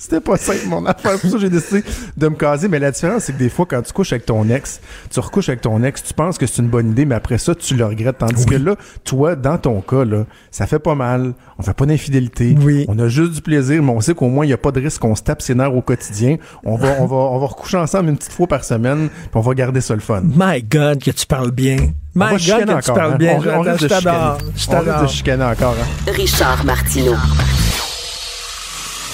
C'était 0.00 0.20
pas 0.20 0.36
simple, 0.36 0.66
mon 0.68 0.86
affaire. 0.86 1.18
Pour 1.18 1.28
ça, 1.28 1.38
j'ai 1.38 1.50
décidé 1.50 1.82
de 2.16 2.28
me 2.28 2.36
caser. 2.36 2.68
Mais 2.68 2.78
la 2.78 2.92
différence, 2.92 3.24
c'est 3.24 3.32
que 3.32 3.38
des 3.38 3.48
fois, 3.48 3.66
quand 3.68 3.82
tu 3.82 3.92
couches 3.92 4.12
avec 4.12 4.26
ton 4.26 4.48
ex, 4.48 4.80
tu 5.10 5.18
recouches 5.18 5.48
avec 5.48 5.60
ton 5.60 5.82
ex, 5.82 6.04
tu 6.04 6.14
penses 6.14 6.38
que 6.38 6.46
c'est 6.46 6.62
une 6.62 6.68
bonne 6.68 6.92
idée, 6.92 7.04
mais 7.04 7.16
après 7.16 7.36
ça, 7.36 7.52
tu 7.56 7.74
le 7.74 7.84
regrettes. 7.84 8.18
Tandis 8.18 8.46
que 8.46 8.54
là, 8.54 8.76
toi, 9.02 9.34
dans 9.34 9.58
ton 9.58 9.80
cas, 9.80 10.04
là, 10.04 10.24
ça 10.52 10.68
fait 10.68 10.78
pas 10.78 10.94
mal. 10.94 11.34
On 11.58 11.64
fait 11.64 11.74
pas 11.74 11.84
d'infidélité. 11.84 12.54
Oui. 12.60 12.84
On 12.86 12.96
a 13.00 13.08
juste 13.08 13.32
du 13.32 13.42
plaisir, 13.42 13.82
mais 13.82 13.90
on 13.90 14.00
sait 14.00 14.14
qu'au 14.14 14.28
moins, 14.28 14.44
il 14.44 14.48
n'y 14.48 14.54
a 14.54 14.58
pas 14.58 14.70
de 14.70 14.80
risque 14.80 15.00
qu'on 15.00 15.16
se 15.16 15.22
tape 15.22 15.42
ses 15.42 15.56
nerfs 15.56 15.74
au 15.74 15.82
quotidien. 15.82 16.36
On 16.64 16.76
va, 16.76 16.96
on 17.00 17.06
va, 17.06 17.16
on 17.16 17.38
va 17.40 17.46
recoucher 17.46 17.78
ensemble 17.78 18.10
une 18.10 18.16
petite 18.16 18.32
fois 18.32 18.46
par 18.46 18.62
semaine, 18.62 19.08
puis 19.08 19.30
on 19.34 19.40
va 19.40 19.54
garder 19.54 19.80
ça 19.80 19.94
le 19.94 20.00
fun. 20.00 20.22
My 20.22 20.62
God, 20.62 21.02
que 21.02 21.10
tu 21.10 21.26
parles 21.26 21.50
bien. 21.50 21.76
My 22.14 22.30
God, 22.30 22.38
que 22.40 22.62
encore, 22.62 22.82
tu 22.82 22.92
parles 22.92 23.12
hein? 23.14 23.16
bien. 23.16 23.40
On, 23.56 23.60
reste 23.62 23.82
de 23.82 23.88
chicaner. 23.88 24.16
On 24.16 24.80
reste 24.80 25.02
de 25.02 25.06
chicaner 25.08 25.44
encore. 25.44 25.74
Hein? 25.74 26.12
Richard 26.12 26.64
Martineau. 26.64 27.16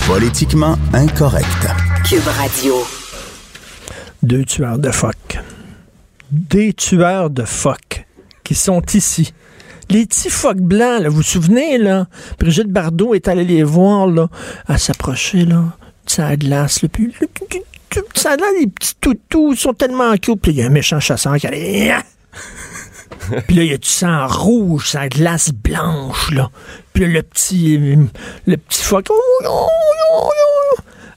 Politiquement 0.06 0.76
incorrect. 0.92 1.46
Cube 2.06 2.26
Radio. 2.26 2.74
Deux 4.22 4.44
tueurs 4.44 4.78
de 4.78 4.90
phoques. 4.90 5.38
Des 6.30 6.74
tueurs 6.74 7.30
de 7.30 7.44
phoques 7.44 8.04
qui 8.44 8.54
sont 8.54 8.82
ici. 8.92 9.32
Les 9.88 10.04
petits 10.04 10.28
phoques 10.28 10.60
blancs, 10.60 11.02
là, 11.02 11.08
vous 11.08 11.16
vous 11.16 11.22
souvenez, 11.22 11.78
là? 11.78 12.06
Brigitte 12.38 12.68
Bardot 12.68 13.14
est 13.14 13.28
allée 13.28 13.44
les 13.44 13.62
voir, 13.62 14.06
là, 14.06 14.28
à 14.66 14.76
s'approcher, 14.76 15.46
là. 15.46 15.64
Ça 16.06 16.26
a 16.26 16.36
glace, 16.36 16.82
là, 16.82 16.88
puis 16.90 17.14
ça 18.14 18.32
a 18.32 18.36
les 18.60 18.66
petits 18.66 18.96
toutous, 19.00 19.52
ils 19.52 19.58
sont 19.58 19.72
tellement 19.72 20.14
cute. 20.18 20.40
Puis 20.42 20.52
il 20.52 20.58
y 20.58 20.62
a 20.62 20.66
un 20.66 20.70
méchant 20.70 21.00
chasseur 21.00 21.36
qui 21.38 21.46
allait... 21.46 21.94
Puis 23.46 23.56
là, 23.56 23.62
il 23.62 23.70
y 23.70 23.74
a 23.74 23.78
du 23.78 23.88
sang 23.88 24.26
rouge, 24.26 24.90
ça 24.90 25.08
glace 25.08 25.50
blanche, 25.50 26.30
là? 26.30 26.50
Puis 26.92 27.04
là, 27.04 27.08
le 27.10 27.22
petit, 27.22 27.78
le 28.46 28.56
petit 28.56 28.82
phoque. 28.82 29.06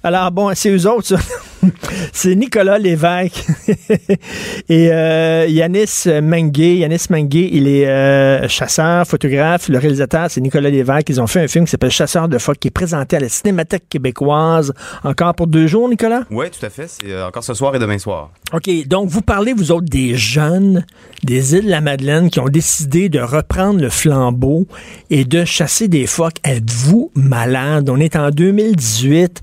Alors, 0.03 0.31
bon, 0.31 0.53
c'est 0.55 0.69
eux 0.69 0.89
autres, 0.89 1.07
ça. 1.07 1.17
c'est 2.13 2.35
Nicolas 2.35 2.77
Lévesque 2.77 3.45
et 4.69 4.91
euh, 4.91 5.45
Yanis 5.47 6.05
Mengué. 6.21 6.77
Yanis 6.77 7.05
Mengué, 7.09 7.49
il 7.51 7.67
est 7.67 7.87
euh, 7.87 8.47
chasseur, 8.47 9.05
photographe. 9.07 9.69
Le 9.69 9.77
réalisateur, 9.77 10.27
c'est 10.29 10.41
Nicolas 10.41 10.69
Lévesque. 10.69 11.09
Ils 11.09 11.21
ont 11.21 11.27
fait 11.27 11.41
un 11.41 11.47
film 11.47 11.65
qui 11.65 11.71
s'appelle 11.71 11.91
Chasseur 11.91 12.27
de 12.27 12.37
phoques, 12.37 12.59
qui 12.59 12.67
est 12.67 12.71
présenté 12.71 13.15
à 13.15 13.19
la 13.19 13.29
Cinémathèque 13.29 13.89
québécoise 13.89 14.73
encore 15.03 15.33
pour 15.35 15.47
deux 15.47 15.67
jours, 15.67 15.89
Nicolas? 15.89 16.23
Oui, 16.31 16.47
tout 16.49 16.65
à 16.65 16.69
fait. 16.69 16.87
C'est 16.87 17.11
euh, 17.11 17.27
encore 17.27 17.43
ce 17.43 17.53
soir 17.53 17.75
et 17.75 17.79
demain 17.79 17.97
soir. 17.97 18.31
OK. 18.53 18.69
Donc, 18.87 19.09
vous 19.09 19.21
parlez, 19.21 19.53
vous 19.53 19.71
autres, 19.71 19.87
des 19.89 20.15
jeunes 20.15 20.85
des 21.23 21.55
îles 21.55 21.65
de 21.65 21.71
la 21.71 21.81
Madeleine 21.81 22.29
qui 22.29 22.39
ont 22.39 22.49
décidé 22.49 23.09
de 23.09 23.19
reprendre 23.19 23.81
le 23.81 23.89
flambeau 23.89 24.67
et 25.09 25.25
de 25.25 25.45
chasser 25.45 25.87
des 25.87 26.05
phoques. 26.05 26.37
Êtes-vous 26.43 27.11
malade? 27.15 27.89
On 27.89 27.99
est 27.99 28.15
en 28.15 28.29
2018. 28.29 29.41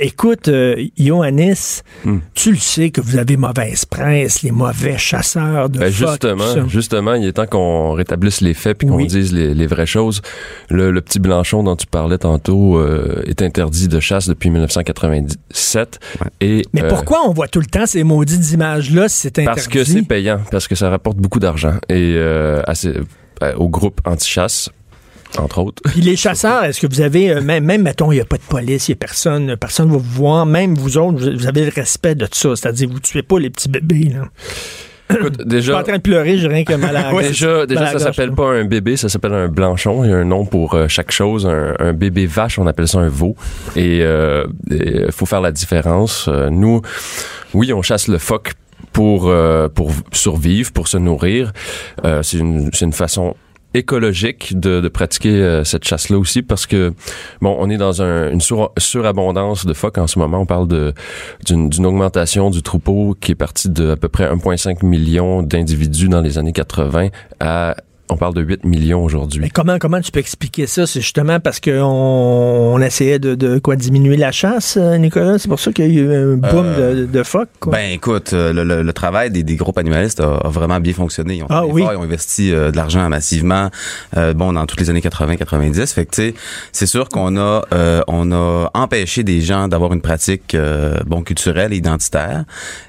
écoute, 0.00 0.50
Hmm. 2.04 2.18
tu 2.34 2.52
le 2.52 2.58
sais 2.58 2.90
que 2.90 3.00
vous 3.00 3.16
avez 3.16 3.36
mauvaise 3.36 3.84
presse, 3.84 4.42
les 4.42 4.50
mauvais 4.50 4.98
chasseurs 4.98 5.68
de 5.68 5.78
ben 5.78 5.90
Justement, 5.90 6.68
justement, 6.68 7.14
il 7.14 7.26
est 7.26 7.32
temps 7.32 7.46
qu'on 7.46 7.92
rétablisse 7.92 8.40
les 8.40 8.54
faits 8.54 8.78
puis 8.78 8.88
qu'on 8.88 9.04
dise 9.04 9.32
les, 9.32 9.66
vraies 9.66 9.86
choses. 9.86 10.22
Le, 10.70 11.00
petit 11.00 11.18
Blanchon 11.18 11.62
dont 11.62 11.76
tu 11.76 11.86
parlais 11.86 12.18
tantôt 12.18 12.78
euh, 12.78 13.22
est 13.26 13.42
interdit 13.42 13.88
de 13.88 14.00
chasse 14.00 14.28
depuis 14.28 14.50
1997. 14.50 16.00
Et, 16.40 16.62
Mais 16.72 16.84
euh, 16.84 16.88
pourquoi 16.88 17.28
on 17.28 17.32
voit 17.32 17.48
tout 17.48 17.60
le 17.60 17.66
temps 17.66 17.86
ces 17.86 18.02
maudites 18.02 18.50
images-là 18.52 19.08
si 19.08 19.20
c'est 19.20 19.38
interdit? 19.38 19.54
Parce 19.54 19.68
que 19.68 19.84
c'est 19.84 20.02
payant, 20.02 20.40
parce 20.50 20.68
que 20.68 20.74
ça 20.74 20.90
rapporte 20.90 21.18
beaucoup 21.18 21.40
d'argent. 21.40 21.74
Et 21.88 22.14
euh, 22.16 22.62
au 23.56 23.68
groupe 23.68 24.00
anti-chasse, 24.04 24.70
entre 25.40 25.58
autres. 25.58 25.82
Puis 25.84 26.00
les 26.00 26.16
chasseurs, 26.16 26.64
est-ce 26.64 26.80
que 26.80 26.86
vous 26.86 27.00
avez, 27.00 27.30
euh, 27.30 27.40
même, 27.40 27.64
même, 27.64 27.82
mettons, 27.82 28.12
il 28.12 28.16
n'y 28.16 28.20
a 28.20 28.24
pas 28.24 28.36
de 28.36 28.42
police, 28.42 28.88
il 28.88 28.92
n'y 28.92 28.94
a 28.94 28.98
personne, 28.98 29.56
personne 29.56 29.88
ne 29.88 29.92
va 29.92 29.98
vous 29.98 30.14
voir, 30.14 30.46
même 30.46 30.74
vous 30.74 30.98
autres, 30.98 31.18
vous 31.18 31.46
avez 31.46 31.64
le 31.64 31.72
respect 31.74 32.14
de 32.14 32.26
ça, 32.30 32.56
c'est-à-dire 32.56 32.88
vous 32.88 32.94
ne 32.94 33.00
tuez 33.00 33.22
pas 33.22 33.38
les 33.38 33.50
petits 33.50 33.68
bébés, 33.68 34.10
là. 34.14 34.24
Écoute, 35.08 35.46
déjà, 35.46 35.58
je 35.58 35.62
suis 35.62 35.72
pas 35.72 35.80
en 35.80 35.82
train 35.84 35.96
de 35.96 36.02
pleurer, 36.02 36.38
j'ai 36.38 36.48
rien 36.48 36.64
que 36.64 36.74
mal 36.74 36.96
à 36.96 37.12
Déjà, 37.22 37.66
déjà 37.66 37.86
ça 37.92 37.98
s'appelle 37.98 38.32
pas 38.32 38.50
un 38.50 38.64
bébé, 38.64 38.96
ça 38.96 39.08
s'appelle 39.08 39.34
un 39.34 39.48
blanchon. 39.48 40.04
Il 40.04 40.10
y 40.10 40.12
a 40.12 40.16
un 40.16 40.24
nom 40.24 40.44
pour 40.44 40.74
euh, 40.74 40.88
chaque 40.88 41.12
chose. 41.12 41.46
Un, 41.46 41.92
bébé 41.92 42.26
vache, 42.26 42.58
on 42.58 42.66
appelle 42.66 42.88
ça 42.88 42.98
un 42.98 43.08
veau. 43.08 43.36
Et 43.76 43.98
il 43.98 44.02
euh, 44.02 44.46
faut 45.10 45.26
faire 45.26 45.40
la 45.40 45.52
différence. 45.52 46.26
Euh, 46.28 46.50
nous, 46.50 46.82
oui, 47.54 47.72
on 47.72 47.82
chasse 47.82 48.08
le 48.08 48.18
phoque 48.18 48.54
pour 48.92 49.32
pour 49.74 49.92
survivre, 50.12 50.72
pour 50.72 50.88
se 50.88 50.96
nourrir. 50.96 51.52
c'est 52.22 52.38
une, 52.38 52.70
une 52.80 52.92
façon 52.92 53.36
écologique 53.74 54.58
de, 54.58 54.80
de 54.80 54.88
pratiquer 54.88 55.34
euh, 55.34 55.64
cette 55.64 55.84
chasse-là 55.84 56.18
aussi 56.18 56.42
parce 56.42 56.66
que 56.66 56.94
bon, 57.40 57.56
on 57.58 57.68
est 57.68 57.76
dans 57.76 58.02
un, 58.02 58.30
une 58.30 58.40
surabondance 58.40 59.66
de 59.66 59.74
phoques 59.74 59.98
en 59.98 60.06
ce 60.06 60.18
moment. 60.18 60.40
On 60.40 60.46
parle 60.46 60.92
d'une 61.44 61.86
augmentation 61.86 62.50
du 62.50 62.62
troupeau 62.62 63.16
qui 63.20 63.32
est 63.32 63.36
parti 63.36 63.68
de 63.68 63.90
à 63.90 63.96
peu 63.96 64.08
près 64.08 64.24
1,5 64.24 64.84
million 64.84 65.42
d'individus 65.42 66.08
dans 66.08 66.20
les 66.20 66.38
années 66.38 66.52
80 66.52 67.08
à 67.40 67.76
on 68.08 68.16
parle 68.16 68.34
de 68.34 68.42
8 68.42 68.64
millions 68.64 69.02
aujourd'hui. 69.02 69.40
Mais 69.40 69.50
comment, 69.50 69.78
comment 69.78 70.00
tu 70.00 70.12
peux 70.12 70.20
expliquer 70.20 70.66
ça? 70.66 70.86
C'est 70.86 71.00
justement 71.00 71.40
parce 71.40 71.60
qu'on 71.60 71.72
on 71.82 72.80
essayait 72.80 73.18
de, 73.18 73.34
de, 73.34 73.58
quoi 73.58 73.76
diminuer 73.76 74.16
la 74.16 74.32
chasse, 74.32 74.76
euh, 74.76 74.96
Nicolas? 74.96 75.38
C'est 75.38 75.48
pour 75.48 75.58
ça 75.58 75.72
qu'il 75.72 75.92
y 75.92 75.98
a 75.98 76.02
eu 76.02 76.14
un 76.14 76.36
boom 76.36 76.74
de, 76.76 77.06
de 77.06 77.22
phoques? 77.22 77.48
Ben 77.66 77.90
écoute, 77.92 78.32
euh, 78.32 78.52
le, 78.52 78.82
le, 78.82 78.92
travail 78.92 79.30
des, 79.30 79.42
des, 79.42 79.56
groupes 79.56 79.78
animalistes 79.78 80.20
a, 80.20 80.48
vraiment 80.48 80.78
bien 80.78 80.92
fonctionné. 80.92 81.36
Ils 81.36 81.42
ont, 81.42 81.46
ah, 81.50 81.66
oui. 81.66 81.82
ils 81.82 81.96
ont 81.96 82.02
investi 82.02 82.52
euh, 82.52 82.70
de 82.70 82.76
l'argent 82.76 83.08
massivement 83.08 83.70
bon, 84.34 84.52
dans 84.52 84.66
toutes 84.66 84.80
les 84.80 84.90
années 84.90 85.00
80-90. 85.00 85.92
Fait 85.92 86.06
que 86.06 86.10
tu 86.10 86.22
sais, 86.22 86.34
c'est 86.72 86.86
sûr 86.86 87.08
qu'on 87.08 87.36
a 87.36 87.62
on 88.08 88.32
a 88.32 88.70
empêché 88.74 89.24
des 89.24 89.40
gens 89.40 89.68
d'avoir 89.68 89.92
une 89.92 90.00
pratique 90.00 90.56
bon 91.06 91.22
culturelle 91.22 91.72
et 91.72 91.76
identitaire. 91.76 92.44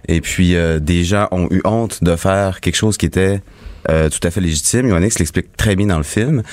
Et 0.08 0.22
puis 0.22 0.56
des 0.80 1.04
gens 1.04 1.28
ont 1.32 1.48
eu 1.52 1.62
honte 1.66 2.04
de 2.04 2.16
faire 2.16 2.62
quelque 2.62 2.76
chose 2.76 2.98
qui 2.98 3.06
était 3.06 3.42
euh, 3.90 4.10
tout 4.10 4.26
à 4.26 4.32
fait 4.32 4.42
légitime. 4.42 4.88
Yoannix 4.88 5.20
l'explique 5.20 5.56
très 5.56 5.76
bien 5.76 5.88
dans 5.88 5.98
le 5.98 6.04
film. 6.04 6.44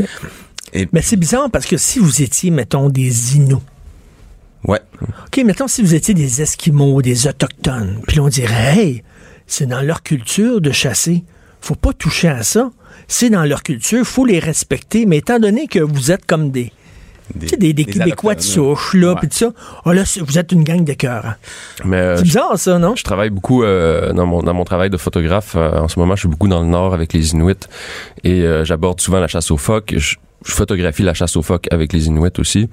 Mais 0.92 1.02
c'est 1.02 1.16
bizarre 1.16 1.50
parce 1.50 1.66
que 1.66 1.76
si 1.76 1.98
vous 1.98 2.22
étiez, 2.22 2.50
mettons, 2.50 2.88
des 2.88 3.36
Inuits, 3.36 3.62
Ouais. 4.66 4.80
OK, 5.26 5.44
mettons 5.44 5.68
si 5.68 5.82
vous 5.82 5.94
étiez 5.94 6.14
des 6.14 6.40
Esquimaux, 6.40 7.02
des 7.02 7.26
Autochtones, 7.26 8.00
puis 8.08 8.18
on 8.18 8.28
dirait, 8.28 8.78
hey, 8.78 9.02
c'est 9.46 9.66
dans 9.66 9.82
leur 9.82 10.02
culture 10.02 10.60
de 10.60 10.72
chasser. 10.72 11.22
Faut 11.60 11.74
pas 11.74 11.92
toucher 11.92 12.28
à 12.28 12.42
ça. 12.42 12.70
C'est 13.06 13.28
dans 13.28 13.44
leur 13.44 13.62
culture, 13.62 14.06
faut 14.06 14.24
les 14.24 14.38
respecter. 14.38 15.04
Mais 15.04 15.18
étant 15.18 15.38
donné 15.38 15.66
que 15.66 15.80
vous 15.80 16.10
êtes 16.10 16.24
comme 16.24 16.50
des, 16.50 16.72
des, 17.34 17.72
des, 17.72 17.84
Québécois 17.84 18.34
de 18.34 18.40
souche, 18.40 18.94
là, 18.94 19.14
puis 19.16 19.28
tout 19.28 19.36
ça. 19.36 19.52
Oh, 19.84 19.92
là, 19.92 20.02
vous 20.20 20.38
êtes 20.38 20.52
une 20.52 20.62
gang 20.62 20.84
de 20.84 20.92
cœur. 20.92 21.34
Euh, 21.86 22.16
c'est 22.16 22.22
bizarre, 22.22 22.58
ça, 22.58 22.78
non? 22.78 22.94
Je 22.96 23.02
travaille 23.02 23.30
beaucoup 23.30 23.62
euh, 23.62 24.12
dans, 24.12 24.26
mon, 24.26 24.42
dans 24.42 24.54
mon 24.54 24.64
travail 24.64 24.90
de 24.90 24.96
photographe. 24.96 25.54
Euh, 25.56 25.78
en 25.78 25.88
ce 25.88 25.98
moment, 25.98 26.16
je 26.16 26.20
suis 26.20 26.28
beaucoup 26.28 26.48
dans 26.48 26.60
le 26.60 26.68
nord 26.68 26.92
avec 26.92 27.12
les 27.12 27.32
Inuits 27.32 27.54
et 28.24 28.44
j'aborde 28.64 29.00
souvent 29.00 29.20
la 29.20 29.28
chasse 29.28 29.50
aux 29.50 29.56
phoques. 29.56 29.94
Je, 29.96 30.16
je 30.44 30.52
photographie 30.52 31.02
la 31.02 31.14
chasse 31.14 31.36
aux 31.36 31.42
phoques 31.42 31.66
avec 31.70 31.92
les 31.92 32.06
Inuits 32.06 32.38
aussi. 32.38 32.68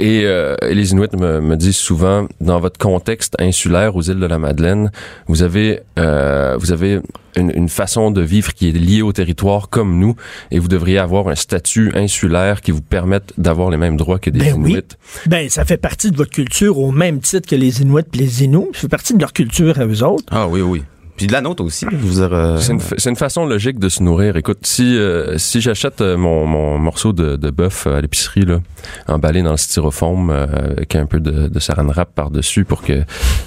Et, 0.00 0.22
euh, 0.24 0.56
les 0.62 0.92
Inuits 0.92 1.08
me, 1.16 1.40
me, 1.40 1.56
disent 1.56 1.76
souvent, 1.76 2.26
dans 2.40 2.60
votre 2.60 2.78
contexte 2.78 3.34
insulaire 3.40 3.96
aux 3.96 4.02
îles 4.02 4.18
de 4.18 4.26
la 4.26 4.38
Madeleine, 4.38 4.90
vous 5.26 5.42
avez 5.42 5.80
euh, 5.98 6.56
vous 6.58 6.72
avez 6.72 7.00
une, 7.36 7.52
une, 7.54 7.68
façon 7.68 8.10
de 8.10 8.20
vivre 8.20 8.52
qui 8.52 8.68
est 8.68 8.72
liée 8.72 9.02
au 9.02 9.12
territoire 9.12 9.68
comme 9.68 9.98
nous, 9.98 10.16
et 10.50 10.58
vous 10.58 10.68
devriez 10.68 10.98
avoir 10.98 11.28
un 11.28 11.34
statut 11.34 11.92
insulaire 11.94 12.60
qui 12.60 12.72
vous 12.72 12.82
permette 12.82 13.32
d'avoir 13.38 13.70
les 13.70 13.76
mêmes 13.76 13.96
droits 13.96 14.18
que 14.18 14.30
des 14.30 14.40
ben 14.40 14.56
Inuits. 14.56 14.82
Ben 15.26 15.48
ça 15.48 15.64
fait 15.64 15.76
partie 15.76 16.10
de 16.10 16.16
votre 16.16 16.32
culture 16.32 16.78
au 16.78 16.90
même 16.90 17.20
titre 17.20 17.48
que 17.48 17.56
les 17.56 17.82
Inuits 17.82 18.02
et 18.14 18.16
les 18.16 18.44
Inuits. 18.44 18.70
Ça 18.72 18.80
fait 18.80 18.88
partie 18.88 19.14
de 19.14 19.20
leur 19.20 19.32
culture 19.32 19.78
à 19.78 19.86
eux 19.86 20.02
autres. 20.02 20.24
Ah 20.30 20.48
oui 20.48 20.60
oui. 20.60 20.82
Puis 21.18 21.26
de 21.26 21.32
la 21.32 21.40
nôtre 21.40 21.64
aussi. 21.64 21.84
Euh, 21.84 22.58
c'est, 22.58 22.72
une, 22.72 22.80
une, 23.06 23.16
façon 23.16 23.44
logique 23.44 23.80
de 23.80 23.88
se 23.88 24.04
nourrir. 24.04 24.36
Écoute, 24.36 24.58
si 24.62 24.96
euh, 24.96 25.36
si 25.36 25.60
j'achète 25.60 26.00
euh, 26.00 26.16
mon, 26.16 26.46
mon 26.46 26.78
morceau 26.78 27.12
de, 27.12 27.34
de 27.34 27.50
bœuf 27.50 27.88
à 27.88 28.00
l'épicerie 28.00 28.44
là, 28.44 28.60
emballé 29.08 29.42
dans 29.42 29.50
le 29.50 29.56
styrofoam 29.56 30.30
avec 30.30 30.94
un 30.94 31.06
peu 31.06 31.18
de, 31.18 31.48
de 31.48 31.58
saran 31.58 31.88
wrap 31.88 32.14
par 32.14 32.30
dessus 32.30 32.64
pour 32.64 32.82
que 32.82 33.02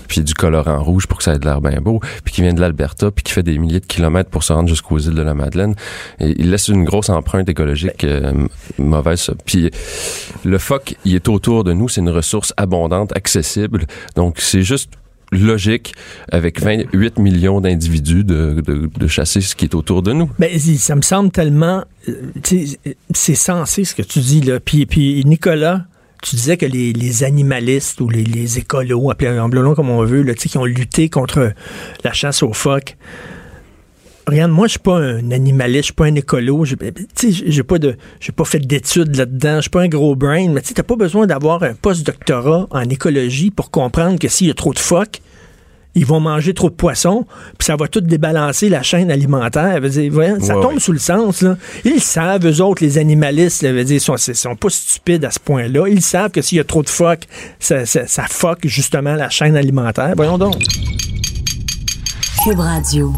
puis 0.10 0.22
du 0.22 0.34
colorant 0.34 0.84
rouge 0.84 1.08
pour 1.08 1.20
que 1.20 1.24
ça 1.24 1.34
ait 1.34 1.40
de 1.40 1.46
l'air 1.46 1.62
bien 1.62 1.80
beau, 1.80 2.02
puis 2.26 2.34
qui 2.34 2.42
vient 2.42 2.54
de 2.54 2.60
l'Alberta, 2.60 3.10
puis 3.10 3.24
qui 3.24 3.32
fait 3.32 3.44
des 3.44 3.58
milliers 3.58 3.80
de 3.80 3.86
kilomètres 3.86 4.30
pour 4.30 4.44
se 4.44 4.52
rendre 4.52 4.68
jusqu'aux 4.68 5.00
îles 5.00 5.16
de 5.16 5.22
la 5.22 5.34
Madeleine, 5.34 5.74
il 6.20 6.52
laisse 6.52 6.68
une 6.68 6.84
grosse 6.84 7.10
empreinte 7.10 7.48
écologique 7.48 8.06
mauvaise. 8.78 9.32
Puis 9.46 9.72
le 10.44 10.58
phoque, 10.58 10.96
il 11.06 11.16
est 11.16 11.30
autour 11.30 11.64
de 11.64 11.72
nous, 11.72 11.88
c'est 11.88 12.02
une 12.02 12.10
ressource 12.10 12.54
abondante, 12.58 13.16
accessible. 13.16 13.86
Donc 14.18 14.40
c'est 14.40 14.64
juste 14.64 14.90
logique 15.32 15.94
avec 16.32 16.62
28 16.62 17.18
millions 17.18 17.62
d'individus 17.62 18.24
de, 18.24 18.62
de, 18.66 18.90
de, 18.94 19.08
chasser 19.08 19.42
ce 19.42 19.56
qui 19.56 19.66
est 19.66 19.76
autour 19.76 20.02
de 20.02 20.14
nous. 20.14 20.30
Ben, 20.40 20.58
ça 20.60 20.96
me 20.96 21.02
semble 21.02 21.32
tellement... 21.32 21.84
Euh, 22.10 22.32
c'est 23.14 23.36
sensé 23.36 23.86
ce 23.86 23.96
que 23.96 24.02
tu 24.02 24.20
dis, 24.20 24.42
là. 24.42 24.60
Puis, 24.60 24.86
puis 24.86 25.24
Nicolas, 25.26 25.86
tu 26.22 26.36
disais 26.36 26.58
que 26.58 26.66
les, 26.66 26.94
les 26.94 27.24
animalistes 27.24 28.00
ou 28.02 28.10
les, 28.10 28.24
les 28.24 28.60
écolos, 28.60 29.10
appelés 29.10 29.40
en 29.40 29.50
comme 29.74 29.90
on 29.90 30.04
veut, 30.04 30.22
là, 30.22 30.34
qui 30.34 30.58
ont 30.58 30.66
lutté 30.66 31.10
contre 31.10 31.54
la 32.04 32.14
chasse 32.14 32.44
aux 32.44 32.54
phoques, 32.54 32.98
Regarde, 34.28 34.52
moi, 34.52 34.68
je 34.68 34.72
suis 34.72 34.80
pas 34.80 34.98
un 34.98 35.32
animaliste, 35.32 35.82
je 35.82 35.86
suis 35.86 35.94
pas 35.94 36.06
un 36.06 36.16
écolo, 36.16 36.64
j'ai 36.66 36.76
pas 36.76 37.80
de, 37.80 37.96
j'ai 38.20 38.32
pas 38.32 38.46
fait 38.46 38.60
d'études 38.60 39.16
là-dedans, 39.16 39.56
je 39.58 39.62
suis 39.62 39.70
pas 39.70 39.82
un 39.82 39.88
gros 39.88 40.16
brain, 40.16 40.50
mais 40.50 40.62
tu 40.62 40.74
t'as 40.74 40.84
pas 40.84 40.96
besoin 40.96 41.26
d'avoir 41.26 41.64
un 41.64 41.74
post-doctorat 41.74 42.68
en 42.70 42.90
écologie 42.90 43.52
pour 43.52 43.72
comprendre 43.72 44.20
que 44.20 44.28
s'il 44.28 44.48
y 44.48 44.52
a 44.52 44.54
trop 44.54 44.74
de 44.74 44.80
phoques, 44.80 45.22
ils 45.96 46.06
vont 46.06 46.20
manger 46.20 46.54
trop 46.54 46.70
de 46.70 46.76
poissons, 46.76 47.26
puis 47.58 47.66
ça 47.66 47.76
va 47.76 47.88
tout 47.88 48.00
débalancer 48.02 48.70
la 48.70 48.82
chaîne 48.82 49.12
alimentaire. 49.12 49.82
ça 50.40 50.54
tombe 50.54 50.80
sous 50.80 50.94
le 50.94 51.00
sens. 51.00 51.42
Là. 51.42 51.58
Ils 51.84 52.00
savent, 52.00 52.46
eux 52.46 52.62
autres, 52.62 52.84
les 52.84 52.98
animalistes, 52.98 53.62
là, 53.62 53.84
dire, 53.84 54.00
sont, 54.00 54.16
sont 54.18 54.56
pas 54.56 54.70
stupides 54.70 55.26
à 55.26 55.32
ce 55.32 55.40
point-là. 55.40 55.88
Ils 55.90 56.02
savent 56.02 56.32
que 56.32 56.42
s'il 56.42 56.60
y 56.60 56.62
a 56.62 56.64
trop 56.64 56.84
de 56.84 56.90
phoques, 56.90 57.28
ça, 57.60 57.86
ça, 57.86 58.08
ça 58.08 58.26
justement 58.64 59.16
la 59.16 59.30
chaîne 59.30 59.58
alimentaire. 59.58 60.14
Voyons 60.16 60.38
donc. 60.38 60.58
Cube 62.44 62.60
Radio. 62.60 63.14